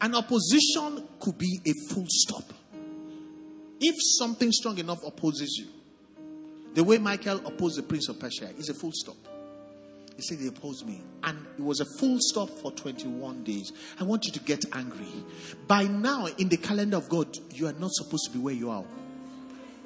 An 0.00 0.14
opposition 0.14 1.08
could 1.20 1.38
be 1.38 1.60
a 1.66 1.72
full 1.92 2.06
stop. 2.08 2.44
If 3.80 3.96
something 4.18 4.52
strong 4.52 4.78
enough 4.78 4.98
opposes 5.06 5.56
you, 5.58 5.68
the 6.74 6.84
way 6.84 6.98
Michael 6.98 7.44
opposed 7.46 7.78
the 7.78 7.82
prince 7.82 8.08
of 8.08 8.18
Persia 8.18 8.50
is 8.56 8.68
a 8.68 8.74
full 8.74 8.92
stop. 8.92 9.16
He 10.16 10.22
said 10.22 10.38
he 10.38 10.48
opposed 10.48 10.84
me. 10.84 11.00
And 11.22 11.38
it 11.56 11.62
was 11.62 11.80
a 11.80 11.84
full 11.98 12.18
stop 12.20 12.50
for 12.50 12.72
21 12.72 13.44
days. 13.44 13.72
I 14.00 14.04
want 14.04 14.24
you 14.26 14.32
to 14.32 14.40
get 14.40 14.64
angry. 14.72 15.06
By 15.68 15.84
now, 15.84 16.26
in 16.26 16.48
the 16.48 16.56
calendar 16.56 16.96
of 16.96 17.08
God, 17.08 17.28
you 17.52 17.68
are 17.68 17.72
not 17.74 17.92
supposed 17.92 18.24
to 18.26 18.30
be 18.32 18.38
where 18.40 18.54
you 18.54 18.70
are. 18.70 18.84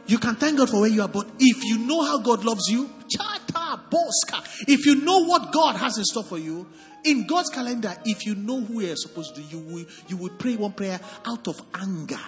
You 0.06 0.18
can 0.18 0.34
thank 0.34 0.58
God 0.58 0.68
for 0.68 0.80
where 0.80 0.90
you 0.90 1.02
are, 1.02 1.08
but 1.08 1.28
if 1.38 1.64
you 1.64 1.78
know 1.78 2.02
how 2.02 2.18
God 2.18 2.44
loves 2.44 2.68
you, 2.68 2.90
chata, 3.08 3.80
boska, 3.88 4.64
if 4.66 4.84
you 4.84 4.96
know 4.96 5.24
what 5.24 5.52
God 5.52 5.76
has 5.76 5.96
in 5.98 6.04
store 6.04 6.24
for 6.24 6.38
you, 6.38 6.66
in 7.04 7.26
God's 7.26 7.50
calendar, 7.50 7.94
if 8.04 8.26
you 8.26 8.34
know 8.34 8.60
who 8.60 8.80
you're 8.80 8.96
supposed 8.96 9.34
to, 9.36 9.42
you 9.42 9.58
will, 9.58 9.84
you 10.08 10.16
will 10.16 10.30
pray 10.30 10.56
one 10.56 10.72
prayer 10.72 11.00
out 11.26 11.46
of 11.48 11.60
anger, 11.74 12.20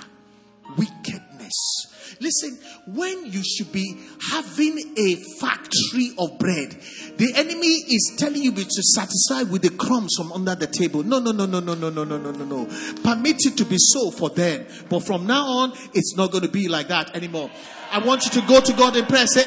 wickedness, 1.44 1.86
Listen, 2.20 2.58
when 2.86 3.26
you 3.26 3.42
should 3.42 3.72
be 3.72 3.96
having 4.30 4.94
a 4.96 5.16
factory 5.40 6.12
of 6.18 6.38
bread, 6.38 6.76
the 7.16 7.32
enemy 7.34 7.66
is 7.66 8.14
telling 8.18 8.42
you 8.42 8.52
to 8.52 8.82
satisfy 8.94 9.42
with 9.50 9.62
the 9.62 9.70
crumbs 9.70 10.14
from 10.16 10.32
under 10.32 10.54
the 10.54 10.66
table. 10.66 11.02
No, 11.02 11.18
no, 11.18 11.32
no, 11.32 11.46
no, 11.46 11.60
no, 11.60 11.74
no, 11.74 11.90
no, 11.90 12.04
no, 12.04 12.18
no, 12.18 12.30
no, 12.30 12.44
no. 12.44 12.66
Permit 13.02 13.46
it 13.46 13.56
to 13.56 13.64
be 13.64 13.76
so 13.78 14.10
for 14.10 14.30
them. 14.30 14.66
But 14.88 15.00
from 15.00 15.26
now 15.26 15.44
on, 15.44 15.72
it's 15.92 16.16
not 16.16 16.30
going 16.30 16.44
to 16.44 16.50
be 16.50 16.68
like 16.68 16.88
that 16.88 17.14
anymore. 17.16 17.50
I 17.90 17.98
want 17.98 18.24
you 18.24 18.40
to 18.40 18.46
go 18.46 18.60
to 18.60 18.72
God 18.74 18.96
in 18.96 19.06
prayer. 19.06 19.26
Say, 19.26 19.44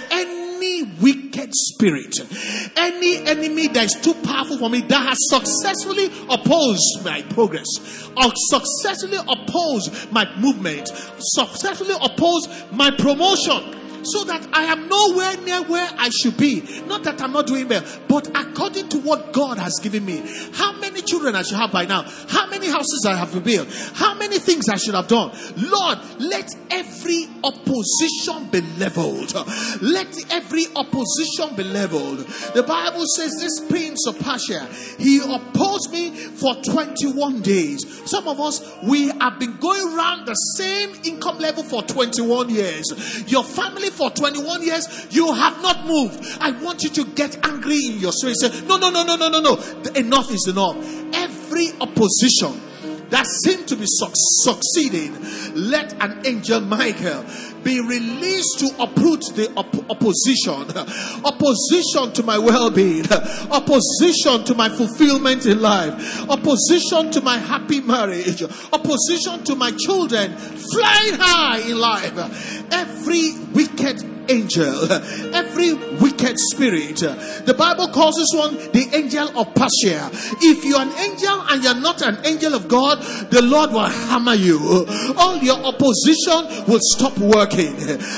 any 0.58 0.84
wicked 1.00 1.54
spirit, 1.54 2.20
any 2.76 3.18
enemy 3.28 3.68
that 3.68 3.86
is 3.86 3.98
too 4.02 4.14
powerful 4.24 4.58
for 4.58 4.70
me 4.70 4.82
that 4.82 5.08
has 5.08 5.18
successfully 5.30 6.08
opposed 6.30 7.06
my 7.06 7.22
progress, 7.30 7.68
or 8.18 8.32
successfully 8.50 9.18
opposed 9.18 10.12
my 10.12 10.28
movement, 10.38 10.90
successfully 11.20 11.96
opposed 12.02 12.50
my 12.72 12.90
promotion 12.92 13.76
so 14.12 14.24
that 14.26 14.48
I 14.54 14.64
am 14.64 14.88
nowhere 14.88 15.38
near 15.38 15.64
where 15.64 15.90
I 15.98 16.10
should 16.10 16.38
be. 16.38 16.64
Not 16.88 17.04
that 17.04 17.22
I'm 17.22 17.34
not 17.34 17.48
doing 17.48 17.68
well, 17.68 17.84
but 18.08 18.28
according 18.30 18.90
to 18.90 19.00
what 19.00 19.34
God 19.34 19.58
has 19.58 19.80
given 19.82 20.06
me. 20.06 20.24
How 20.54 20.74
many 20.80 21.02
children 21.02 21.36
I 21.36 21.44
should 21.44 21.58
have 21.58 21.72
by 21.72 21.86
now? 21.86 22.04
How 22.28 22.50
many 22.50 22.68
houses 22.68 23.06
I 23.08 23.16
have 23.16 23.32
to 23.34 23.40
build? 23.40 23.68
How 23.94 24.16
many 24.16 24.40
things 24.40 24.70
I 24.70 24.78
should 24.78 24.96
have 24.96 25.08
done? 25.08 25.32
Lord, 25.58 26.00
let 26.20 26.50
every 26.70 27.28
opposition 27.44 28.50
be 28.52 28.62
leveled. 28.78 29.34
Let 29.82 30.32
every 30.32 30.66
opposition 30.76 31.56
be 31.56 31.64
leveled. 31.64 32.20
The 32.54 32.64
Bible 32.64 33.06
says 33.16 33.32
this 33.40 33.60
prince 33.68 34.08
of 34.08 34.20
Persia, 34.20 34.68
he 34.98 35.20
opposed 35.20 35.92
me 35.92 36.12
for 36.12 36.56
21 36.56 37.42
days. 37.42 38.10
Some 38.10 38.28
of 38.28 38.40
us, 38.40 38.62
we 38.84 39.08
have 39.08 39.40
been 39.40 39.58
going 39.58 39.96
around 39.96 40.26
the 40.26 40.34
same 40.34 40.94
income 41.04 41.40
level 41.40 41.64
for 41.64 41.82
21 41.82 42.50
years. 42.50 42.86
Your 43.32 43.44
family 43.44 43.90
for 43.98 44.12
21 44.12 44.64
years, 44.64 45.08
you 45.10 45.34
have 45.34 45.62
not 45.62 45.86
moved. 45.86 46.24
I 46.40 46.52
want 46.52 46.84
you 46.84 46.90
to 46.90 47.06
get 47.06 47.46
angry 47.46 47.80
in 47.88 48.00
your 48.00 48.12
soul 48.14 48.34
spirit. 48.34 48.54
Say, 48.54 48.68
no, 48.68 48.78
no, 48.78 48.90
no, 48.90 49.04
no, 49.04 49.16
no, 49.16 49.28
no, 49.30 49.40
no. 49.40 49.54
Enough 49.96 50.32
is 50.32 50.48
enough. 50.48 50.78
Every 51.14 51.72
opposition 51.82 52.62
that 53.10 53.26
seemed 53.26 53.68
to 53.70 53.76
be 53.76 53.86
su- 53.88 54.12
succeeding, 54.14 55.16
let 55.56 55.94
an 56.02 56.26
angel 56.26 56.62
Michael 56.62 57.24
be 57.68 57.82
released 57.82 58.60
to 58.60 58.68
uproot 58.82 59.20
the 59.36 59.52
op- 59.58 59.92
opposition, 59.92 60.54
opposition 61.26 62.14
to 62.14 62.24
my 62.24 62.38
well-being, 62.38 63.06
opposition 63.52 64.46
to 64.46 64.56
my 64.56 64.70
fulfillment 64.70 65.46
in 65.46 65.62
life, 65.62 65.94
opposition 66.30 67.12
to 67.12 67.20
my 67.20 67.38
happy 67.38 67.82
marriage, 67.82 68.42
opposition 68.72 69.44
to 69.44 69.54
my 69.56 69.72
children 69.72 70.32
flying 70.38 71.16
high 71.16 71.60
in 71.70 71.78
life. 71.78 72.16
Every 72.72 73.34
wicked 73.52 74.17
angel, 74.30 74.92
every 75.34 75.74
wicked 75.74 76.38
spirit. 76.52 76.98
The 77.46 77.56
Bible 77.58 77.88
calls 77.90 78.16
this 78.16 78.32
one 78.34 78.56
the 78.72 78.90
angel 78.94 79.28
of 79.38 79.54
Persia. 79.56 80.10
If 80.42 80.64
you're 80.66 80.82
an 80.82 80.92
angel 80.92 81.42
and 81.50 81.64
you're 81.64 81.76
not 81.80 82.02
an 82.02 82.26
angel 82.26 82.54
of 82.54 82.68
God, 82.68 83.02
the 83.32 83.42
Lord 83.42 83.72
will 83.72 83.90
hammer 83.90 84.34
you. 84.34 84.86
All 85.18 85.38
your 85.38 85.58
opposition 85.64 86.68
will 86.68 86.82
stop 86.82 87.18
working. 87.18 87.76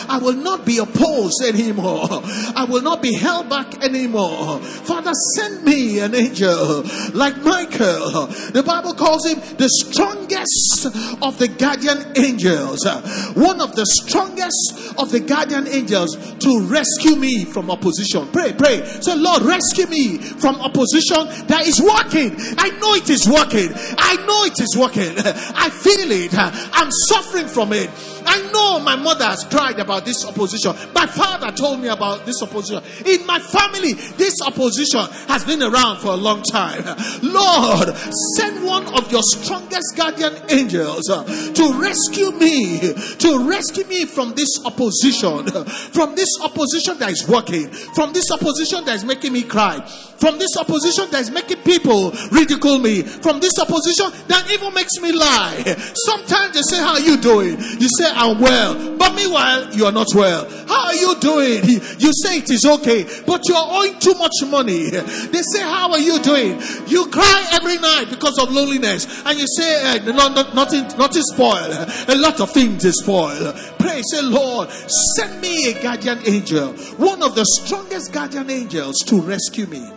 I 0.09 0.19
will 0.21 0.35
not 0.35 0.65
be 0.65 0.77
opposed 0.79 1.41
anymore. 1.43 2.07
I 2.55 2.65
will 2.69 2.81
not 2.81 3.01
be 3.01 3.13
held 3.13 3.49
back 3.49 3.83
anymore. 3.83 4.59
Father, 4.59 5.13
send 5.35 5.63
me 5.63 5.99
an 5.99 6.15
angel 6.15 6.83
like 7.13 7.37
Michael. 7.43 8.27
The 8.51 8.63
Bible 8.65 8.93
calls 8.93 9.25
him 9.25 9.39
the 9.57 9.69
strongest 9.69 10.85
of 11.21 11.37
the 11.37 11.47
guardian 11.47 12.13
angels. 12.15 12.85
One 13.35 13.61
of 13.61 13.75
the 13.75 13.85
strongest 13.85 14.95
of 14.97 15.11
the 15.11 15.19
guardian 15.19 15.67
angels 15.67 15.98
angels 15.99 16.35
to 16.39 16.61
rescue 16.67 17.15
me 17.15 17.45
from 17.45 17.69
opposition. 17.71 18.27
Pray, 18.31 18.53
pray. 18.53 18.83
Say, 19.01 19.15
Lord, 19.15 19.43
rescue 19.43 19.87
me 19.87 20.17
from 20.17 20.55
opposition 20.61 21.27
that 21.47 21.63
is 21.65 21.81
working. 21.81 22.35
I 22.57 22.69
know 22.79 22.93
it 22.93 23.09
is 23.09 23.27
working. 23.27 23.69
I 23.97 24.15
know 24.25 24.43
it 24.45 24.59
is 24.59 24.75
working. 24.77 25.13
I 25.55 25.69
feel 25.69 26.11
it. 26.11 26.33
I'm 26.35 26.91
suffering 27.07 27.47
from 27.47 27.73
it. 27.73 27.89
I 28.25 28.51
know 28.51 28.79
my 28.79 28.95
mother 28.95 29.25
has 29.25 29.43
cried 29.45 29.79
about 29.79 30.05
this 30.05 30.25
opposition. 30.25 30.75
My 30.93 31.07
father 31.07 31.51
told 31.51 31.79
me 31.79 31.87
about 31.87 32.25
this 32.25 32.41
opposition. 32.43 32.83
In 33.05 33.25
my 33.25 33.39
family, 33.39 33.93
this 33.93 34.35
opposition 34.45 35.01
has 35.27 35.43
been 35.45 35.63
around 35.63 35.97
for 35.97 36.09
a 36.09 36.15
long 36.15 36.43
time. 36.43 36.83
Lord, 37.23 37.95
send 38.37 38.65
one 38.65 38.85
of 38.93 39.11
your 39.11 39.21
strongest 39.23 39.95
guardian 39.95 40.35
angels 40.49 41.09
uh, 41.09 41.23
to 41.23 41.73
rescue 41.81 42.31
me, 42.31 42.93
to 43.17 43.49
rescue 43.49 43.85
me 43.85 44.05
from 44.05 44.33
this 44.35 44.49
opposition, 44.65 45.45
from 45.93 46.15
this 46.15 46.29
opposition 46.43 46.97
that 46.99 47.11
is 47.11 47.27
working, 47.27 47.69
from 47.95 48.13
this 48.13 48.31
opposition 48.31 48.85
that 48.85 48.95
is 48.95 49.03
making 49.03 49.33
me 49.33 49.43
cry, 49.43 49.79
from 50.17 50.37
this 50.37 50.55
opposition 50.57 51.09
that 51.11 51.21
is 51.21 51.31
making 51.31 51.61
people 51.63 52.11
ridicule 52.31 52.79
me, 52.79 53.01
from 53.01 53.39
this 53.39 53.57
opposition 53.59 54.11
that 54.27 54.49
even 54.51 54.73
makes 54.73 54.99
me 55.01 55.11
lie. 55.11 55.63
Sometimes 56.05 56.53
they 56.53 56.61
say, 56.61 56.77
How 56.81 56.93
are 56.93 56.99
you 56.99 57.17
doing? 57.17 57.57
You 57.79 57.87
say, 57.97 58.09
I'm 58.11 58.39
well. 58.39 58.97
But 58.97 59.15
meanwhile, 59.15 59.73
you 59.73 59.85
are 59.85 59.91
not 59.91 60.07
well. 60.13 60.49
How 60.67 60.87
are 60.87 60.95
you 60.95 61.15
doing? 61.19 61.63
You 61.99 62.11
say 62.13 62.37
it 62.39 62.49
is 62.49 62.65
okay, 62.65 63.05
but 63.25 63.47
you 63.47 63.55
are 63.55 63.79
owing 63.79 63.99
too 63.99 64.13
much 64.15 64.33
money. 64.47 64.89
They 64.89 65.41
say, 65.41 65.61
How 65.61 65.91
are 65.91 65.99
you 65.99 66.19
doing? 66.19 66.61
You 66.87 67.07
cry 67.07 67.49
every 67.53 67.77
night 67.77 68.07
because 68.09 68.37
of 68.39 68.51
loneliness, 68.51 69.23
and 69.25 69.39
you 69.39 69.45
say, 69.47 69.97
eh, 69.97 70.05
no, 70.05 70.29
no, 70.29 70.53
nothing, 70.53 70.87
nothing 70.97 71.23
spoiled. 71.23 71.89
A 72.07 72.15
lot 72.15 72.39
of 72.39 72.51
things 72.51 72.83
is 72.85 72.99
spoiled. 73.01 73.55
Pray, 73.79 74.01
say, 74.11 74.21
Lord, 74.21 74.69
send 75.15 75.41
me 75.41 75.71
a 75.71 75.78
guardian 75.81 76.19
angel, 76.25 76.73
one 76.97 77.23
of 77.23 77.35
the 77.35 77.45
strongest 77.45 78.11
guardian 78.13 78.49
angels 78.49 78.99
to 79.07 79.21
rescue 79.21 79.65
me. 79.67 79.89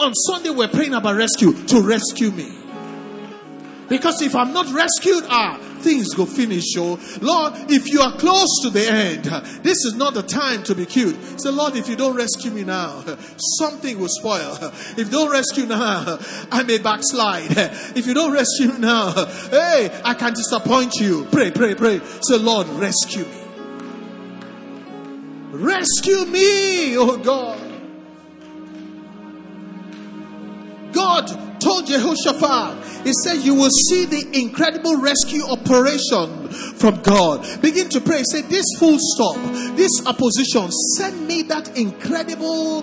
On 0.00 0.14
Sunday, 0.14 0.50
we're 0.50 0.68
praying 0.68 0.94
about 0.94 1.16
rescue 1.16 1.52
to 1.66 1.80
rescue 1.80 2.30
me. 2.30 2.58
Because 3.88 4.22
if 4.22 4.34
I'm 4.34 4.52
not 4.52 4.72
rescued, 4.72 5.24
ah, 5.28 5.58
things 5.80 6.14
go 6.14 6.24
finish. 6.24 6.64
Oh, 6.78 6.98
Lord, 7.20 7.52
if 7.70 7.88
you 7.92 8.00
are 8.00 8.12
close 8.12 8.48
to 8.62 8.70
the 8.70 8.88
end, 8.88 9.24
this 9.62 9.84
is 9.84 9.94
not 9.94 10.14
the 10.14 10.22
time 10.22 10.62
to 10.64 10.74
be 10.74 10.86
cute. 10.86 11.16
Say, 11.38 11.50
Lord, 11.50 11.76
if 11.76 11.88
you 11.88 11.96
don't 11.96 12.16
rescue 12.16 12.50
me 12.50 12.64
now, 12.64 13.04
something 13.58 13.98
will 13.98 14.08
spoil. 14.08 14.56
If 14.96 14.98
you 14.98 15.10
don't 15.10 15.30
rescue 15.30 15.66
now, 15.66 16.18
I 16.50 16.62
may 16.62 16.78
backslide. 16.78 17.50
If 17.96 18.06
you 18.06 18.14
don't 18.14 18.32
rescue 18.32 18.78
now, 18.78 19.12
hey, 19.50 20.00
I 20.04 20.14
can 20.14 20.32
disappoint 20.32 20.94
you. 20.94 21.26
Pray, 21.30 21.50
pray, 21.50 21.74
pray. 21.74 22.00
Say, 22.22 22.38
Lord, 22.38 22.68
rescue 22.68 23.24
me. 23.24 23.41
Rescue 25.52 26.24
me, 26.24 26.96
oh 26.96 27.18
God. 27.18 27.60
God 30.94 31.60
told 31.60 31.86
Jehoshaphat, 31.86 33.04
He 33.04 33.12
said, 33.22 33.44
You 33.44 33.54
will 33.54 33.70
see 33.70 34.06
the 34.06 34.40
incredible 34.40 34.96
rescue 34.96 35.44
operation 35.44 36.48
from 36.48 37.02
God. 37.02 37.60
Begin 37.60 37.90
to 37.90 38.00
pray. 38.00 38.22
Say, 38.24 38.40
This 38.40 38.64
full 38.78 38.96
stop, 38.98 39.36
this 39.76 40.06
opposition, 40.06 40.70
send 40.96 41.28
me 41.28 41.42
that 41.42 41.76
incredible 41.76 42.82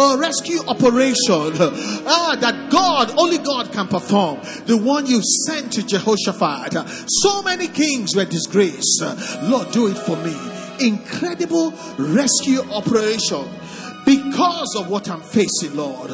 uh, 0.00 0.16
rescue 0.16 0.60
operation 0.66 1.52
ah, 2.08 2.34
that 2.40 2.70
God, 2.70 3.12
only 3.18 3.36
God 3.36 3.72
can 3.72 3.88
perform. 3.88 4.40
The 4.64 4.78
one 4.78 5.04
you 5.04 5.20
sent 5.46 5.74
to 5.74 5.82
Jehoshaphat. 5.86 6.72
So 7.08 7.42
many 7.42 7.68
kings 7.68 8.16
were 8.16 8.24
disgraced. 8.24 9.02
Lord, 9.42 9.70
do 9.70 9.88
it 9.88 9.98
for 9.98 10.16
me. 10.16 10.55
Incredible 10.80 11.72
rescue 11.98 12.60
operation 12.70 13.48
because 14.06 14.76
of 14.76 14.88
what 14.88 15.10
I'm 15.10 15.20
facing, 15.20 15.74
Lord, 15.74 16.10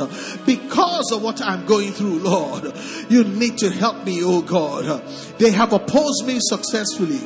because 0.46 1.12
of 1.12 1.22
what 1.22 1.42
I'm 1.42 1.66
going 1.66 1.92
through, 1.92 2.20
Lord, 2.20 2.72
you 3.10 3.22
need 3.22 3.58
to 3.58 3.70
help 3.70 4.04
me, 4.04 4.24
oh 4.24 4.40
God. 4.40 5.06
They 5.38 5.50
have 5.50 5.74
opposed 5.74 6.26
me 6.26 6.38
successfully. 6.40 7.20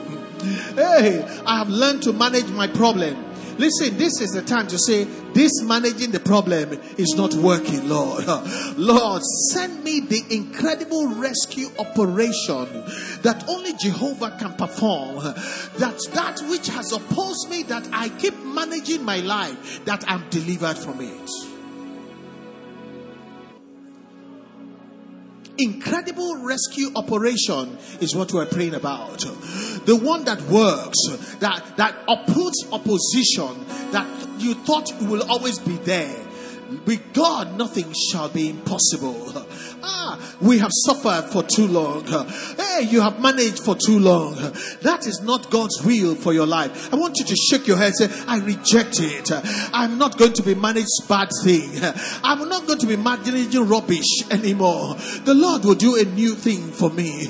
Hey, 0.74 1.24
I 1.46 1.58
have 1.58 1.68
learned 1.68 2.02
to 2.02 2.12
manage 2.12 2.48
my 2.48 2.66
problem. 2.66 3.25
Listen, 3.58 3.96
this 3.96 4.20
is 4.20 4.32
the 4.32 4.42
time 4.42 4.66
to 4.68 4.78
say, 4.78 5.04
This 5.04 5.62
managing 5.62 6.10
the 6.10 6.20
problem 6.20 6.72
is 6.98 7.14
not 7.16 7.34
working, 7.34 7.88
Lord. 7.88 8.26
Lord, 8.76 9.22
send 9.50 9.82
me 9.82 10.00
the 10.00 10.22
incredible 10.30 11.08
rescue 11.08 11.68
operation 11.78 12.84
that 13.22 13.44
only 13.48 13.72
Jehovah 13.80 14.36
can 14.38 14.54
perform. 14.54 15.16
That 15.78 15.98
that 16.12 16.40
which 16.50 16.68
has 16.68 16.92
opposed 16.92 17.48
me, 17.48 17.62
that 17.64 17.88
I 17.92 18.10
keep 18.10 18.38
managing 18.44 19.04
my 19.04 19.18
life, 19.20 19.84
that 19.84 20.04
I'm 20.06 20.28
delivered 20.28 20.76
from 20.76 21.00
it. 21.00 21.55
Incredible 25.58 26.42
rescue 26.42 26.90
operation 26.94 27.78
is 28.00 28.14
what 28.14 28.32
we're 28.32 28.46
praying 28.46 28.74
about. 28.74 29.18
The 29.86 29.96
one 29.96 30.24
that 30.24 30.40
works, 30.42 30.98
that, 31.40 31.76
that 31.76 31.96
uproots 32.08 32.66
opposition, 32.72 33.66
that 33.92 34.06
you 34.38 34.54
thought 34.54 34.92
will 35.02 35.28
always 35.30 35.58
be 35.58 35.76
there. 35.76 36.24
With 36.84 37.12
God, 37.12 37.56
nothing 37.56 37.92
shall 38.10 38.28
be 38.28 38.50
impossible. 38.50 39.46
Ah, 39.88 40.18
we 40.40 40.58
have 40.58 40.70
suffered 40.84 41.30
for 41.30 41.42
too 41.44 41.68
long. 41.68 42.04
Hey, 42.56 42.86
you 42.90 43.00
have 43.00 43.20
managed 43.20 43.60
for 43.60 43.76
too 43.76 43.98
long. 43.98 44.34
That 44.82 45.06
is 45.06 45.20
not 45.22 45.50
God's 45.50 45.82
will 45.84 46.14
for 46.16 46.32
your 46.32 46.46
life. 46.46 46.92
I 46.92 46.96
want 46.96 47.18
you 47.18 47.24
to 47.24 47.36
shake 47.36 47.66
your 47.66 47.76
head 47.76 47.92
and 47.98 48.10
say, 48.10 48.24
I 48.26 48.38
reject 48.40 48.98
it. 49.00 49.30
I'm 49.72 49.96
not 49.98 50.18
going 50.18 50.32
to 50.34 50.42
be 50.42 50.54
managed 50.54 50.88
bad 51.08 51.28
thing. 51.44 51.70
I'm 52.24 52.48
not 52.48 52.66
going 52.66 52.80
to 52.80 52.86
be 52.86 52.96
managing 52.96 53.66
rubbish 53.68 54.22
anymore. 54.30 54.96
The 55.24 55.34
Lord 55.34 55.64
will 55.64 55.74
do 55.74 55.96
a 55.96 56.04
new 56.04 56.34
thing 56.34 56.72
for 56.72 56.90
me. 56.90 57.22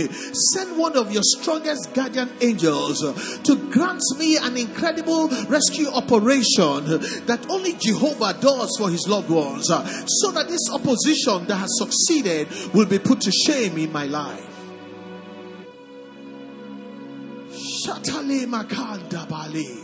Send 0.54 0.78
one 0.78 0.96
of 0.96 1.12
your 1.12 1.22
strongest 1.22 1.92
guardian 1.94 2.30
angels 2.40 3.00
to 3.44 3.70
grant 3.70 4.02
me 4.18 4.38
an 4.38 4.56
incredible 4.56 5.28
rescue 5.48 5.88
operation 5.88 6.86
that 7.26 7.46
only 7.50 7.74
Jehovah 7.74 8.38
does 8.40 8.76
for 8.78 8.88
his 8.90 9.06
loved 9.08 9.30
ones 9.30 9.66
so 9.66 10.30
that 10.32 10.48
this 10.48 10.70
opposition 10.72 11.46
that 11.46 11.56
has 11.56 11.78
succeeded 11.78 12.45
will 12.72 12.86
be 12.86 12.98
put 12.98 13.20
to 13.22 13.30
shame 13.30 13.76
in 13.78 13.92
my 13.92 14.06
life. 14.06 14.44
Shatale 17.50 18.46
makanda 18.46 19.28
bali. 19.28 19.82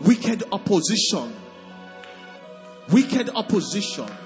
Wicked 0.00 0.42
opposition. 0.52 1.34
Wicked 2.90 3.30
opposition 3.30 4.25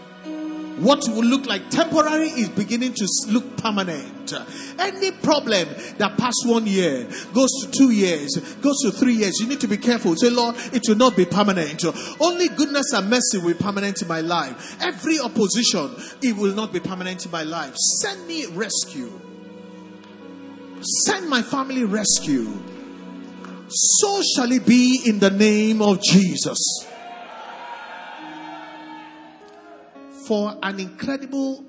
what 0.78 1.06
will 1.08 1.24
look 1.24 1.46
like 1.46 1.68
temporary 1.70 2.28
is 2.28 2.48
beginning 2.48 2.94
to 2.94 3.06
look 3.28 3.56
permanent. 3.58 4.32
Any 4.78 5.10
problem 5.10 5.68
that 5.98 6.16
passed 6.16 6.42
one 6.46 6.66
year 6.66 7.04
goes 7.34 7.50
to 7.62 7.70
two 7.70 7.90
years, 7.90 8.36
goes 8.62 8.78
to 8.82 8.90
three 8.90 9.14
years, 9.14 9.38
you 9.40 9.46
need 9.46 9.60
to 9.60 9.68
be 9.68 9.76
careful. 9.76 10.16
Say, 10.16 10.30
Lord, 10.30 10.56
it 10.72 10.82
will 10.88 10.96
not 10.96 11.16
be 11.16 11.26
permanent. 11.26 11.84
Only 12.20 12.48
goodness 12.48 12.92
and 12.92 13.10
mercy 13.10 13.38
will 13.38 13.48
be 13.48 13.54
permanent 13.54 14.00
in 14.02 14.08
my 14.08 14.20
life. 14.20 14.80
Every 14.82 15.18
opposition, 15.18 15.90
it 16.22 16.36
will 16.36 16.54
not 16.54 16.72
be 16.72 16.80
permanent 16.80 17.24
in 17.24 17.30
my 17.30 17.42
life. 17.42 17.74
Send 17.76 18.26
me 18.26 18.46
rescue. 18.46 19.20
Send 21.04 21.28
my 21.28 21.42
family 21.42 21.84
rescue. 21.84 22.50
So 23.68 24.22
shall 24.34 24.50
it 24.50 24.66
be 24.66 25.02
in 25.06 25.18
the 25.18 25.30
name 25.30 25.82
of 25.82 26.02
Jesus. 26.02 26.58
For 30.30 30.56
an 30.62 30.78
incredible 30.78 31.64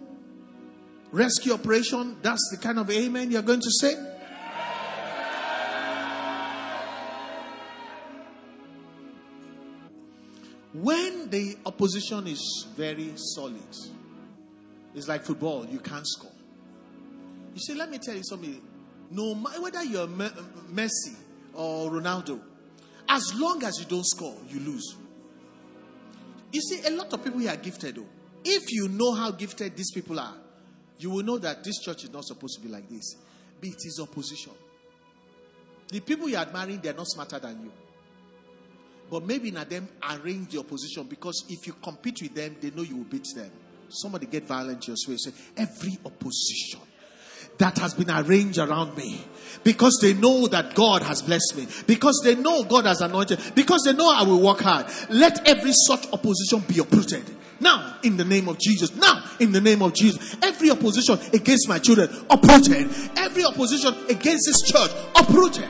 rescue 1.12 1.51
operation, 1.51 2.16
that's 2.22 2.47
the 2.51 2.57
kind 2.62 2.78
of 2.78 2.91
amen 2.91 3.32
you're 3.32 3.41
going 3.41 3.59
to 3.59 3.72
say? 3.72 3.95
When 10.74 11.32
the 11.32 11.57
opposition 11.66 12.28
is 12.28 12.68
very 12.78 13.14
solid, 13.16 13.55
it's 14.93 15.07
like 15.07 15.24
football, 15.24 15.66
you 15.66 15.80
can't 15.80 16.05
score. 16.05 16.30
You 17.55 17.59
see, 17.62 17.74
let 17.74 17.89
me 17.89 17.97
tell 17.97 18.14
you 18.14 18.24
something. 18.24 18.62
No 19.09 19.34
matter 19.34 19.59
whether 19.59 19.84
you're 19.84 20.05
Messi 20.05 21.16
or 21.55 21.89
Ronaldo, 21.89 22.39
as 23.09 23.34
long 23.34 23.64
as 23.64 23.80
you 23.80 23.86
don't 23.86 24.05
score, 24.05 24.38
you 24.47 24.59
lose. 24.59 24.97
You 26.51 26.62
see, 26.62 26.86
a 26.86 26.91
lot 26.91 27.12
of 27.12 27.24
people 27.24 27.39
here 27.39 27.49
are 27.49 27.57
gifted 27.57 27.95
though. 27.95 28.20
If 28.44 28.72
you 28.72 28.88
know 28.88 29.14
how 29.14 29.32
gifted 29.32 29.76
these 29.76 29.92
people 29.92 30.20
are, 30.20 30.36
you 31.00 31.10
will 31.10 31.24
know 31.24 31.38
that 31.39 31.64
this 31.64 31.80
church 31.80 32.04
is 32.04 32.14
not 32.14 32.26
supposed 32.26 32.56
to 32.56 32.62
be 32.62 32.70
like 32.70 32.88
this. 32.89 33.16
But 33.60 33.70
it 33.70 33.86
is 33.86 34.00
opposition. 34.02 34.54
The 35.89 36.00
people 36.00 36.30
you 36.30 36.38
are 36.38 36.44
admiring, 36.44 36.80
they're 36.82 36.94
not 36.94 37.08
smarter 37.08 37.39
than 37.39 37.64
you. 37.64 37.72
But 39.10 39.26
maybe 39.26 39.52
not 39.52 39.70
them 39.70 39.89
arrange 40.10 40.50
the 40.50 40.60
opposition 40.60 41.04
because 41.04 41.44
if 41.50 41.68
you 41.68 41.74
compete 41.74 42.22
with 42.22 42.34
them, 42.34 42.56
they 42.62 42.72
know 42.72 42.84
you 42.84 42.98
will 42.98 43.04
beat 43.04 43.28
them. 43.36 43.52
Somebody 43.89 44.26
get 44.26 44.46
violent 44.46 44.88
your 44.88 44.96
way. 45.08 45.18
Say, 45.18 45.32
every 45.58 45.98
opposition 46.06 46.80
that 47.58 47.78
has 47.78 47.94
been 47.94 48.10
arranged 48.10 48.58
around 48.58 48.96
me 48.96 49.22
because 49.64 50.00
they 50.02 50.14
know 50.14 50.48
that 50.48 50.74
God 50.74 51.04
has 51.04 51.22
blessed 51.22 51.58
me, 51.58 51.68
because 51.86 52.22
they 52.24 52.36
know 52.36 52.64
God 52.64 52.86
has 52.86 53.02
anointed, 53.02 53.39
because 53.54 53.82
they 53.86 53.94
know 53.94 54.10
I 54.10 54.24
will 54.24 54.42
work 54.42 54.62
hard. 54.62 54.88
Let 55.10 55.48
every 55.48 55.74
such 55.74 56.08
opposition 56.14 56.62
be 56.68 56.80
uprooted. 56.80 57.24
Now, 57.62 57.97
in 58.01 58.18
the 58.18 58.26
name 58.26 58.49
of 58.49 58.59
Jesus. 58.59 58.93
Now, 58.95 59.24
in 59.39 59.51
the 59.51 59.62
name 59.62 59.82
of 59.84 59.93
Jesus. 59.93 60.36
Every 60.41 60.72
opposition 60.72 61.20
against 61.32 61.70
my 61.70 61.78
children, 61.78 62.09
uprooted. 62.30 62.89
Every 63.16 63.45
opposition 63.45 63.93
against 64.09 64.47
this 64.47 64.62
church, 64.64 64.91
uprooted. 65.16 65.70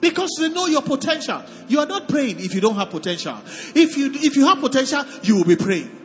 Because 0.00 0.30
they 0.38 0.48
know 0.50 0.66
your 0.66 0.82
potential. 0.82 1.42
You 1.68 1.78
are 1.78 1.86
not 1.86 2.08
praying 2.08 2.40
if 2.40 2.52
you 2.52 2.60
don't 2.60 2.74
have 2.74 2.90
potential. 2.90 3.38
If 3.74 3.96
you 3.96 4.10
if 4.12 4.36
you 4.36 4.46
have 4.46 4.58
potential, 4.58 5.04
you 5.22 5.36
will 5.36 5.44
be 5.44 5.56
praying. 5.56 6.03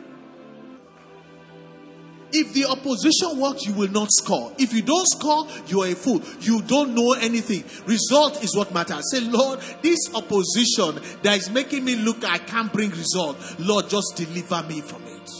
If 2.32 2.52
the 2.52 2.66
opposition 2.66 3.38
works, 3.38 3.66
you 3.66 3.74
will 3.74 3.90
not 3.90 4.08
score. 4.12 4.52
If 4.58 4.72
you 4.72 4.82
don't 4.82 5.06
score, 5.06 5.46
you 5.66 5.82
are 5.82 5.88
a 5.88 5.94
fool. 5.94 6.22
You 6.40 6.62
don't 6.62 6.94
know 6.94 7.12
anything. 7.14 7.64
Result 7.86 8.42
is 8.42 8.56
what 8.56 8.72
matters. 8.72 9.10
Say, 9.10 9.20
Lord, 9.20 9.60
this 9.82 9.98
opposition 10.14 11.00
that 11.22 11.38
is 11.38 11.50
making 11.50 11.84
me 11.84 11.96
look 11.96 12.24
I 12.24 12.38
can't 12.38 12.72
bring 12.72 12.90
result. 12.90 13.36
Lord, 13.58 13.88
just 13.88 14.14
deliver 14.16 14.62
me 14.64 14.80
from 14.80 15.02
it. 15.04 15.30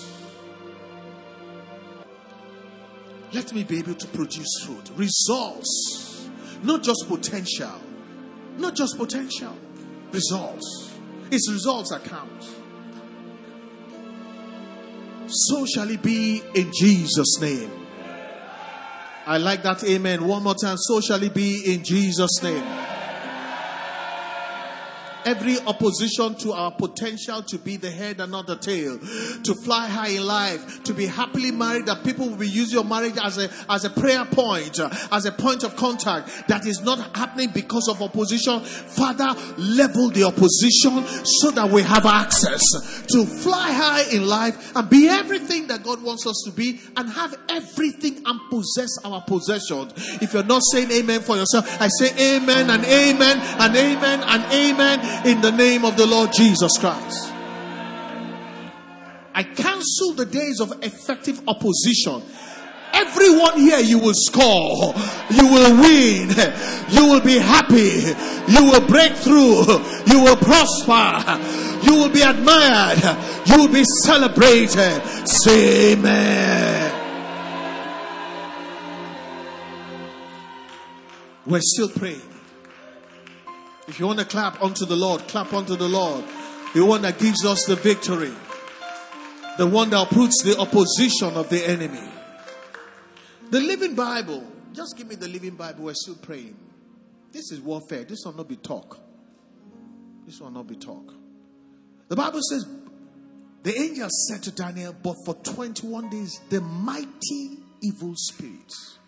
Let 3.32 3.52
me 3.52 3.62
be 3.62 3.78
able 3.78 3.94
to 3.94 4.06
produce 4.08 4.64
fruit. 4.64 4.90
Results. 4.96 6.28
Not 6.62 6.82
just 6.82 7.06
potential. 7.06 7.80
Not 8.58 8.74
just 8.74 8.98
potential. 8.98 9.56
Results. 10.10 10.92
It's 11.30 11.48
results 11.50 11.90
that 11.90 12.04
count 12.04 12.39
so 15.32 15.66
shall 15.66 15.90
it 15.90 16.02
be 16.02 16.42
in 16.54 16.70
Jesus' 16.72 17.40
name. 17.40 17.70
I 19.26 19.38
like 19.38 19.62
that 19.62 19.84
amen. 19.84 20.26
One 20.26 20.42
more 20.42 20.54
time. 20.54 20.76
So 20.76 21.00
shall 21.00 21.22
it 21.22 21.34
be 21.34 21.72
in 21.72 21.84
Jesus' 21.84 22.42
name. 22.42 22.64
Every 25.24 25.58
opposition 25.60 26.34
to 26.36 26.52
our 26.52 26.70
potential 26.70 27.42
to 27.42 27.58
be 27.58 27.76
the 27.76 27.90
head 27.90 28.20
and 28.20 28.32
not 28.32 28.46
the 28.46 28.56
tail, 28.56 28.98
to 28.98 29.54
fly 29.64 29.86
high 29.86 30.08
in 30.08 30.26
life, 30.26 30.82
to 30.84 30.94
be 30.94 31.06
happily 31.06 31.50
married, 31.50 31.86
that 31.86 32.04
people 32.04 32.28
will 32.28 32.44
use 32.44 32.72
your 32.72 32.84
marriage 32.84 33.16
as 33.22 33.38
a, 33.38 33.50
as 33.68 33.84
a 33.84 33.90
prayer 33.90 34.24
point, 34.24 34.78
as 35.12 35.26
a 35.26 35.32
point 35.32 35.64
of 35.64 35.76
contact. 35.76 36.48
That 36.48 36.66
is 36.66 36.80
not 36.82 37.16
happening 37.16 37.50
because 37.52 37.88
of 37.88 38.02
opposition. 38.02 38.60
Father, 38.60 39.38
level 39.56 40.10
the 40.10 40.24
opposition 40.24 41.04
so 41.24 41.50
that 41.52 41.70
we 41.70 41.82
have 41.82 42.06
access 42.06 42.62
to 43.08 43.26
fly 43.26 43.72
high 43.72 44.10
in 44.10 44.26
life 44.26 44.74
and 44.76 44.88
be 44.88 45.08
everything 45.08 45.66
that 45.68 45.82
God 45.82 46.02
wants 46.02 46.26
us 46.26 46.42
to 46.44 46.52
be 46.52 46.80
and 46.96 47.08
have 47.08 47.34
everything 47.48 48.22
and 48.24 48.40
possess 48.50 48.90
our 49.04 49.22
possession. 49.22 49.90
If 50.22 50.32
you're 50.34 50.44
not 50.44 50.62
saying 50.72 50.90
amen 50.90 51.20
for 51.20 51.36
yourself, 51.36 51.80
I 51.80 51.88
say 51.88 52.36
amen 52.36 52.70
and 52.70 52.84
amen 52.84 53.38
and 53.38 53.76
amen 53.76 54.20
and 54.22 54.44
amen 54.52 55.00
in 55.24 55.40
the 55.40 55.52
name 55.52 55.84
of 55.84 55.96
the 55.96 56.06
Lord 56.06 56.30
Jesus 56.32 56.78
Christ. 56.78 57.32
I 59.34 59.42
cancel 59.44 60.12
the 60.14 60.26
days 60.26 60.60
of 60.60 60.72
effective 60.82 61.40
opposition. 61.48 62.22
Everyone 62.92 63.58
here, 63.58 63.78
you 63.78 63.98
will 63.98 64.14
score, 64.14 64.94
you 65.30 65.46
will 65.46 65.80
win, 65.80 66.30
you 66.90 67.06
will 67.06 67.20
be 67.20 67.38
happy, 67.38 68.12
you 68.52 68.64
will 68.70 68.86
break 68.86 69.12
through, 69.12 69.62
you 70.06 70.24
will 70.24 70.36
prosper, 70.36 71.38
you 71.86 71.94
will 71.94 72.08
be 72.08 72.22
admired, 72.22 72.98
you 73.46 73.58
will 73.58 73.72
be 73.72 73.84
celebrated. 74.04 75.00
Say 75.26 75.92
amen. 75.92 76.96
We're 81.46 81.60
still 81.62 81.88
praying. 81.88 82.29
If 83.90 83.98
you 83.98 84.06
want 84.06 84.20
to 84.20 84.24
clap 84.24 84.62
unto 84.62 84.86
the 84.86 84.94
Lord, 84.94 85.26
clap 85.26 85.52
unto 85.52 85.74
the 85.74 85.88
Lord. 85.88 86.24
The 86.74 86.84
one 86.84 87.02
that 87.02 87.18
gives 87.18 87.44
us 87.44 87.64
the 87.64 87.74
victory. 87.74 88.32
The 89.58 89.66
one 89.66 89.90
that 89.90 90.10
puts 90.10 90.44
the 90.44 90.56
opposition 90.56 91.36
of 91.36 91.48
the 91.48 91.68
enemy. 91.68 92.08
The 93.50 93.58
Living 93.58 93.96
Bible. 93.96 94.46
Just 94.72 94.96
give 94.96 95.08
me 95.08 95.16
the 95.16 95.26
Living 95.26 95.56
Bible. 95.56 95.86
We're 95.86 95.94
still 95.94 96.14
praying. 96.14 96.56
This 97.32 97.50
is 97.50 97.60
warfare. 97.60 98.04
This 98.04 98.20
will 98.24 98.32
not 98.32 98.46
be 98.46 98.54
talk. 98.54 99.00
This 100.24 100.40
will 100.40 100.52
not 100.52 100.68
be 100.68 100.76
talk. 100.76 101.12
The 102.06 102.14
Bible 102.14 102.42
says, 102.48 102.64
the 103.64 103.76
angel 103.76 104.08
said 104.28 104.44
to 104.44 104.52
Daniel, 104.52 104.94
but 105.02 105.16
for 105.26 105.34
21 105.34 106.10
days, 106.10 106.40
the 106.48 106.60
mighty 106.60 107.58
evil 107.82 108.14
spirits. 108.14 108.98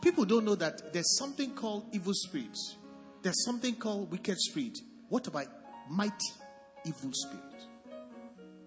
People 0.00 0.24
don't 0.24 0.46
know 0.46 0.54
that 0.54 0.94
there's 0.94 1.18
something 1.18 1.50
called 1.54 1.84
evil 1.92 2.14
spirits. 2.14 2.76
There's 3.22 3.44
something 3.44 3.76
called 3.76 4.10
wicked 4.10 4.38
spirit. 4.38 4.78
What 5.08 5.26
about 5.28 5.46
mighty 5.88 6.12
evil 6.84 7.12
spirit? 7.12 7.44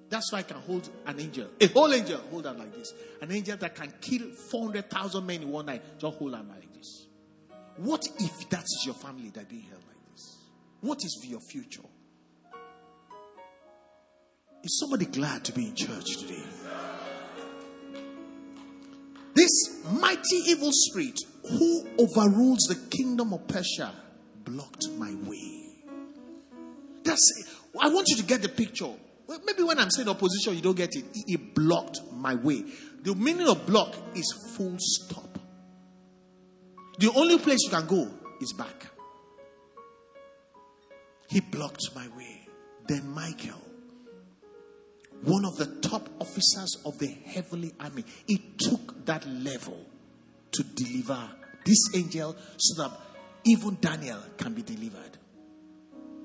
That's 0.10 0.32
why 0.32 0.40
I 0.40 0.44
can 0.44 0.58
hold 0.58 0.90
an 1.06 1.20
angel, 1.20 1.50
a 1.60 1.68
whole 1.68 1.92
angel, 1.94 2.22
hold 2.30 2.46
on 2.46 2.58
like 2.58 2.74
this. 2.74 2.94
An 3.22 3.32
angel 3.32 3.58
that 3.58 3.76
can 3.76 3.92
kill 4.00 4.30
400,000 4.52 5.26
men 5.26 5.42
in 5.42 5.52
one 5.52 5.66
night, 5.66 5.82
just 6.00 6.18
hold 6.18 6.36
on 6.36 6.48
like 6.48 6.74
this. 6.74 7.08
What 7.78 8.08
if 8.20 8.50
that 8.50 8.64
is 8.64 8.84
your 8.86 8.96
family 8.96 9.30
that 9.32 9.50
being 9.50 9.64
held 9.64 9.84
like 9.88 10.12
this? 10.14 10.38
What 10.82 11.00
is 11.04 11.26
your 11.28 11.42
future? 11.42 11.82
Is 14.64 14.80
somebody 14.80 15.06
glad 15.06 15.44
to 15.46 15.52
be 15.52 15.68
in 15.68 15.76
church 15.76 16.18
today? 16.18 16.44
This 19.36 19.84
mighty 19.92 20.38
evil 20.48 20.72
spirit 20.72 21.20
who 21.50 21.88
overrules 22.00 22.66
the 22.70 22.76
kingdom 22.90 23.34
of 23.34 23.48
Persia 23.48 23.92
blocked 24.46 24.88
my 24.98 25.14
way. 25.26 25.66
That's 27.04 27.34
it. 27.38 27.48
I 27.82 27.90
want 27.90 28.08
you 28.10 28.18
to 28.18 28.24
get 28.24 28.42
the 28.42 28.50
picture. 28.50 28.90
Maybe 29.46 29.64
when 29.64 29.80
I'm 29.80 29.90
saying 29.90 30.08
opposition, 30.08 30.56
you 30.56 30.62
don't 30.62 30.78
get 30.78 30.96
it. 30.96 31.06
He 31.28 31.36
blocked 31.36 32.00
my 32.14 32.36
way. 32.36 32.64
The 33.02 33.16
meaning 33.16 33.48
of 33.48 33.66
block 33.66 33.96
is 34.16 34.32
full 34.56 34.76
stop. 34.78 35.38
The 37.00 37.12
only 37.16 37.38
place 37.40 37.60
you 37.64 37.70
can 37.70 37.86
go 37.86 38.10
is 38.40 38.54
back. 38.54 38.88
He 41.30 41.42
blocked 41.42 41.90
my 41.96 42.08
way. 42.16 42.48
Then 42.88 43.10
Michael, 43.12 43.62
one 45.24 45.44
of 45.46 45.58
the 45.58 45.66
top 45.82 46.08
officers 46.20 46.78
of 46.86 46.98
the 47.00 47.08
heavenly 47.08 47.74
army, 47.80 48.06
he 48.28 48.38
took 48.58 49.06
that 49.06 49.28
level 49.28 49.86
to 50.52 50.64
deliver 50.64 51.20
this 51.66 51.96
angel 51.96 52.36
so 52.58 52.84
that 52.84 52.98
even 53.46 53.78
Daniel 53.80 54.20
can 54.38 54.54
be 54.54 54.62
delivered. 54.62 55.18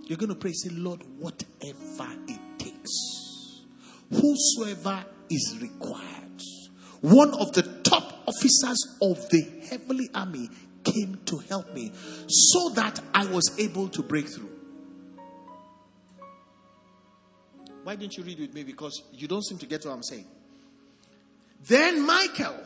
You're 0.04 0.18
going 0.18 0.30
to 0.30 0.34
pray, 0.34 0.52
say, 0.52 0.70
Lord, 0.70 1.02
whatever 1.18 2.08
it 2.26 2.58
takes, 2.58 3.62
whosoever 4.10 5.04
is 5.30 5.58
required. 5.60 6.42
One 7.00 7.32
of 7.34 7.52
the 7.52 7.62
top 7.82 8.24
officers 8.26 8.98
of 9.00 9.28
the 9.30 9.66
heavenly 9.70 10.10
army 10.14 10.50
came 10.84 11.20
to 11.26 11.38
help 11.38 11.72
me 11.72 11.92
so 12.26 12.70
that 12.70 13.00
I 13.14 13.26
was 13.26 13.58
able 13.58 13.88
to 13.88 14.02
break 14.02 14.28
through. 14.28 14.50
Why 17.84 17.96
didn't 17.96 18.16
you 18.16 18.24
read 18.24 18.40
with 18.40 18.52
me? 18.52 18.64
Because 18.64 19.02
you 19.12 19.26
don't 19.28 19.44
seem 19.44 19.58
to 19.58 19.66
get 19.66 19.84
what 19.84 19.92
I'm 19.92 20.02
saying. 20.02 20.26
Then 21.66 22.06
Michael, 22.06 22.56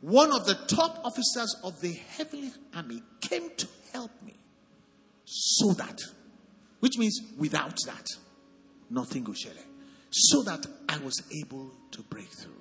one 0.00 0.32
of 0.32 0.46
the 0.46 0.54
top 0.54 1.00
officers 1.04 1.56
of 1.62 1.80
the 1.80 1.92
heavenly 2.16 2.50
army, 2.74 3.02
came 3.20 3.50
to 3.56 3.68
help 3.92 4.10
me. 4.22 4.34
So 5.24 5.72
that, 5.74 6.00
which 6.80 6.96
means 6.98 7.20
without 7.38 7.76
that, 7.86 8.06
nothing 8.88 9.24
goes 9.24 9.44
shele. 9.44 9.62
So 10.10 10.42
that 10.42 10.66
I 10.88 10.98
was 10.98 11.22
able 11.40 11.70
to 11.92 12.02
break 12.02 12.28
through. 12.28 12.52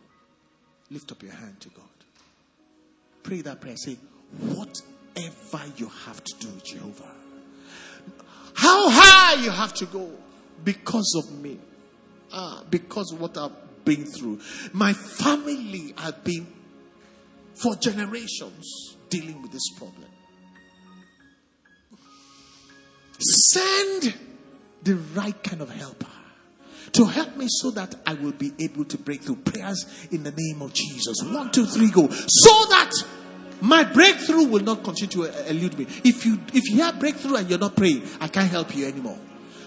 Lift 0.91 1.11
up 1.11 1.23
your 1.23 1.31
hand 1.31 1.59
to 1.61 1.69
God. 1.69 1.85
Pray 3.23 3.41
that 3.41 3.61
prayer. 3.61 3.77
Say, 3.77 3.97
whatever 4.39 5.71
you 5.77 5.89
have 6.05 6.23
to 6.23 6.35
do, 6.39 6.49
Jehovah. 6.63 7.15
How 8.53 8.89
high 8.89 9.41
you 9.43 9.51
have 9.51 9.73
to 9.75 9.85
go 9.85 10.11
because 10.63 11.15
of 11.23 11.39
me. 11.39 11.59
Ah, 12.31 12.63
because 12.69 13.13
what 13.13 13.37
I've 13.37 13.51
been 13.85 14.05
through. 14.05 14.39
My 14.73 14.93
family 14.93 15.93
have 15.97 16.23
been 16.23 16.45
for 17.61 17.75
generations 17.75 18.97
dealing 19.09 19.41
with 19.41 19.51
this 19.51 19.69
problem. 19.77 20.09
Send 23.19 24.13
the 24.83 24.95
right 25.13 25.43
kind 25.43 25.61
of 25.61 25.69
helper 25.69 26.07
to 26.93 27.05
help 27.05 27.35
me 27.35 27.45
so 27.49 27.71
that 27.71 27.95
I 28.05 28.13
will 28.13 28.31
be 28.31 28.53
able 28.59 28.85
to 28.85 28.97
break 28.97 29.21
through 29.21 29.37
prayers 29.37 30.07
in 30.11 30.23
the 30.23 30.33
name 30.35 30.61
of 30.61 30.73
Jesus. 30.73 31.21
One, 31.23 31.51
two, 31.51 31.65
three, 31.65 31.91
go. 31.91 32.07
So 32.09 32.65
that 32.69 32.91
my 33.61 33.83
breakthrough 33.83 34.45
will 34.45 34.63
not 34.63 34.83
continue 34.83 35.11
to 35.27 35.49
elude 35.49 35.77
me. 35.77 35.85
If 36.03 36.25
you 36.25 36.39
if 36.53 36.69
you 36.69 36.81
have 36.81 36.99
breakthrough 36.99 37.35
and 37.35 37.49
you're 37.49 37.59
not 37.59 37.75
praying, 37.75 38.03
I 38.21 38.29
can't 38.29 38.49
help 38.49 38.73
you 38.75 38.87
anymore. 38.87 39.19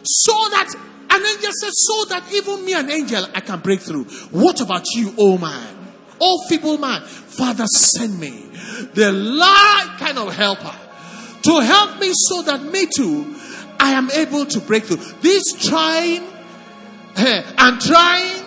So 0.03 0.33
that 0.33 0.75
an 1.11 1.21
angel 1.27 1.53
says, 1.53 1.75
so 1.75 2.05
that 2.07 2.33
even 2.33 2.65
me, 2.65 2.73
an 2.73 2.91
angel, 2.91 3.27
I 3.35 3.41
can 3.41 3.61
break 3.61 3.81
through. 3.81 4.05
What 4.31 4.63
about 4.63 4.85
you, 4.95 5.15
oh 5.19 5.37
man? 5.37 5.82
Oh 6.25 6.47
feeble 6.49 6.79
man. 6.79 7.03
Father, 7.03 7.67
send 7.67 8.21
me 8.21 8.49
the 8.95 9.11
light 9.11 9.97
kind 9.99 10.19
of 10.19 10.33
helper 10.33 10.75
to 11.43 11.61
help 11.61 11.99
me 11.99 12.13
so 12.13 12.43
that 12.43 12.63
me 12.63 12.87
too, 12.87 13.35
I 13.81 13.91
am 13.91 14.09
able 14.13 14.47
to 14.47 14.61
break 14.61 14.85
through. 14.85 14.99
This 15.21 15.53
trying 15.69 16.23
eh, 17.17 17.43
and 17.59 17.81
trying 17.81 18.45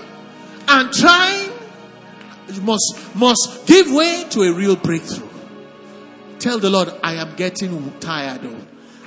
and 0.69 0.93
trying 0.93 1.51
must 2.61 3.15
must 3.15 3.67
give 3.67 3.91
way 3.91 4.25
to 4.29 4.43
a 4.43 4.53
real 4.53 4.77
breakthrough. 4.77 5.27
Tell 6.39 6.59
the 6.59 6.69
Lord, 6.69 6.93
I 7.03 7.15
am 7.15 7.35
getting 7.35 7.99
tired. 7.99 8.41
Oh. 8.43 8.55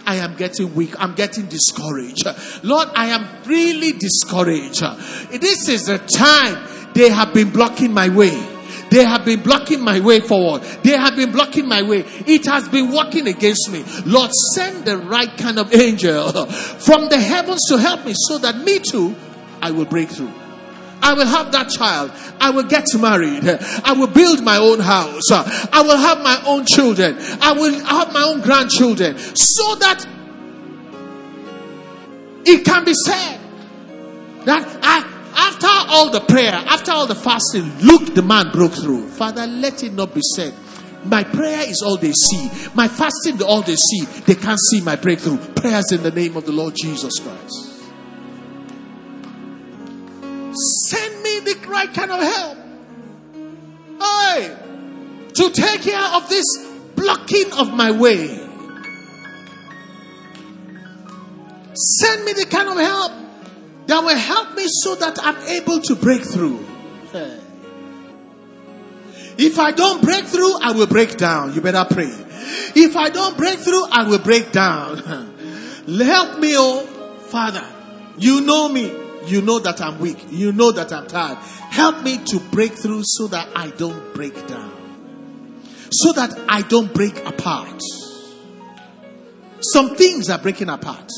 I 0.04 0.16
am 0.16 0.36
getting 0.36 0.74
weak. 0.74 0.94
I'm 0.98 1.14
getting 1.14 1.46
discouraged. 1.46 2.26
Lord, 2.62 2.88
I 2.94 3.08
am 3.08 3.26
really 3.46 3.92
discouraged. 3.92 4.82
This 5.30 5.68
is 5.68 5.86
the 5.86 5.98
time 5.98 6.92
they 6.94 7.10
have 7.10 7.34
been 7.34 7.50
blocking 7.50 7.92
my 7.92 8.08
way. 8.08 8.57
They 8.90 9.04
have 9.04 9.24
been 9.24 9.42
blocking 9.42 9.80
my 9.82 10.00
way 10.00 10.20
forward. 10.20 10.62
They 10.82 10.96
have 10.96 11.16
been 11.16 11.32
blocking 11.32 11.68
my 11.68 11.82
way. 11.82 12.04
It 12.26 12.46
has 12.46 12.68
been 12.68 12.90
working 12.90 13.26
against 13.28 13.70
me. 13.70 13.84
Lord, 14.04 14.30
send 14.54 14.84
the 14.84 14.96
right 14.96 15.34
kind 15.36 15.58
of 15.58 15.74
angel 15.74 16.46
from 16.46 17.08
the 17.08 17.20
heavens 17.20 17.60
to 17.68 17.78
help 17.78 18.04
me 18.04 18.14
so 18.14 18.38
that 18.38 18.56
me 18.56 18.78
too 18.78 19.14
I 19.60 19.70
will 19.70 19.84
break 19.84 20.08
through. 20.08 20.32
I 21.00 21.14
will 21.14 21.26
have 21.26 21.52
that 21.52 21.70
child. 21.70 22.12
I 22.40 22.50
will 22.50 22.64
get 22.64 22.86
married. 22.98 23.48
I 23.84 23.92
will 23.92 24.08
build 24.08 24.42
my 24.42 24.56
own 24.56 24.80
house. 24.80 25.30
I 25.30 25.82
will 25.82 25.96
have 25.96 26.20
my 26.22 26.42
own 26.46 26.66
children. 26.66 27.16
I 27.40 27.52
will 27.52 27.72
have 27.84 28.12
my 28.12 28.24
own 28.24 28.40
grandchildren. 28.40 29.16
So 29.18 29.74
that 29.76 30.06
it 32.44 32.64
can 32.64 32.84
be 32.84 32.94
said 32.94 33.40
that 34.44 34.78
I, 34.82 35.17
after 35.38 35.68
all 35.70 36.10
the 36.10 36.20
prayer, 36.20 36.52
after 36.52 36.90
all 36.90 37.06
the 37.06 37.14
fasting, 37.14 37.78
look, 37.78 38.14
the 38.14 38.22
man 38.22 38.50
broke 38.50 38.72
through. 38.72 39.06
Father, 39.08 39.46
let 39.46 39.84
it 39.84 39.92
not 39.92 40.12
be 40.12 40.20
said. 40.34 40.52
My 41.04 41.22
prayer 41.22 41.60
is 41.68 41.80
all 41.80 41.96
they 41.96 42.12
see. 42.12 42.50
My 42.74 42.88
fasting, 42.88 43.40
all 43.42 43.62
they 43.62 43.76
see. 43.76 44.04
They 44.26 44.34
can't 44.34 44.58
see 44.70 44.80
my 44.80 44.96
breakthrough. 44.96 45.38
Prayers 45.54 45.92
in 45.92 46.02
the 46.02 46.10
name 46.10 46.36
of 46.36 46.44
the 46.44 46.50
Lord 46.50 46.74
Jesus 46.74 47.20
Christ. 47.20 47.66
Send 50.88 51.22
me 51.22 51.38
the 51.40 51.66
right 51.68 51.94
kind 51.94 52.10
of 52.10 52.20
help. 52.20 52.58
Hey, 54.02 54.56
to 55.34 55.50
take 55.50 55.82
care 55.82 56.16
of 56.16 56.28
this 56.28 56.44
blocking 56.96 57.52
of 57.52 57.72
my 57.72 57.92
way. 57.92 58.44
Send 61.74 62.24
me 62.24 62.32
the 62.32 62.46
kind 62.50 62.68
of 62.68 62.76
help 62.76 63.17
that 63.88 64.04
will 64.04 64.16
help 64.16 64.54
me 64.54 64.64
so 64.66 64.94
that 64.96 65.18
I'm 65.22 65.36
able 65.48 65.80
to 65.80 65.96
break 65.96 66.22
through. 66.22 66.64
If 69.38 69.58
I 69.58 69.72
don't 69.72 70.02
break 70.02 70.26
through, 70.26 70.60
I 70.60 70.72
will 70.72 70.86
break 70.86 71.16
down. 71.16 71.54
You 71.54 71.62
better 71.62 71.86
pray. 71.88 72.12
If 72.74 72.96
I 72.96 73.08
don't 73.08 73.36
break 73.36 73.58
through, 73.58 73.84
I 73.90 74.04
will 74.04 74.18
break 74.18 74.52
down. 74.52 74.98
help 75.86 76.38
me, 76.38 76.54
oh 76.56 76.86
Father. 77.28 77.64
You 78.18 78.42
know 78.42 78.68
me. 78.68 78.92
You 79.26 79.42
know 79.42 79.58
that 79.60 79.80
I'm 79.80 79.98
weak. 80.00 80.18
You 80.30 80.52
know 80.52 80.70
that 80.72 80.92
I'm 80.92 81.06
tired. 81.06 81.38
Help 81.38 82.02
me 82.02 82.18
to 82.18 82.40
break 82.50 82.72
through 82.72 83.02
so 83.04 83.26
that 83.28 83.48
I 83.54 83.70
don't 83.70 84.12
break 84.12 84.34
down. 84.48 84.74
So 85.90 86.12
that 86.12 86.38
I 86.48 86.62
don't 86.62 86.92
break 86.92 87.24
apart. 87.26 87.80
Some 89.60 89.96
things 89.96 90.28
are 90.28 90.38
breaking 90.38 90.68
apart. 90.68 91.10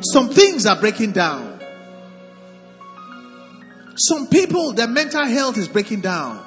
Some 0.00 0.30
things 0.30 0.66
are 0.66 0.76
breaking 0.76 1.12
down. 1.12 1.49
Some 4.02 4.28
people, 4.28 4.72
their 4.72 4.88
mental 4.88 5.26
health 5.26 5.58
is 5.58 5.68
breaking 5.68 6.00
down 6.00 6.42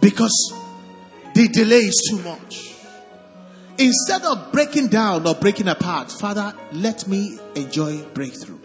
because 0.00 0.54
the 1.34 1.46
delay 1.48 1.80
is 1.80 2.08
too 2.08 2.18
much. 2.20 2.74
Instead 3.76 4.22
of 4.22 4.50
breaking 4.50 4.88
down 4.88 5.26
or 5.26 5.34
breaking 5.34 5.68
apart, 5.68 6.10
Father, 6.10 6.54
let 6.72 7.06
me 7.06 7.38
enjoy 7.54 8.02
breakthrough. 8.14 8.58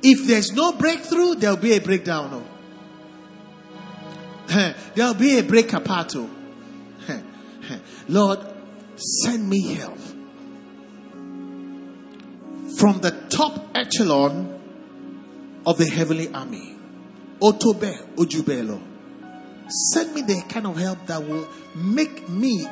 If 0.00 0.28
there's 0.28 0.52
no 0.52 0.74
breakthrough, 0.74 1.34
there'll 1.34 1.56
be 1.56 1.72
a 1.72 1.80
breakdown. 1.80 2.44
Oh. 4.48 4.74
There'll 4.94 5.14
be 5.14 5.38
a 5.40 5.42
break 5.42 5.72
apart. 5.72 6.14
Oh. 6.14 6.30
Lord, 8.06 8.38
send 8.96 9.48
me 9.48 9.74
help 9.74 10.03
from 12.76 13.00
the 13.00 13.10
top 13.30 13.68
echelon 13.74 14.60
of 15.66 15.78
the 15.78 15.86
heavenly 15.86 16.28
army. 16.32 16.76
Otobe 17.40 18.14
Ojubelo. 18.16 18.80
Send 19.92 20.14
me 20.14 20.22
the 20.22 20.42
kind 20.48 20.66
of 20.66 20.76
help 20.76 21.06
that 21.06 21.22
will 21.26 21.48
make 21.74 22.28
me 22.28 22.66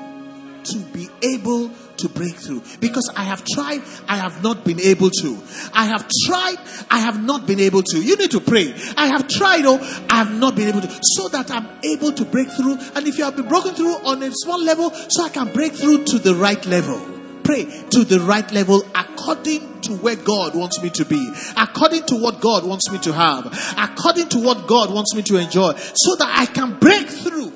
to 0.64 0.78
be 0.92 1.08
able 1.22 1.70
to 1.96 2.08
break 2.08 2.34
through. 2.34 2.62
Because 2.80 3.10
I 3.16 3.24
have 3.24 3.44
tried, 3.44 3.82
I 4.08 4.16
have 4.16 4.42
not 4.42 4.64
been 4.64 4.80
able 4.80 5.10
to. 5.10 5.38
I 5.72 5.86
have 5.86 6.08
tried, 6.26 6.56
I 6.90 6.98
have 7.00 7.22
not 7.22 7.46
been 7.46 7.60
able 7.60 7.82
to. 7.82 8.02
You 8.02 8.16
need 8.16 8.30
to 8.32 8.40
pray. 8.40 8.74
I 8.96 9.06
have 9.08 9.28
tried, 9.28 9.64
oh, 9.64 9.78
I 10.10 10.16
have 10.16 10.32
not 10.32 10.54
been 10.54 10.68
able 10.68 10.82
to. 10.82 11.00
So 11.02 11.28
that 11.28 11.50
I'm 11.50 11.66
able 11.84 12.12
to 12.12 12.24
break 12.24 12.50
through. 12.50 12.78
And 12.94 13.06
if 13.06 13.18
you 13.18 13.24
have 13.24 13.36
been 13.36 13.48
broken 13.48 13.74
through 13.74 13.94
on 14.04 14.22
a 14.22 14.30
small 14.32 14.62
level, 14.62 14.90
so 15.08 15.24
I 15.24 15.28
can 15.30 15.52
break 15.52 15.72
through 15.72 16.04
to 16.04 16.18
the 16.18 16.34
right 16.34 16.64
level. 16.66 17.11
Pray 17.44 17.64
to 17.90 18.04
the 18.04 18.20
right 18.20 18.50
level 18.52 18.84
according 18.94 19.80
to 19.82 19.92
where 19.96 20.16
God 20.16 20.54
wants 20.54 20.82
me 20.82 20.90
to 20.90 21.04
be, 21.04 21.32
according 21.56 22.04
to 22.06 22.16
what 22.16 22.40
God 22.40 22.64
wants 22.64 22.90
me 22.90 22.98
to 23.00 23.12
have, 23.12 23.46
according 23.78 24.28
to 24.30 24.38
what 24.38 24.66
God 24.66 24.92
wants 24.92 25.14
me 25.14 25.22
to 25.22 25.36
enjoy, 25.36 25.72
so 25.74 26.16
that 26.16 26.32
I 26.34 26.46
can 26.46 26.78
break 26.78 27.08
through. 27.08 27.52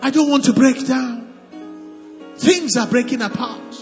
I 0.00 0.10
don't 0.10 0.30
want 0.30 0.44
to 0.44 0.52
break 0.52 0.86
down. 0.86 1.34
Things 2.36 2.76
are 2.76 2.86
breaking 2.86 3.20
apart. 3.20 3.74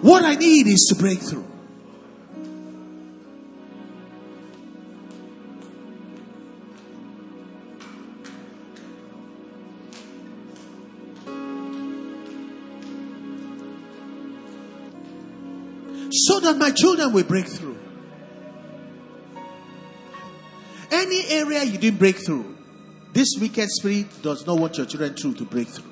What 0.00 0.24
I 0.24 0.36
need 0.36 0.66
is 0.66 0.86
to 0.90 0.94
break 0.94 1.20
through. 1.20 1.49
So 16.26 16.40
that 16.40 16.58
my 16.58 16.70
children 16.70 17.12
will 17.12 17.24
break 17.24 17.46
through. 17.46 17.78
Any 20.90 21.24
area 21.28 21.64
you 21.64 21.78
didn't 21.78 21.98
break 21.98 22.16
through, 22.16 22.56
this 23.12 23.28
wicked 23.40 23.68
spirit 23.70 24.06
does 24.22 24.46
not 24.46 24.58
want 24.58 24.76
your 24.76 24.86
children 24.86 25.14
through 25.14 25.34
to 25.34 25.44
break 25.44 25.68
through. 25.68 25.90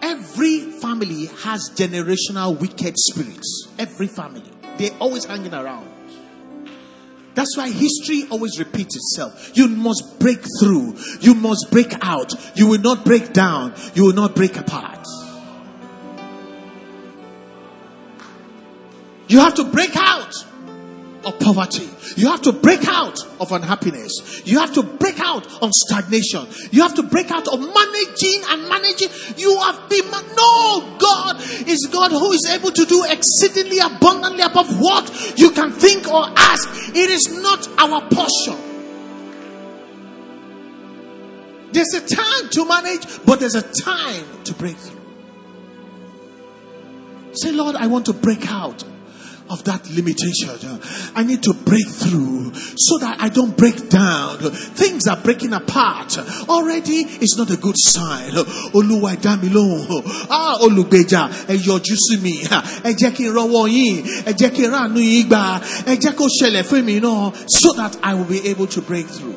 Every 0.00 0.60
family 0.80 1.26
has 1.26 1.70
generational 1.74 2.58
wicked 2.58 2.94
spirits. 2.96 3.68
Every 3.78 4.06
family. 4.06 4.50
They're 4.78 4.96
always 4.98 5.24
hanging 5.24 5.52
around. 5.52 5.88
That's 7.34 7.56
why 7.56 7.70
history 7.70 8.24
always 8.30 8.58
repeats 8.58 8.96
itself. 8.96 9.52
You 9.54 9.68
must 9.68 10.18
break 10.18 10.40
through. 10.60 10.96
You 11.20 11.34
must 11.34 11.68
break 11.70 11.94
out. 12.02 12.32
You 12.56 12.66
will 12.68 12.80
not 12.80 13.04
break 13.04 13.32
down. 13.32 13.74
You 13.94 14.04
will 14.04 14.14
not 14.14 14.34
break 14.34 14.56
apart. 14.56 15.06
You 19.32 19.40
have 19.40 19.54
to 19.54 19.64
break 19.64 19.96
out 19.96 20.44
of 21.24 21.40
poverty. 21.40 21.88
You 22.16 22.28
have 22.28 22.42
to 22.42 22.52
break 22.52 22.86
out 22.86 23.18
of 23.40 23.50
unhappiness. 23.50 24.42
You 24.44 24.58
have 24.58 24.74
to 24.74 24.82
break 24.82 25.18
out 25.20 25.62
on 25.62 25.72
stagnation. 25.72 26.46
You 26.70 26.82
have 26.82 26.94
to 26.96 27.02
break 27.02 27.30
out 27.30 27.48
of 27.48 27.58
managing 27.58 28.42
and 28.50 28.68
managing. 28.68 29.08
You 29.38 29.58
have 29.58 29.88
been, 29.88 30.04
no, 30.10 30.98
God 30.98 31.40
is 31.66 31.88
God 31.90 32.10
who 32.10 32.32
is 32.32 32.46
able 32.52 32.72
to 32.72 32.84
do 32.84 33.06
exceedingly 33.08 33.78
abundantly 33.78 34.42
above 34.42 34.78
what 34.78 35.38
you 35.38 35.52
can 35.52 35.72
think 35.72 36.06
or 36.12 36.26
ask. 36.36 36.94
It 36.94 37.08
is 37.08 37.34
not 37.40 37.66
our 37.80 38.02
portion. 38.10 38.58
There's 41.72 41.94
a 41.94 42.06
time 42.06 42.50
to 42.50 42.66
manage, 42.66 43.24
but 43.24 43.40
there's 43.40 43.54
a 43.54 43.62
time 43.62 44.26
to 44.44 44.52
break 44.52 44.76
through. 44.76 45.00
Say, 47.32 47.50
Lord, 47.52 47.76
I 47.76 47.86
want 47.86 48.04
to 48.06 48.12
break 48.12 48.52
out 48.52 48.84
of 49.52 49.62
that 49.64 49.88
limitation. 49.90 50.48
I 51.14 51.22
need 51.22 51.42
to 51.42 51.52
break 51.52 51.86
through 51.86 52.52
so 52.54 52.98
that 52.98 53.20
I 53.20 53.28
don't 53.28 53.54
break 53.56 53.90
down. 53.90 54.38
Things 54.38 55.06
are 55.06 55.18
breaking 55.18 55.52
apart. 55.52 56.16
Already 56.48 57.04
it's 57.20 57.36
not 57.36 57.50
a 57.50 57.56
good 57.58 57.76
sign. 57.76 58.32
Olúwa 58.72 59.14
dá 59.20 59.36
mi. 59.40 59.50
Ah, 60.30 60.56
olùgbèjà, 60.62 61.28
ẹ 61.48 61.56
yọjú 61.66 61.96
sí. 61.96 62.16
Ẹ 62.16 62.92
rọ́wọ́. 63.36 63.68
Ẹ 64.24 64.70
ránu 64.70 65.00
yín. 65.00 65.28
Ẹ 65.86 65.96
jẹ́ 66.00 66.12
kó 66.16 66.26
so 67.48 67.72
that 67.74 67.96
I 68.02 68.14
will 68.14 68.24
be 68.24 68.48
able 68.48 68.66
to 68.68 68.80
break 68.80 69.06
through. 69.08 69.34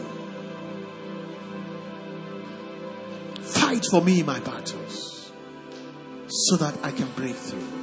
Fight 3.42 3.86
for 3.92 4.02
me 4.02 4.20
in 4.22 4.26
my 4.26 4.40
battles 4.40 5.32
so 6.28 6.58
that 6.58 6.76
I 6.84 6.92
can 6.92 7.08
break 7.16 7.36
through. 7.36 7.75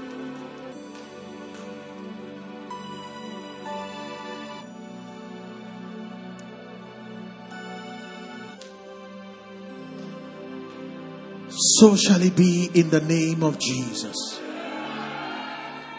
So 11.83 11.97
shall 11.97 12.23
it 12.23 12.37
be 12.37 12.71
in 12.75 12.91
the 12.91 13.01
name 13.01 13.43
of 13.43 13.59
Jesus. 13.59 14.39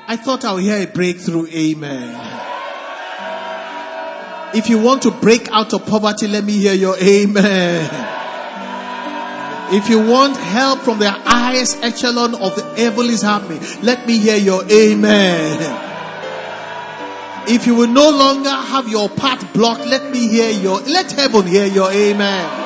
I 0.07 0.15
thought 0.15 0.45
I'll 0.45 0.55
hear 0.55 0.81
a 0.81 0.89
breakthrough. 0.89 1.45
Amen. 1.47 2.39
If 4.55 4.69
you 4.69 4.79
want 4.79 5.01
to 5.01 5.11
break 5.11 5.49
out 5.51 5.73
of 5.73 5.85
poverty, 5.85 6.29
let 6.29 6.45
me 6.45 6.53
hear 6.53 6.71
your 6.71 6.95
amen. 6.97 7.89
If 9.73 9.89
you 9.89 9.99
want 9.99 10.37
help 10.37 10.79
from 10.79 10.99
the 10.99 11.11
highest 11.11 11.83
echelon 11.83 12.35
of 12.35 12.55
the 12.55 12.63
heavenlies 12.77 13.25
army, 13.25 13.59
let 13.81 14.07
me 14.07 14.19
hear 14.19 14.37
your 14.37 14.63
amen. 14.71 15.59
If 17.49 17.67
you 17.67 17.75
will 17.75 17.89
no 17.89 18.09
longer 18.09 18.49
have 18.49 18.87
your 18.87 19.09
path 19.09 19.53
blocked, 19.53 19.85
let 19.85 20.09
me 20.09 20.29
hear 20.29 20.49
your, 20.49 20.79
let 20.79 21.11
heaven 21.11 21.45
hear 21.45 21.65
your 21.65 21.91
amen. 21.91 22.62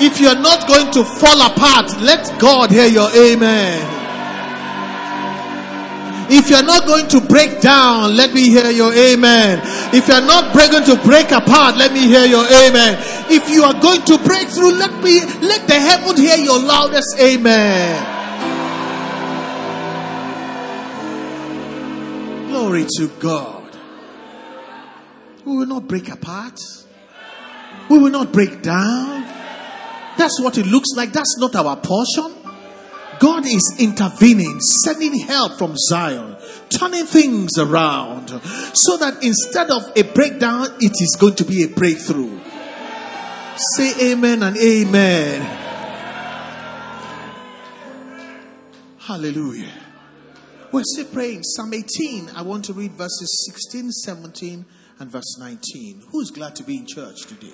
If 0.00 0.20
you're 0.20 0.34
not 0.34 0.66
going 0.66 0.90
to 0.92 1.04
fall 1.04 1.40
apart, 1.40 2.00
let 2.00 2.38
God 2.40 2.70
hear 2.70 2.86
your 2.86 3.10
amen. 3.14 4.02
If 6.30 6.48
you're 6.48 6.64
not 6.64 6.86
going 6.86 7.06
to 7.08 7.20
break 7.20 7.60
down, 7.60 8.16
let 8.16 8.32
me 8.32 8.48
hear 8.48 8.70
your 8.70 8.92
amen. 8.92 9.60
If 9.94 10.08
you're 10.08 10.24
not 10.24 10.54
going 10.54 10.84
to 10.84 10.96
break 11.04 11.30
apart, 11.30 11.76
let 11.76 11.92
me 11.92 12.00
hear 12.00 12.24
your 12.24 12.44
amen. 12.44 12.98
If 13.30 13.48
you 13.50 13.62
are 13.62 13.78
going 13.78 14.02
to 14.02 14.18
break 14.18 14.48
through, 14.48 14.72
let 14.72 14.92
me 15.02 15.20
let 15.20 15.68
the 15.68 15.74
heaven 15.74 16.16
hear 16.16 16.36
your 16.36 16.58
loudest 16.58 17.18
amen. 17.20 18.10
Glory 22.48 22.86
to 22.96 23.08
God. 23.20 23.76
We 25.44 25.58
will 25.58 25.66
not 25.66 25.86
break 25.86 26.08
apart. 26.08 26.58
We 27.90 27.98
will 27.98 28.10
not 28.10 28.32
break 28.32 28.62
down. 28.62 29.33
That's 30.16 30.40
what 30.40 30.58
it 30.58 30.66
looks 30.66 30.90
like. 30.96 31.12
That's 31.12 31.36
not 31.38 31.54
our 31.56 31.76
portion. 31.76 32.44
God 33.18 33.46
is 33.46 33.76
intervening, 33.78 34.60
sending 34.60 35.18
help 35.20 35.58
from 35.58 35.76
Zion, 35.76 36.36
turning 36.68 37.06
things 37.06 37.58
around 37.58 38.28
so 38.28 38.96
that 38.98 39.22
instead 39.22 39.70
of 39.70 39.82
a 39.96 40.02
breakdown, 40.02 40.66
it 40.80 40.92
is 41.00 41.16
going 41.18 41.36
to 41.36 41.44
be 41.44 41.62
a 41.62 41.68
breakthrough. 41.68 42.40
Say 43.76 44.12
amen 44.12 44.42
and 44.42 44.56
amen. 44.56 45.42
Hallelujah. 48.98 49.72
We're 50.72 50.82
still 50.84 51.06
praying. 51.06 51.42
Psalm 51.44 51.72
18. 51.72 52.30
I 52.34 52.42
want 52.42 52.64
to 52.64 52.72
read 52.72 52.92
verses 52.92 53.46
16, 53.46 53.92
17, 53.92 54.64
and 54.98 55.10
verse 55.10 55.38
19. 55.38 56.04
Who 56.10 56.20
is 56.20 56.30
glad 56.30 56.56
to 56.56 56.64
be 56.64 56.78
in 56.78 56.86
church 56.86 57.26
today? 57.26 57.52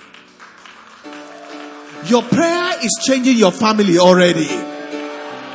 Your 2.06 2.22
prayer 2.22 2.72
is 2.82 2.98
changing 3.02 3.36
your 3.36 3.52
family 3.52 3.98
already. 3.98 4.48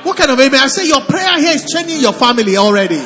What 0.04 0.18
kind 0.18 0.30
of 0.30 0.39
amen? 0.39 0.60
I 0.62 0.68
say 0.68 0.88
your 0.88 1.02
prayer 1.02 1.39
here 1.39 1.56
is 1.56 1.66
changing 1.66 2.00
your 2.00 2.14
family 2.14 2.58
already. 2.58 3.02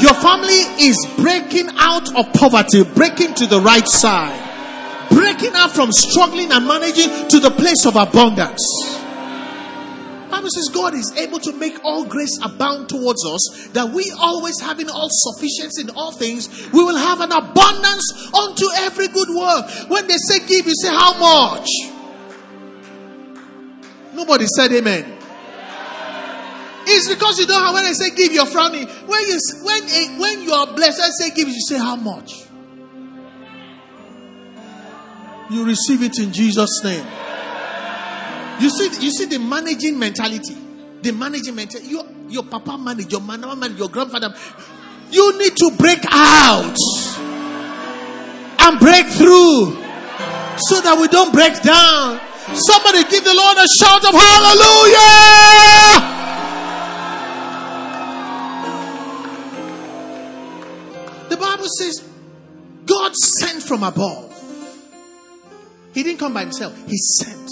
Your 0.00 0.14
family 0.14 0.62
is 0.78 0.96
breaking 1.16 1.68
out 1.76 2.14
of 2.14 2.32
poverty, 2.32 2.84
breaking 2.84 3.34
to 3.34 3.46
the 3.46 3.60
right 3.60 3.86
side, 3.88 4.38
breaking 5.10 5.54
out 5.54 5.72
from 5.72 5.90
struggling 5.90 6.52
and 6.52 6.68
managing 6.68 7.28
to 7.28 7.40
the 7.40 7.50
place 7.50 7.84
of 7.84 7.96
abundance. 7.96 8.62
Bible 10.30 10.50
says 10.50 10.68
God 10.72 10.94
is 10.94 11.12
able 11.16 11.40
to 11.40 11.52
make 11.54 11.82
all 11.82 12.04
grace 12.04 12.38
abound 12.44 12.88
towards 12.88 13.26
us, 13.26 13.68
that 13.72 13.88
we 13.88 14.12
always 14.16 14.60
having 14.60 14.88
all 14.88 15.08
sufficiency 15.10 15.82
in 15.82 15.90
all 15.90 16.12
things, 16.12 16.70
we 16.72 16.84
will 16.84 16.96
have 16.96 17.20
an 17.20 17.32
abundance 17.32 18.30
unto 18.32 18.66
every 18.76 19.08
good 19.08 19.28
work. 19.34 19.90
When 19.90 20.06
they 20.06 20.16
say 20.16 20.46
give, 20.46 20.66
you 20.66 20.74
say 20.76 20.90
how 20.90 21.18
much? 21.18 21.66
Nobody 24.18 24.46
said 24.46 24.72
amen. 24.72 25.16
It's 26.88 27.08
because 27.08 27.38
you 27.38 27.46
don't 27.46 27.62
have 27.62 27.72
when 27.72 27.84
I 27.84 27.92
say 27.92 28.10
give, 28.10 28.32
you're 28.32 28.46
frowning. 28.46 28.88
When 28.88 29.20
you 29.28 29.38
when 29.62 30.18
when 30.18 30.42
you 30.42 30.52
are 30.52 30.66
blessed, 30.74 31.00
I 31.00 31.10
say 31.10 31.30
give, 31.30 31.46
you 31.46 31.60
say 31.60 31.78
how 31.78 31.94
much. 31.94 32.34
You 35.50 35.64
receive 35.64 36.02
it 36.02 36.18
in 36.18 36.32
Jesus' 36.32 36.82
name. 36.82 37.06
You 38.60 38.70
see, 38.70 39.06
you 39.06 39.12
see 39.12 39.26
the 39.26 39.38
managing 39.38 39.96
mentality. 39.96 40.56
The 41.00 41.12
managing 41.12 41.54
mentality. 41.54 41.88
Your, 41.88 42.04
your 42.28 42.42
papa 42.42 42.76
manage, 42.76 43.12
your 43.12 43.20
mama 43.20 43.54
manage, 43.54 43.78
your 43.78 43.88
grandfather. 43.88 44.34
You 45.12 45.38
need 45.38 45.56
to 45.58 45.70
break 45.78 46.00
out 46.10 46.76
and 48.58 48.80
break 48.80 49.06
through 49.06 49.76
so 50.58 50.80
that 50.80 50.98
we 51.00 51.06
don't 51.06 51.32
break 51.32 51.62
down. 51.62 52.27
Somebody 52.54 53.04
give 53.04 53.24
the 53.24 53.34
Lord 53.34 53.58
a 53.58 53.66
shout 53.78 54.04
of 54.04 54.14
hallelujah! 54.14 54.98
The 61.28 61.36
Bible 61.36 61.68
says 61.78 62.08
God 62.86 63.14
sent 63.14 63.62
from 63.62 63.82
above. 63.82 64.34
He 65.92 66.02
didn't 66.02 66.18
come 66.18 66.34
by 66.34 66.40
himself, 66.40 66.74
He 66.86 66.96
sent 66.96 67.50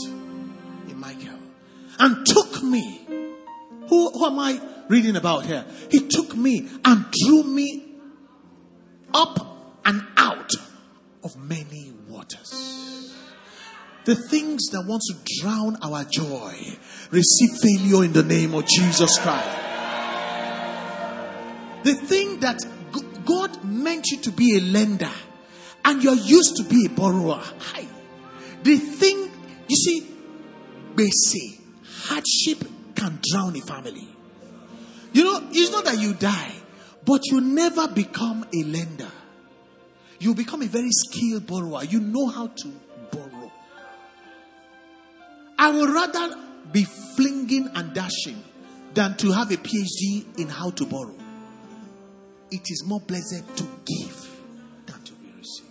in 0.89 0.99
Michael 0.99 1.39
and 1.99 2.27
took 2.27 2.63
me. 2.63 3.07
Who, 3.89 4.11
who 4.11 4.27
am 4.27 4.39
I 4.39 4.61
reading 4.89 5.17
about 5.17 5.47
here? 5.47 5.65
He 5.91 6.09
took 6.09 6.35
me 6.37 6.69
and 6.85 7.05
drew 7.13 7.43
me 7.43 7.85
up 9.15 9.39
and 9.85 10.05
out 10.17 10.51
of 11.23 11.37
many. 11.37 11.86
The 14.07 14.15
things 14.15 14.69
that 14.71 14.87
want 14.87 15.03
to 15.09 15.17
drown 15.41 15.79
our 15.83 16.05
joy 16.05 16.55
receive 17.11 17.51
failure 17.61 18.05
in 18.05 18.13
the 18.13 18.23
name 18.23 18.55
of 18.55 18.65
Jesus 18.65 19.19
Christ. 19.19 19.59
The 21.83 21.95
thing 21.95 22.39
that 22.39 22.61
God 23.25 23.65
meant 23.65 24.07
you 24.13 24.19
to 24.19 24.31
be 24.31 24.59
a 24.59 24.61
lender 24.61 25.11
and 25.85 26.05
you're 26.05 26.15
used 26.15 26.57
to 26.59 26.63
be 26.63 26.87
a 26.87 26.89
borrower. 26.91 27.43
The 28.63 28.77
thing, 28.77 29.29
you 29.67 29.77
see, 29.77 30.07
basic 30.95 31.61
hardship 31.83 32.65
can 32.95 33.19
drown 33.29 33.57
a 33.57 33.61
family. 33.61 34.07
You 35.13 35.25
know, 35.25 35.49
it's 35.51 35.73
not 35.73 35.85
that 35.85 35.99
you 35.99 36.15
die, 36.15 36.55
but 37.05 37.23
you 37.25 37.41
never 37.41 37.89
become 37.89 38.47
a 38.55 38.63
lender. 38.63 39.11
You 40.21 40.33
become 40.37 40.63
a 40.63 40.67
very 40.67 40.91
skilled 40.93 41.49
borrower. 41.49 41.83
You 41.83 41.99
know 41.99 42.29
how 42.29 42.47
to. 42.47 42.73
I 45.67 45.71
would 45.71 45.91
rather 45.91 46.37
be 46.71 46.85
flinging 46.85 47.69
and 47.75 47.93
dashing 47.93 48.41
than 48.95 49.17
to 49.17 49.33
have 49.33 49.51
a 49.51 49.57
PhD 49.57 50.39
in 50.39 50.47
how 50.47 50.71
to 50.71 50.87
borrow. 50.87 51.13
It 52.53 52.71
is 52.71 52.85
more 52.87 53.01
blessed 53.01 53.43
to 53.57 53.65
give 53.85 54.31
than 54.87 55.03
to 55.03 55.13
be 55.15 55.29
received. 55.37 55.69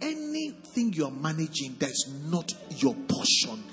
Anything 0.00 0.92
you're 0.92 1.10
managing 1.10 1.74
that 1.80 1.90
is 1.90 2.08
not 2.26 2.54
your 2.76 2.94
portion, 2.94 3.64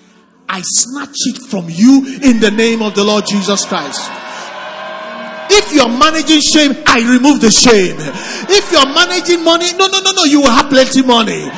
I 0.49 0.63
snatch 0.63 1.17
it 1.27 1.43
from 1.47 1.69
you 1.69 2.17
in 2.23 2.39
the 2.39 2.49
name 2.49 2.81
of 2.81 2.95
the 2.95 3.03
Lord 3.03 3.27
Jesus 3.27 3.63
Christ. 3.65 4.09
If 5.51 5.71
you're 5.71 5.87
managing 5.87 6.41
shame, 6.41 6.81
I 6.87 7.07
remove 7.07 7.41
the 7.41 7.51
shame. 7.51 7.97
If 8.49 8.71
you're 8.71 8.91
managing 8.91 9.43
money, 9.43 9.71
no, 9.73 9.85
no, 9.85 10.01
no, 10.01 10.13
no, 10.13 10.23
you 10.23 10.41
will 10.41 10.49
have 10.49 10.71
plenty 10.71 11.03
money. 11.03 11.51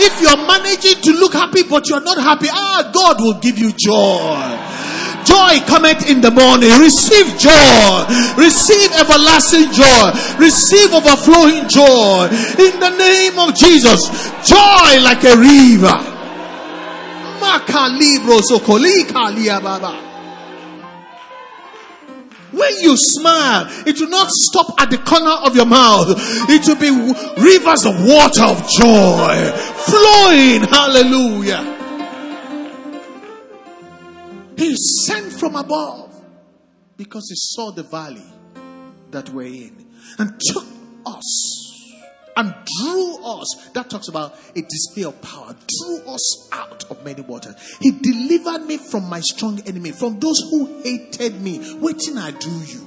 If 0.00 0.20
you're 0.22 0.46
managing 0.46 1.02
to 1.02 1.10
look 1.12 1.32
happy 1.34 1.62
but 1.62 1.88
you're 1.88 2.00
not 2.00 2.18
happy, 2.18 2.48
ah, 2.50 2.90
God 2.92 3.20
will 3.20 3.38
give 3.40 3.58
you 3.58 3.72
joy. 3.72 4.78
Joy 5.24 5.60
cometh 5.66 6.08
in 6.08 6.20
the 6.20 6.30
morning. 6.30 6.70
Receive 6.80 7.26
joy. 7.36 8.04
Receive 8.38 8.90
everlasting 8.96 9.70
joy. 9.72 10.06
Receive 10.40 10.92
overflowing 10.94 11.68
joy. 11.68 12.28
In 12.56 12.80
the 12.80 12.94
name 12.96 13.38
of 13.38 13.54
Jesus. 13.54 14.08
Joy 14.48 15.02
like 15.04 15.24
a 15.24 15.36
river. 15.36 16.18
When 22.58 22.80
you 22.80 22.96
smile, 22.96 23.66
it 23.86 24.00
will 24.00 24.08
not 24.08 24.30
stop 24.30 24.80
at 24.80 24.90
the 24.90 24.98
corner 24.98 25.30
of 25.46 25.54
your 25.54 25.66
mouth. 25.66 26.06
It 26.48 26.66
will 26.66 26.76
be 26.76 26.90
rivers 27.40 27.86
of 27.86 27.94
water 28.04 28.42
of 28.42 28.68
joy 28.68 29.52
flowing. 29.86 30.62
Hallelujah. 30.66 31.76
He 34.56 34.74
sent 34.76 35.32
from 35.32 35.54
above 35.54 36.12
because 36.96 37.28
he 37.28 37.36
saw 37.36 37.70
the 37.70 37.84
valley 37.84 38.26
that 39.12 39.30
we're 39.30 39.46
in 39.46 39.86
and 40.18 40.40
took 40.40 40.66
us 41.06 41.57
and 42.38 42.54
drew 42.80 43.18
us. 43.24 43.70
That 43.74 43.90
talks 43.90 44.06
about 44.08 44.38
a 44.54 44.62
display 44.62 45.02
of 45.02 45.20
power. 45.20 45.54
Drew 45.54 46.14
us 46.14 46.48
out 46.52 46.84
of 46.88 47.04
many 47.04 47.20
waters. 47.20 47.54
He 47.80 47.90
delivered 47.90 48.64
me 48.64 48.78
from 48.78 49.08
my 49.08 49.20
strong 49.20 49.60
enemy, 49.66 49.90
from 49.90 50.20
those 50.20 50.38
who 50.50 50.80
hated 50.82 51.40
me. 51.42 51.74
Waiting, 51.80 52.16
I 52.16 52.30
do 52.30 52.50
you. 52.50 52.86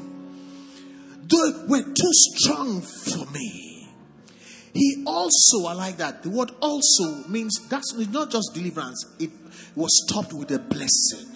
They 1.27 1.67
were 1.67 1.83
too 1.83 2.13
strong 2.37 2.81
for 2.81 3.29
me. 3.31 3.89
He 4.73 5.03
also, 5.05 5.65
I 5.67 5.73
like 5.73 5.97
that. 5.97 6.23
The 6.23 6.29
word 6.29 6.51
also 6.61 7.27
means 7.27 7.59
that's 7.67 7.93
not 7.93 8.31
just 8.31 8.51
deliverance, 8.53 9.05
it 9.19 9.31
was 9.75 9.91
topped 10.09 10.31
with 10.31 10.49
a 10.51 10.59
blessing. 10.59 11.27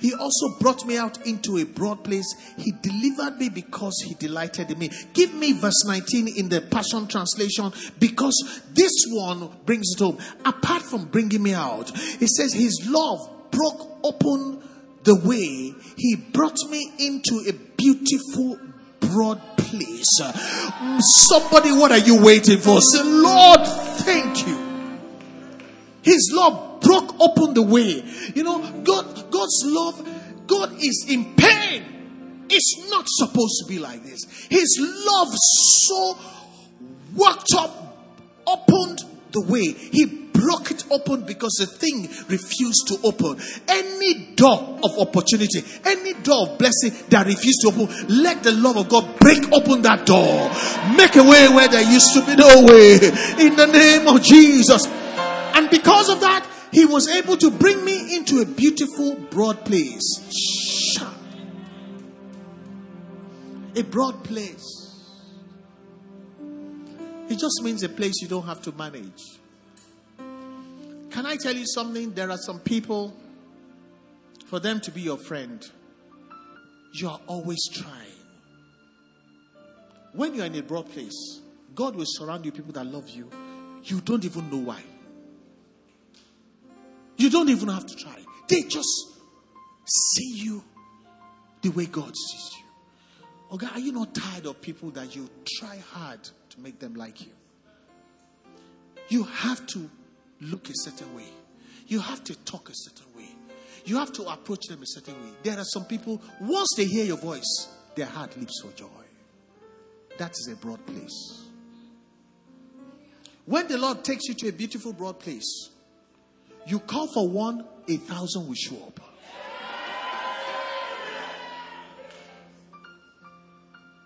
He 0.00 0.14
also 0.14 0.58
brought 0.60 0.86
me 0.86 0.96
out 0.96 1.26
into 1.26 1.58
a 1.58 1.64
broad 1.64 2.04
place. 2.04 2.26
He 2.56 2.72
delivered 2.82 3.38
me 3.38 3.48
because 3.48 3.94
he 4.06 4.14
delighted 4.14 4.70
in 4.70 4.78
me. 4.78 4.90
Give 5.12 5.34
me 5.34 5.52
verse 5.52 5.84
19 5.86 6.28
in 6.28 6.48
the 6.48 6.60
Passion 6.60 7.06
Translation 7.06 7.72
because 7.98 8.62
this 8.72 8.92
one 9.10 9.50
brings 9.64 9.92
it 9.94 10.00
home. 10.00 10.18
Apart 10.44 10.82
from 10.82 11.06
bringing 11.06 11.42
me 11.42 11.54
out, 11.54 11.90
it 11.94 12.28
says 12.28 12.52
his 12.52 12.86
love 12.88 13.50
broke 13.50 13.98
open 14.04 14.62
the 15.04 15.14
way. 15.14 15.74
He 15.96 16.16
brought 16.16 16.58
me 16.70 16.92
into 16.98 17.44
a 17.48 17.52
beautiful 17.52 18.58
broad 19.00 19.40
place. 19.56 20.20
Mm, 20.20 21.00
somebody, 21.00 21.72
what 21.72 21.92
are 21.92 21.98
you 21.98 22.22
waiting 22.22 22.58
for? 22.58 22.80
Say, 22.80 23.02
Lord, 23.04 23.66
thank 23.66 24.46
you. 24.46 24.56
His 26.02 26.30
love 26.34 26.67
broke 26.88 27.20
open 27.20 27.52
the 27.52 27.62
way. 27.62 28.02
You 28.34 28.44
know, 28.44 28.62
God, 28.82 29.30
God's 29.30 29.62
love, 29.66 30.46
God 30.46 30.72
is 30.80 31.04
in 31.06 31.34
pain. 31.34 32.46
It's 32.48 32.88
not 32.88 33.04
supposed 33.06 33.60
to 33.60 33.66
be 33.68 33.78
like 33.78 34.02
this. 34.04 34.24
His 34.48 34.78
love 34.80 35.28
so 35.34 36.18
worked 37.14 37.52
up, 37.58 37.98
opened 38.46 39.04
the 39.32 39.42
way. 39.42 39.72
He 39.72 40.06
broke 40.06 40.70
it 40.70 40.84
open 40.90 41.26
because 41.26 41.52
the 41.60 41.66
thing 41.66 42.08
refused 42.28 42.88
to 42.88 42.98
open. 43.04 43.38
Any 43.68 44.34
door 44.34 44.78
of 44.82 44.98
opportunity, 44.98 45.62
any 45.84 46.14
door 46.14 46.48
of 46.48 46.58
blessing 46.58 46.92
that 47.10 47.26
refused 47.26 47.60
to 47.62 47.68
open, 47.68 48.08
let 48.08 48.42
the 48.42 48.52
love 48.52 48.78
of 48.78 48.88
God 48.88 49.20
break 49.20 49.44
open 49.52 49.82
that 49.82 50.06
door. 50.06 50.48
Make 50.96 51.16
a 51.16 51.22
way 51.22 51.48
where 51.52 51.68
there 51.68 51.84
used 51.92 52.14
to 52.14 52.24
be 52.24 52.34
no 52.34 52.64
way. 52.64 52.94
In 53.44 53.56
the 53.56 53.66
name 53.66 54.08
of 54.08 54.22
Jesus. 54.22 54.86
And 54.86 55.68
because 55.68 56.08
of 56.08 56.20
that, 56.20 56.46
he 56.72 56.84
was 56.84 57.08
able 57.08 57.36
to 57.36 57.50
bring 57.50 57.84
me 57.84 58.16
into 58.16 58.40
a 58.40 58.46
beautiful, 58.46 59.16
broad 59.30 59.64
place. 59.64 60.98
A 63.76 63.82
broad 63.82 64.24
place. 64.24 64.64
It 67.28 67.38
just 67.38 67.62
means 67.62 67.82
a 67.82 67.88
place 67.88 68.14
you 68.20 68.28
don't 68.28 68.46
have 68.46 68.62
to 68.62 68.72
manage. 68.72 69.22
Can 71.10 71.26
I 71.26 71.36
tell 71.36 71.54
you 71.54 71.66
something? 71.66 72.12
There 72.12 72.30
are 72.30 72.38
some 72.38 72.60
people, 72.60 73.16
for 74.46 74.60
them 74.60 74.80
to 74.80 74.90
be 74.90 75.00
your 75.00 75.18
friend, 75.18 75.64
you 76.92 77.08
are 77.08 77.20
always 77.26 77.68
trying. 77.68 77.94
When 80.12 80.34
you're 80.34 80.46
in 80.46 80.54
a 80.54 80.62
broad 80.62 80.90
place, 80.90 81.40
God 81.74 81.94
will 81.96 82.06
surround 82.06 82.44
you 82.44 82.52
people 82.52 82.72
that 82.72 82.86
love 82.86 83.08
you. 83.10 83.30
You 83.84 84.00
don't 84.00 84.24
even 84.24 84.50
know 84.50 84.58
why. 84.58 84.82
You 87.18 87.28
don't 87.28 87.50
even 87.50 87.68
have 87.68 87.84
to 87.84 87.96
try. 87.96 88.16
They 88.48 88.62
just 88.62 89.08
see 89.84 90.32
you 90.34 90.64
the 91.60 91.70
way 91.70 91.86
God 91.86 92.16
sees 92.16 92.50
you. 92.58 92.64
Okay, 93.54 93.66
are 93.66 93.80
you 93.80 93.92
not 93.92 94.14
tired 94.14 94.46
of 94.46 94.60
people 94.62 94.90
that 94.90 95.14
you 95.14 95.28
try 95.58 95.78
hard 95.92 96.22
to 96.22 96.60
make 96.60 96.78
them 96.78 96.94
like 96.94 97.20
you? 97.20 97.32
You 99.08 99.24
have 99.24 99.66
to 99.68 99.90
look 100.40 100.68
a 100.68 100.74
certain 100.74 101.14
way. 101.14 101.28
You 101.86 102.00
have 102.00 102.22
to 102.24 102.36
talk 102.44 102.68
a 102.68 102.74
certain 102.74 103.06
way. 103.16 103.28
You 103.84 103.96
have 103.96 104.12
to 104.12 104.22
approach 104.24 104.66
them 104.66 104.82
a 104.82 104.86
certain 104.86 105.14
way. 105.14 105.30
There 105.42 105.58
are 105.58 105.64
some 105.64 105.86
people, 105.86 106.20
once 106.40 106.68
they 106.76 106.84
hear 106.84 107.04
your 107.04 107.16
voice, 107.16 107.68
their 107.96 108.06
heart 108.06 108.36
leaps 108.36 108.60
for 108.62 108.70
joy. 108.72 108.86
That 110.18 110.32
is 110.32 110.50
a 110.52 110.56
broad 110.56 110.84
place. 110.86 111.46
When 113.46 113.66
the 113.66 113.78
Lord 113.78 114.04
takes 114.04 114.28
you 114.28 114.34
to 114.34 114.48
a 114.48 114.52
beautiful 114.52 114.92
broad 114.92 115.18
place, 115.18 115.70
you 116.68 116.80
call 116.80 117.06
for 117.08 117.28
one, 117.28 117.64
a 117.88 117.96
thousand 117.96 118.46
will 118.46 118.54
show 118.54 118.76
up. 118.76 119.00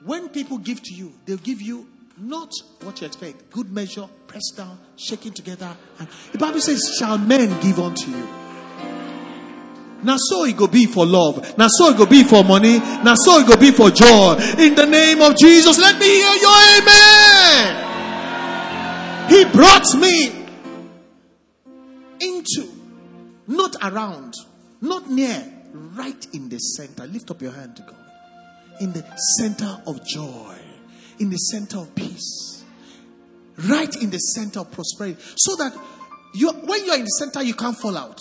When 0.04 0.28
people 0.30 0.58
give 0.58 0.82
to 0.82 0.94
you, 0.94 1.12
they'll 1.26 1.36
give 1.36 1.62
you 1.62 1.88
not 2.18 2.52
what 2.82 3.00
you 3.00 3.06
expect. 3.06 3.50
Good 3.50 3.70
measure, 3.70 4.08
pressed 4.26 4.54
down, 4.56 4.78
shaking 4.96 5.32
together. 5.32 5.76
And 5.98 6.08
the 6.32 6.38
Bible 6.38 6.60
says, 6.60 6.96
Shall 6.98 7.18
men 7.18 7.60
give 7.60 7.78
unto 7.78 8.10
you? 8.10 8.28
Now 10.02 10.16
so 10.18 10.44
it 10.44 10.56
go 10.56 10.66
be 10.66 10.86
for 10.86 11.06
love. 11.06 11.56
Now 11.56 11.68
so 11.68 11.90
it 11.90 11.96
go 11.96 12.06
be 12.06 12.24
for 12.24 12.42
money. 12.42 12.78
Now 12.78 13.14
so 13.14 13.38
it 13.38 13.46
go 13.46 13.56
be 13.56 13.70
for 13.70 13.90
joy. 13.90 14.36
In 14.58 14.74
the 14.74 14.86
name 14.86 15.22
of 15.22 15.36
Jesus, 15.36 15.78
let 15.78 15.98
me 15.98 16.06
hear 16.06 16.34
your 16.34 16.58
amen. 16.80 17.78
He 19.30 19.44
brought 19.44 19.94
me 19.96 20.41
into, 22.22 22.72
not 23.46 23.76
around, 23.82 24.34
not 24.80 25.10
near, 25.10 25.52
right 25.72 26.26
in 26.32 26.48
the 26.48 26.58
center. 26.58 27.06
Lift 27.06 27.30
up 27.30 27.42
your 27.42 27.52
hand 27.52 27.76
to 27.76 27.82
God. 27.82 27.96
In 28.80 28.92
the 28.92 29.04
center 29.38 29.82
of 29.86 30.04
joy, 30.06 30.56
in 31.18 31.30
the 31.30 31.36
center 31.36 31.78
of 31.78 31.94
peace, 31.94 32.64
right 33.68 33.94
in 34.02 34.10
the 34.10 34.18
center 34.18 34.60
of 34.60 34.70
prosperity. 34.70 35.20
So 35.36 35.56
that 35.56 35.76
you, 36.34 36.50
when 36.50 36.84
you're 36.86 36.96
in 36.96 37.04
the 37.04 37.16
center, 37.18 37.42
you 37.42 37.54
can't 37.54 37.76
fall 37.76 37.96
out. 37.96 38.18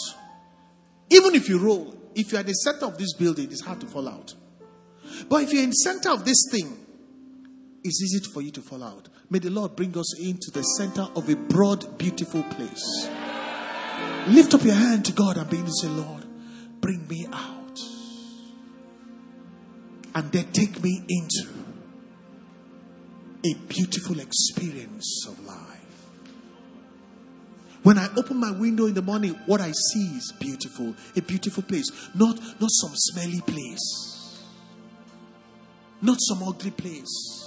Even 1.09 1.35
if 1.35 1.47
you 1.49 1.59
roll, 1.59 1.95
if 2.15 2.31
you're 2.31 2.39
at 2.39 2.47
the 2.47 2.53
center 2.53 2.85
of 2.85 2.97
this 2.97 3.13
building, 3.13 3.51
it's 3.51 3.61
hard 3.61 3.79
to 3.81 3.87
fall 3.87 4.07
out. 4.07 4.33
But 5.29 5.43
if 5.43 5.53
you're 5.53 5.63
in 5.63 5.69
the 5.69 5.75
center 5.75 6.11
of 6.11 6.25
this 6.25 6.47
thing, 6.51 6.77
it's 7.83 8.01
easy 8.01 8.19
for 8.31 8.41
you 8.41 8.51
to 8.51 8.61
fall 8.61 8.83
out. 8.83 9.09
May 9.29 9.39
the 9.39 9.49
Lord 9.49 9.75
bring 9.75 9.97
us 9.97 10.19
into 10.19 10.51
the 10.51 10.61
center 10.61 11.07
of 11.15 11.29
a 11.29 11.35
broad, 11.35 11.97
beautiful 11.97 12.43
place. 12.43 13.09
Lift 14.27 14.53
up 14.53 14.63
your 14.63 14.75
hand 14.75 15.05
to 15.05 15.11
God 15.13 15.37
and 15.37 15.49
begin 15.49 15.65
to 15.65 15.71
say, 15.71 15.87
Lord, 15.87 16.25
bring 16.79 17.07
me 17.07 17.27
out. 17.31 17.79
And 20.13 20.31
then 20.31 20.51
take 20.51 20.83
me 20.83 21.03
into 21.07 21.49
a 23.45 23.53
beautiful 23.67 24.19
experience 24.19 25.25
of 25.27 25.43
life. 25.45 25.81
When 27.83 27.97
I 27.97 28.09
open 28.15 28.37
my 28.37 28.51
window 28.51 28.85
in 28.85 28.93
the 28.93 29.01
morning, 29.01 29.33
what 29.47 29.59
I 29.59 29.71
see 29.71 30.05
is 30.15 30.31
beautiful, 30.39 30.93
a 31.15 31.21
beautiful 31.21 31.63
place, 31.63 31.89
not, 32.13 32.37
not 32.59 32.69
some 32.69 32.91
smelly 32.93 33.41
place, 33.41 34.43
not 36.01 36.17
some 36.19 36.43
ugly 36.43 36.71
place. 36.71 37.41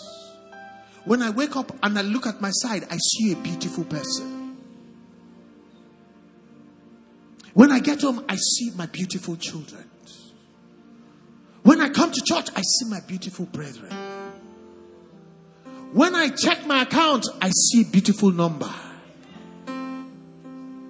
When 1.04 1.22
I 1.22 1.30
wake 1.30 1.54
up 1.54 1.70
and 1.82 1.96
I 1.98 2.02
look 2.02 2.26
at 2.26 2.40
my 2.40 2.50
side, 2.50 2.84
I 2.90 2.96
see 2.96 3.32
a 3.32 3.36
beautiful 3.36 3.84
person. 3.84 4.43
When 7.54 7.70
I 7.70 7.78
get 7.78 8.02
home, 8.02 8.24
I 8.28 8.36
see 8.36 8.72
my 8.76 8.86
beautiful 8.86 9.36
children. 9.36 9.88
When 11.62 11.80
I 11.80 11.88
come 11.88 12.10
to 12.10 12.20
church, 12.20 12.48
I 12.54 12.60
see 12.60 12.90
my 12.90 13.00
beautiful 13.00 13.46
brethren. 13.46 13.92
When 15.92 16.16
I 16.16 16.28
check 16.28 16.66
my 16.66 16.82
account, 16.82 17.26
I 17.40 17.50
see 17.50 17.84
beautiful 17.84 18.32
number. 18.32 18.70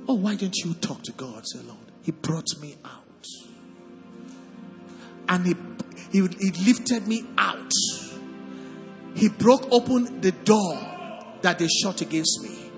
Oh, 0.08 0.14
why 0.14 0.34
don't 0.34 0.56
you 0.56 0.74
talk 0.74 1.02
to 1.02 1.12
God? 1.12 1.46
Say, 1.46 1.60
Lord, 1.60 1.78
He 2.02 2.12
brought 2.12 2.48
me 2.60 2.76
out. 2.84 3.26
And 5.28 5.46
He, 5.46 5.54
he, 6.10 6.26
he 6.40 6.50
lifted 6.64 7.06
me 7.06 7.26
out. 7.36 7.72
He 9.14 9.28
broke 9.28 9.70
open 9.70 10.22
the 10.22 10.32
door 10.32 10.78
that 11.42 11.58
they 11.58 11.68
shut 11.68 12.00
against 12.00 12.42
me. 12.42 12.70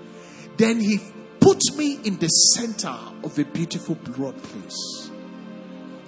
Then 0.57 0.81
He 0.81 0.99
put 1.47 1.77
me 1.77 1.97
in 2.03 2.17
the 2.17 2.27
center 2.27 2.93
of 3.23 3.39
a 3.39 3.45
beautiful 3.45 3.95
broad 3.95 4.35
place. 4.43 5.09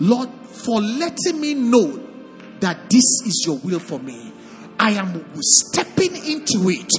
Lord, 0.01 0.29
for 0.43 0.81
letting 0.81 1.39
me 1.39 1.53
know 1.53 1.97
that 2.59 2.89
this 2.89 3.05
is 3.25 3.43
your 3.45 3.57
will 3.59 3.79
for 3.79 3.99
me. 3.99 4.33
I 4.77 4.91
am 4.91 5.23
stepping 5.41 6.13
into 6.13 6.69
it. 6.69 6.91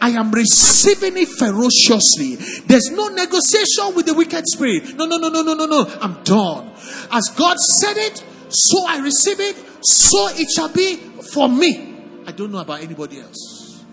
I 0.00 0.10
am 0.10 0.30
receiving 0.30 1.18
it 1.18 1.28
ferociously. 1.28 2.36
There's 2.66 2.90
no 2.90 3.08
negotiation 3.08 3.94
with 3.94 4.06
the 4.06 4.14
wicked 4.14 4.44
spirit. 4.46 4.96
No, 4.96 5.04
no, 5.04 5.18
no, 5.18 5.28
no, 5.28 5.42
no, 5.42 5.52
no, 5.52 5.66
no. 5.66 5.98
I'm 6.00 6.22
done. 6.22 6.72
As 7.12 7.34
God 7.36 7.58
said 7.58 7.98
it, 7.98 8.24
so 8.48 8.86
I 8.86 9.00
receive 9.00 9.40
it, 9.40 9.56
so 9.84 10.28
it 10.30 10.48
shall 10.50 10.70
be 10.70 10.96
for 11.34 11.50
me. 11.50 11.96
I 12.26 12.32
don't 12.32 12.50
know 12.50 12.60
about 12.60 12.80
anybody 12.80 13.20
else. 13.20 13.84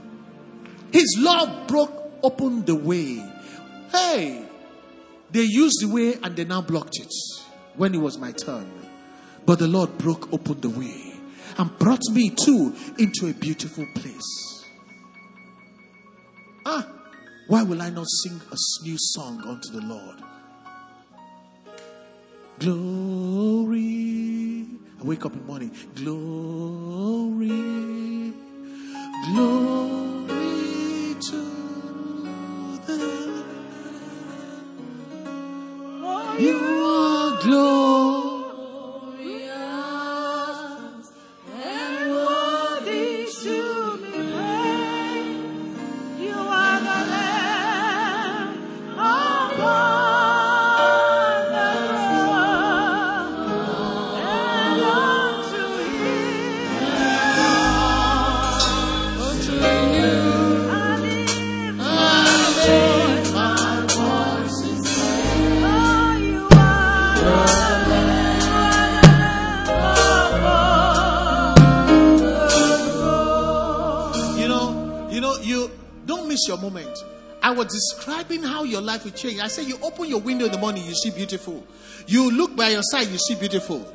His 0.94 1.18
love 1.20 1.68
broke 1.68 1.92
open 2.24 2.64
the 2.64 2.76
way. 2.76 3.31
Hey, 3.92 4.46
they 5.32 5.44
used 5.44 5.82
the 5.82 5.88
way 5.94 6.16
and 6.22 6.36
they 6.36 6.46
now 6.46 6.62
blocked 6.62 7.00
it 7.00 7.14
when 7.76 7.94
it 7.94 8.00
was 8.00 8.18
my 8.18 8.32
turn. 8.32 8.72
But 9.46 9.60
the 9.60 9.68
Lord 9.68 9.98
broke 9.98 10.32
open 10.34 10.62
the 10.62 10.70
way 10.70 11.14
and 11.58 11.78
brought 11.78 12.02
me 12.12 12.30
too 12.30 12.74
into 12.98 13.28
a 13.30 13.34
beautiful 13.34 13.86
place. 13.96 14.66
Ah, 16.66 16.88
why 17.48 17.64
will 17.64 17.82
I 17.82 17.90
not 17.90 18.08
sing 18.08 18.40
a 18.52 18.56
new 18.84 18.98
song 18.98 19.42
unto 19.48 19.72
the 19.72 19.82
Lord? 19.82 20.22
Glory. 22.60 23.82
I 25.00 25.04
wake 25.04 25.26
up 25.26 25.34
in 25.34 25.40
the 25.40 25.46
morning. 25.46 25.72
Glory. 25.96 27.48
Glory 29.26 31.16
to 31.20 31.42
the 32.86 33.41
You 36.40 36.58
are. 36.86 38.11
Describing 77.72 78.44
how 78.44 78.64
your 78.64 78.82
life 78.82 79.04
will 79.06 79.12
change. 79.12 79.40
I 79.40 79.48
say, 79.48 79.64
You 79.64 79.78
open 79.82 80.08
your 80.08 80.20
window 80.22 80.46
in 80.46 80.52
the 80.52 80.58
morning, 80.58 80.86
you 80.86 80.94
see 80.94 81.12
beautiful. 81.12 81.66
You 82.08 82.32
look 82.32 82.56
by 82.56 82.70
your 82.70 82.82
side, 82.84 83.08
you 83.08 83.18
see 83.18 83.36
beautiful. 83.36 83.86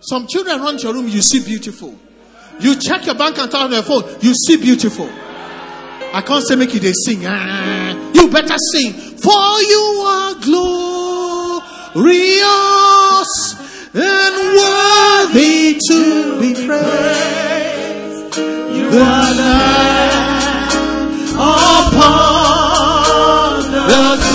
Some 0.00 0.26
children 0.26 0.60
run 0.60 0.76
to 0.78 0.82
your 0.84 0.94
room, 0.94 1.08
you 1.08 1.22
see 1.22 1.44
beautiful. 1.44 1.98
You 2.60 2.76
check 2.76 3.06
your 3.06 3.14
bank 3.14 3.36
account 3.36 3.54
on 3.54 3.72
your 3.72 3.82
phone, 3.82 4.04
you 4.20 4.34
see 4.34 4.56
beautiful. 4.56 5.08
I 6.14 6.20
can't 6.20 6.46
say 6.46 6.56
make 6.56 6.74
you 6.74 6.80
they 6.80 6.92
sing. 6.92 7.22
Ah, 7.24 8.10
you 8.12 8.28
better 8.28 8.56
sing. 8.72 8.92
For 8.92 9.60
you 9.62 10.04
are 10.06 10.34
glorious 11.94 12.02
and 13.94 14.36
worthy 14.58 15.78
to 15.88 16.38
be 16.40 16.54
praised. 16.66 18.36
You 18.36 18.88
are 19.00 20.11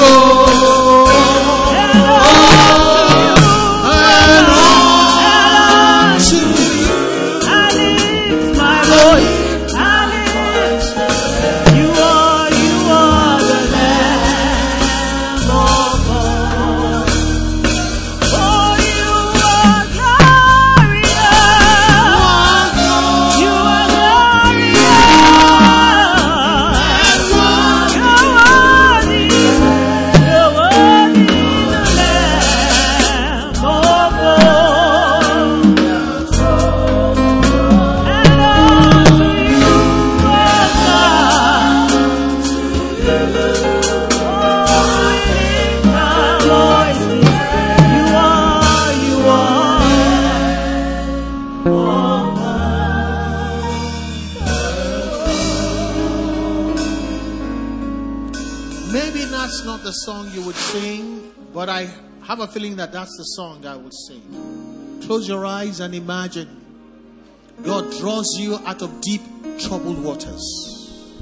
the 0.08 0.47
a 62.48 62.52
feeling 62.52 62.76
that 62.78 62.91
that's 62.91 63.15
the 63.18 63.24
song 63.24 63.65
I 63.65 63.76
will 63.76 63.91
sing. 63.91 65.02
Close 65.06 65.28
your 65.28 65.45
eyes 65.45 65.80
and 65.80 65.94
imagine 65.94 66.48
God 67.64 67.91
draws 67.99 68.38
you 68.38 68.57
out 68.65 68.82
of 68.82 69.02
deep, 69.02 69.22
troubled 69.60 70.02
waters. 70.03 71.15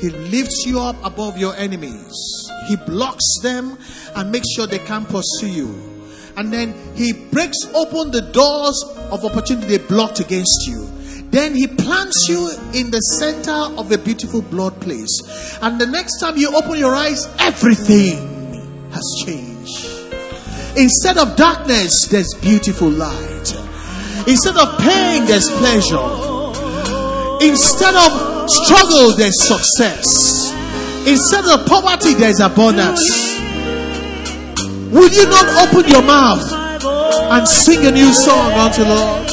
He 0.00 0.10
lifts 0.10 0.64
you 0.66 0.80
up 0.80 0.96
above 1.04 1.38
your 1.38 1.54
enemies. 1.56 2.12
He 2.68 2.76
blocks 2.76 3.24
them 3.42 3.78
and 4.14 4.30
makes 4.30 4.50
sure 4.54 4.66
they 4.66 4.80
can't 4.80 5.08
pursue 5.08 5.48
you. 5.48 5.68
And 6.36 6.52
then 6.52 6.74
he 6.94 7.12
breaks 7.12 7.64
open 7.74 8.10
the 8.10 8.20
doors 8.20 8.84
of 9.10 9.24
opportunity 9.24 9.78
they 9.78 9.86
blocked 9.86 10.20
against 10.20 10.66
you. 10.66 10.86
Then 11.30 11.54
he 11.54 11.66
plants 11.66 12.26
you 12.28 12.50
in 12.74 12.90
the 12.90 13.00
center 13.00 13.74
of 13.78 13.90
a 13.90 13.98
beautiful 13.98 14.42
blood 14.42 14.78
place. 14.80 15.58
And 15.62 15.80
the 15.80 15.86
next 15.86 16.20
time 16.20 16.36
you 16.36 16.54
open 16.54 16.78
your 16.78 16.94
eyes, 16.94 17.26
everything 17.38 18.90
has 18.90 19.24
changed. 19.24 19.55
Instead 20.76 21.16
of 21.16 21.36
darkness, 21.36 22.06
there's 22.06 22.34
beautiful 22.34 22.90
light. 22.90 23.54
Instead 24.26 24.56
of 24.56 24.78
pain, 24.78 25.24
there's 25.24 25.48
pleasure. 25.56 25.96
Instead 27.40 27.94
of 27.94 28.50
struggle, 28.50 29.16
there's 29.16 29.40
success. 29.46 30.52
Instead 31.06 31.46
of 31.46 31.66
poverty, 31.66 32.14
there's 32.14 32.40
abundance. 32.40 33.00
Will 34.92 35.08
you 35.08 35.24
not 35.30 35.68
open 35.68 35.88
your 35.90 36.02
mouth 36.02 36.52
and 36.52 37.48
sing 37.48 37.86
a 37.86 37.90
new 37.90 38.12
song 38.12 38.52
unto 38.52 38.82
Lord? 38.82 39.25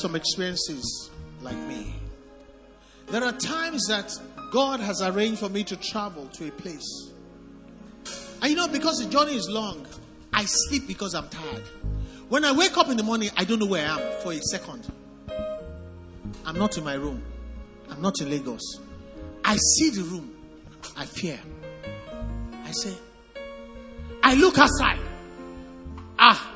Some 0.00 0.16
experiences 0.16 1.10
like 1.42 1.56
me. 1.56 1.94
There 3.06 3.24
are 3.24 3.32
times 3.32 3.86
that 3.88 4.12
God 4.52 4.80
has 4.80 5.00
arranged 5.02 5.40
for 5.40 5.48
me 5.48 5.64
to 5.64 5.76
travel 5.76 6.26
to 6.26 6.48
a 6.48 6.50
place. 6.50 7.10
And 8.40 8.50
you 8.50 8.56
know, 8.56 8.68
because 8.68 8.98
the 8.98 9.10
journey 9.10 9.34
is 9.34 9.48
long, 9.48 9.86
I 10.32 10.44
sleep 10.44 10.86
because 10.86 11.14
I'm 11.14 11.28
tired. 11.28 11.64
When 12.28 12.44
I 12.44 12.52
wake 12.52 12.76
up 12.76 12.88
in 12.88 12.96
the 12.96 13.02
morning, 13.02 13.30
I 13.36 13.44
don't 13.44 13.58
know 13.58 13.66
where 13.66 13.86
I 13.88 13.98
am 13.98 14.22
for 14.22 14.32
a 14.32 14.40
second. 14.40 14.92
I'm 16.44 16.58
not 16.58 16.76
in 16.76 16.84
my 16.84 16.94
room. 16.94 17.22
I'm 17.90 18.02
not 18.02 18.20
in 18.20 18.30
Lagos. 18.30 18.80
I 19.44 19.56
see 19.56 19.90
the 19.90 20.02
room. 20.02 20.34
I 20.96 21.06
fear. 21.06 21.38
I 22.64 22.70
say, 22.72 22.94
I 24.22 24.34
look 24.34 24.58
outside. 24.58 25.00
Ah, 26.18 26.54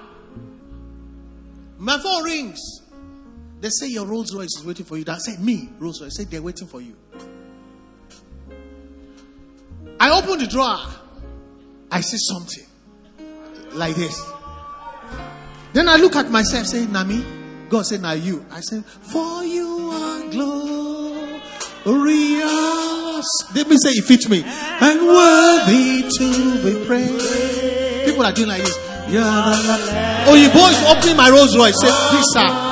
my 1.78 1.98
phone 1.98 2.24
rings. 2.24 2.81
They 3.62 3.70
say 3.70 3.86
your 3.86 4.06
Rolls 4.06 4.34
Royce 4.34 4.56
is 4.59 4.64
waiting 4.66 4.84
for 4.84 4.98
you. 4.98 5.05
I 5.06 5.18
said, 5.18 5.39
Me, 5.39 5.68
Rolls 5.78 6.02
Royce. 6.02 6.16
Said, 6.16 6.28
They're 6.32 6.43
waiting 6.43 6.66
for 6.66 6.80
you. 6.80 6.97
I 10.01 10.10
open 10.10 10.40
the 10.40 10.48
drawer. 10.48 10.84
I 11.89 12.01
see 12.01 12.16
something 12.18 12.66
like 13.74 13.94
this. 13.94 14.20
Then 15.74 15.89
I 15.89 15.94
look 15.94 16.16
at 16.16 16.28
myself, 16.28 16.66
say, 16.66 16.86
Nami. 16.86 17.24
God 17.68 17.86
said, 17.86 18.02
Now 18.02 18.14
you. 18.14 18.44
I 18.51 18.59
said, 18.62 18.84
For 18.84 19.44
you 19.44 19.90
are 19.93 20.28
glorious. 20.32 21.22
Let 23.55 23.68
me 23.68 23.76
say 23.76 23.90
it 23.90 24.05
fits 24.06 24.28
me. 24.28 24.43
And 24.44 25.06
worthy 25.06 26.02
to 26.18 26.64
be 26.64 26.84
praised. 26.84 28.06
People 28.06 28.26
are 28.26 28.32
doing 28.32 28.48
like 28.48 28.62
this. 28.62 28.76
Oh, 30.26 30.34
you 30.34 30.48
boys 30.51 30.82
opening 30.90 31.16
my 31.16 31.30
Rolls 31.30 31.56
Royce. 31.56 31.80
Say, 31.80 31.90
Please, 32.10 32.26
sir. 32.32 32.72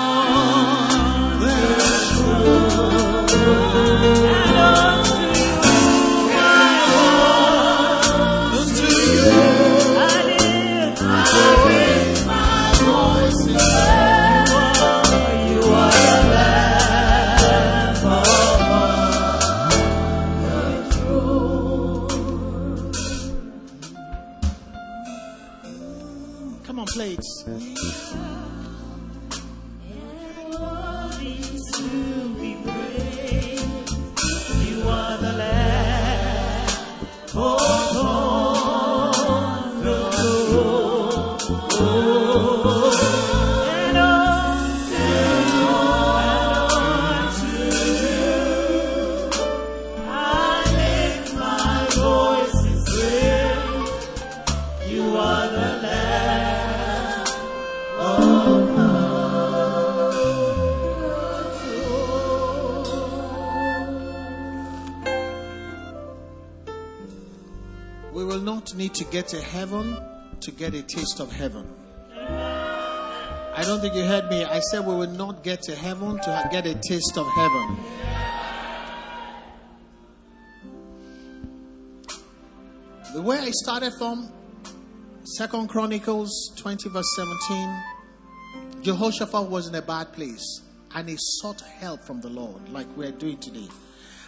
To 69.31 69.41
heaven 69.41 69.97
to 70.41 70.51
get 70.51 70.75
a 70.75 70.83
taste 70.83 71.21
of 71.21 71.31
heaven. 71.31 71.65
I 72.19 73.63
don't 73.65 73.81
think 73.81 73.95
you 73.95 74.03
heard 74.03 74.29
me. 74.29 74.45
I 74.45 74.59
said 74.59 74.85
we 74.85 74.93
will 74.93 75.11
not 75.11 75.45
get 75.45 75.63
to 75.63 75.77
heaven 75.77 76.19
to 76.19 76.49
get 76.51 76.67
a 76.67 76.75
taste 76.75 77.17
of 77.17 77.27
heaven. 77.29 77.77
The 83.15 83.23
way 83.23 83.39
I 83.39 83.51
started 83.51 83.93
from 83.99 84.33
Second 85.23 85.69
Chronicles 85.69 86.53
20 86.57 86.89
verse 86.89 87.15
17, 87.17 87.83
Jehoshaphat 88.83 89.49
was 89.49 89.69
in 89.69 89.77
a 89.77 89.83
bad 89.83 90.13
place 90.13 90.63
and 90.97 91.09
he 91.09 91.17
sought 91.19 91.61
help 91.61 92.03
from 92.03 92.21
the 92.21 92.29
Lord, 92.29 92.69
like 92.71 92.89
we're 92.97 93.13
doing 93.13 93.39
today. 93.39 93.69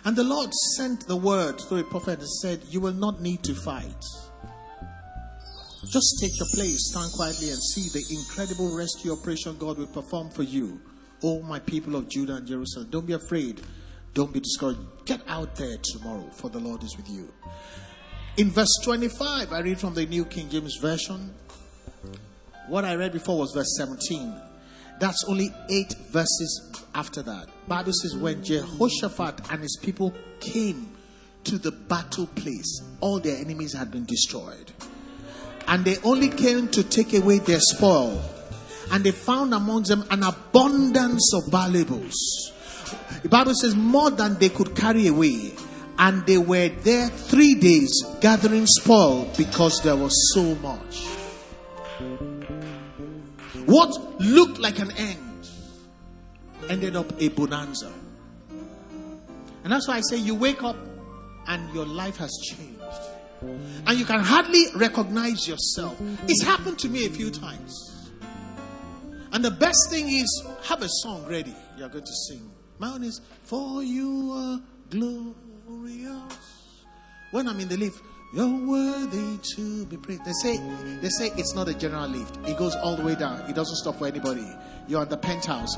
And 0.04 0.14
the 0.14 0.22
Lord 0.22 0.52
sent 0.76 1.08
the 1.08 1.16
word 1.16 1.60
through 1.60 1.78
a 1.78 1.84
prophet 1.84 2.20
and 2.20 2.28
said, 2.28 2.62
You 2.68 2.80
will 2.80 2.92
not 2.92 3.20
need 3.20 3.42
to 3.44 3.54
fight. 3.54 4.04
Just 5.88 6.20
take 6.20 6.38
your 6.38 6.46
place, 6.54 6.90
stand 6.90 7.10
quietly, 7.12 7.50
and 7.50 7.60
see 7.60 7.88
the 7.88 8.04
incredible 8.14 8.74
rescue 8.76 9.12
operation 9.12 9.56
God 9.58 9.78
will 9.78 9.88
perform 9.88 10.30
for 10.30 10.44
you. 10.44 10.80
Oh, 11.24 11.42
my 11.42 11.58
people 11.58 11.96
of 11.96 12.08
Judah 12.08 12.36
and 12.36 12.46
Jerusalem, 12.46 12.88
don't 12.90 13.06
be 13.06 13.14
afraid. 13.14 13.60
Don't 14.14 14.32
be 14.32 14.40
discouraged. 14.40 14.80
Get 15.06 15.22
out 15.26 15.56
there 15.56 15.76
tomorrow, 15.82 16.28
for 16.30 16.50
the 16.50 16.60
Lord 16.60 16.84
is 16.84 16.96
with 16.96 17.08
you. 17.10 17.32
In 18.36 18.50
verse 18.50 18.78
25, 18.84 19.52
I 19.52 19.60
read 19.60 19.80
from 19.80 19.94
the 19.94 20.06
New 20.06 20.24
King 20.24 20.48
James 20.48 20.76
Version. 20.80 21.34
What 22.68 22.84
I 22.84 22.94
read 22.94 23.12
before 23.12 23.38
was 23.38 23.52
verse 23.52 23.76
17. 23.76 24.40
That's 25.00 25.24
only 25.26 25.50
eight 25.68 25.94
verses 26.10 26.84
after 26.94 27.22
that. 27.22 27.48
Bible 27.66 27.92
says 27.92 28.16
when 28.16 28.44
Jehoshaphat 28.44 29.50
and 29.50 29.62
his 29.62 29.78
people 29.82 30.14
came 30.38 30.96
to 31.44 31.58
the 31.58 31.72
battle 31.72 32.28
place, 32.28 32.82
all 33.00 33.18
their 33.18 33.36
enemies 33.36 33.72
had 33.72 33.90
been 33.90 34.04
destroyed 34.04 34.72
and 35.68 35.84
they 35.84 35.96
only 36.04 36.28
came 36.28 36.68
to 36.68 36.82
take 36.82 37.14
away 37.14 37.38
their 37.38 37.60
spoil. 37.60 38.22
And 38.90 39.04
they 39.04 39.10
found 39.10 39.54
among 39.54 39.84
them 39.84 40.04
an 40.10 40.22
abundance 40.22 41.32
of 41.34 41.50
valuables. 41.50 42.52
The 43.22 43.28
Bible 43.28 43.54
says 43.54 43.74
more 43.74 44.10
than 44.10 44.38
they 44.38 44.48
could 44.48 44.74
carry 44.76 45.06
away. 45.06 45.54
And 45.98 46.26
they 46.26 46.38
were 46.38 46.68
there 46.68 47.08
three 47.08 47.54
days 47.54 47.92
gathering 48.20 48.66
spoil 48.66 49.30
because 49.36 49.82
there 49.82 49.96
was 49.96 50.32
so 50.34 50.54
much. 50.56 51.04
What 53.66 54.20
looked 54.20 54.58
like 54.58 54.78
an 54.78 54.90
end 54.92 55.48
ended 56.68 56.96
up 56.96 57.20
a 57.20 57.28
bonanza. 57.28 57.92
And 59.64 59.72
that's 59.72 59.86
why 59.86 59.98
I 59.98 60.00
say 60.00 60.16
you 60.16 60.34
wake 60.34 60.62
up 60.62 60.76
and 61.46 61.72
your 61.72 61.86
life 61.86 62.16
has 62.16 62.32
changed. 62.42 62.81
And 63.86 63.98
you 63.98 64.04
can 64.04 64.20
hardly 64.20 64.66
recognize 64.74 65.48
yourself. 65.48 65.96
It's 66.28 66.42
happened 66.42 66.78
to 66.80 66.88
me 66.88 67.06
a 67.06 67.10
few 67.10 67.30
times. 67.30 68.10
And 69.32 69.44
the 69.44 69.50
best 69.50 69.90
thing 69.90 70.08
is 70.08 70.46
have 70.64 70.82
a 70.82 70.88
song 70.88 71.26
ready. 71.26 71.54
You're 71.76 71.88
going 71.88 72.04
to 72.04 72.14
sing. 72.28 72.50
Own 72.80 73.04
is 73.04 73.20
For 73.44 73.82
You 73.82 74.32
Are 74.32 74.60
Glorious. 74.90 76.38
When 77.30 77.48
I'm 77.48 77.60
in 77.60 77.68
the 77.68 77.76
lift, 77.76 78.02
you're 78.34 78.66
worthy 78.66 79.38
to 79.56 79.86
be 79.86 79.96
praised. 79.96 80.24
They 80.24 80.32
say 80.32 80.58
they 81.00 81.08
say 81.08 81.30
it's 81.36 81.54
not 81.54 81.68
a 81.68 81.74
general 81.74 82.08
lift. 82.08 82.38
It 82.46 82.56
goes 82.58 82.74
all 82.74 82.96
the 82.96 83.04
way 83.04 83.14
down. 83.14 83.40
It 83.48 83.54
doesn't 83.54 83.76
stop 83.76 83.98
for 83.98 84.06
anybody. 84.06 84.46
You're 84.88 85.02
at 85.02 85.10
the 85.10 85.16
penthouse. 85.16 85.76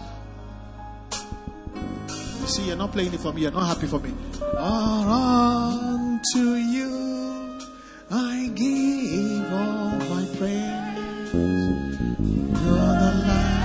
You 2.41 2.47
see, 2.47 2.67
you're 2.67 2.77
not 2.77 2.93
playing 2.93 3.13
it 3.13 3.21
for 3.21 3.33
me. 3.33 3.43
You're 3.43 3.51
not 3.51 3.67
happy 3.75 3.87
for 3.87 3.99
me. 3.99 4.13
On 4.57 6.21
to 6.35 6.57
you, 6.57 6.94
I 8.17 8.49
give 8.55 9.53
all 9.53 9.99
my 9.99 10.25
praise. 10.39 11.35
You're 11.35 12.95
the 13.03 13.11
Lamb 13.27 13.59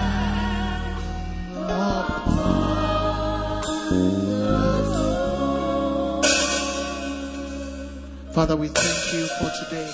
Father, 8.32 8.56
we 8.56 8.70
thank 8.70 9.14
you 9.14 9.28
for 9.38 9.52
today. 9.60 9.92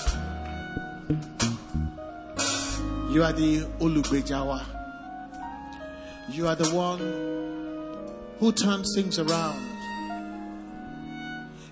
You 3.12 3.24
are 3.24 3.34
the 3.34 3.66
Ulugbejawa. 3.80 4.64
You 6.30 6.48
are 6.48 6.56
the 6.56 6.70
one 6.70 7.00
who 8.40 8.52
turns 8.52 8.94
things 8.94 9.18
around. 9.18 9.75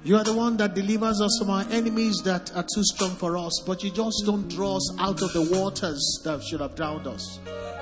You 0.05 0.19
are 0.19 0.25
the 0.25 0.35
one 0.35 0.59
that 0.59 0.75
delivers 0.75 1.23
us 1.23 1.39
from 1.39 1.49
our 1.49 1.65
enemies 1.71 2.21
that 2.27 2.55
are 2.55 2.63
too 2.63 2.85
strong 2.85 3.13
for 3.17 3.39
us, 3.39 3.63
but 3.67 3.83
you 3.83 3.91
just 3.91 4.25
don't 4.27 4.47
draw 4.49 4.77
us 4.77 4.95
out 4.99 5.23
of 5.23 5.33
the 5.33 5.49
waters 5.51 6.21
that 6.25 6.43
should 6.43 6.61
have 6.61 6.75
drowned 6.75 7.07
us. 7.07 7.39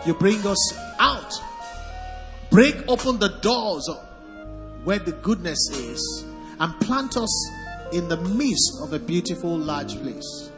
You 0.07 0.15
bring 0.15 0.39
us 0.47 0.79
out, 1.01 1.33
break 2.49 2.77
open 2.87 3.19
the 3.19 3.37
doors 3.41 3.91
where 4.85 5.01
the 5.01 5.11
goodness 5.11 5.59
is, 5.73 6.25
and 6.61 6.81
plant 6.81 7.17
us 7.17 7.51
in 7.93 8.09
the 8.09 8.19
midst 8.19 8.79
of 8.83 8.93
a 8.93 9.01
beautiful, 9.01 9.59
large 9.59 10.01
place. 10.01 10.53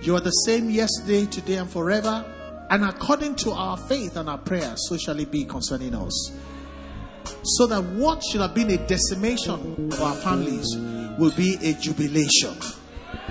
You 0.00 0.16
are 0.16 0.20
the 0.20 0.30
same 0.30 0.70
yesterday, 0.70 1.26
today, 1.26 1.56
and 1.56 1.68
forever. 1.70 2.24
And 2.70 2.84
according 2.84 3.36
to 3.36 3.52
our 3.52 3.76
faith 3.76 4.16
and 4.16 4.30
our 4.30 4.38
prayer, 4.38 4.72
so 4.76 4.96
shall 4.96 5.20
it 5.20 5.30
be 5.30 5.44
concerning 5.44 5.94
us. 5.94 6.32
So 7.44 7.66
that 7.66 7.82
what 7.82 8.22
should 8.24 8.40
have 8.40 8.54
been 8.54 8.70
a 8.70 8.78
decimation 8.86 9.90
of 9.92 10.00
our 10.00 10.14
families 10.16 10.76
will 11.18 11.32
be 11.36 11.56
a 11.62 11.74
jubilation. 11.74 12.56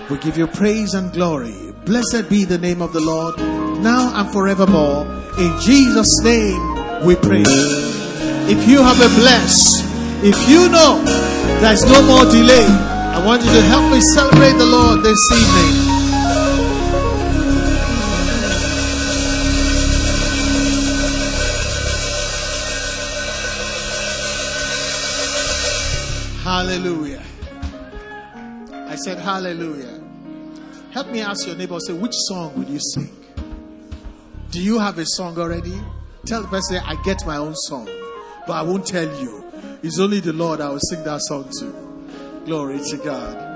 We 0.09 0.17
give 0.19 0.37
you 0.37 0.45
praise 0.47 0.93
and 0.93 1.11
glory. 1.11 1.73
Blessed 1.85 2.29
be 2.29 2.45
the 2.45 2.57
name 2.57 2.81
of 2.81 2.93
the 2.93 2.99
Lord, 2.99 3.37
now 3.81 4.11
and 4.13 4.31
forevermore. 4.31 5.05
In 5.39 5.59
Jesus' 5.61 6.21
name 6.23 7.05
we 7.05 7.15
pray. 7.15 7.43
If 8.45 8.67
you 8.69 8.83
have 8.83 9.01
a 9.01 9.09
bless, 9.19 9.81
if 10.23 10.37
you 10.47 10.69
know 10.69 11.01
there's 11.59 11.83
no 11.83 12.01
more 12.05 12.25
delay, 12.31 12.67
I 13.13 13.23
want 13.25 13.41
you 13.43 13.49
to 13.49 13.61
help 13.63 13.91
me 13.91 13.99
celebrate 13.99 14.53
the 14.53 14.65
Lord 14.65 15.03
this 15.03 15.19
evening. 15.31 15.92
Hallelujah. 26.63 27.21
I 28.71 28.95
said, 28.95 29.19
Hallelujah. 29.19 30.01
Help 30.91 31.07
me 31.07 31.19
ask 31.19 31.45
your 31.45 31.57
neighbor, 31.57 31.77
say, 31.85 31.91
which 31.91 32.13
song 32.15 32.55
would 32.55 32.69
you 32.69 32.79
sing? 32.79 33.09
Do 34.49 34.63
you 34.63 34.79
have 34.79 34.97
a 34.97 35.05
song 35.05 35.37
already? 35.37 35.77
Tell 36.25 36.41
the 36.41 36.47
person, 36.47 36.77
I 36.85 36.95
get 37.03 37.27
my 37.27 37.35
own 37.35 37.53
song, 37.53 37.89
but 38.47 38.53
I 38.53 38.61
won't 38.61 38.87
tell 38.87 39.03
you. 39.21 39.43
It's 39.83 39.99
only 39.99 40.21
the 40.21 40.31
Lord 40.31 40.61
I 40.61 40.69
will 40.69 40.79
sing 40.79 41.03
that 41.03 41.19
song 41.23 41.51
to. 41.59 42.45
Glory 42.45 42.79
to 42.91 42.97
God. 42.97 43.52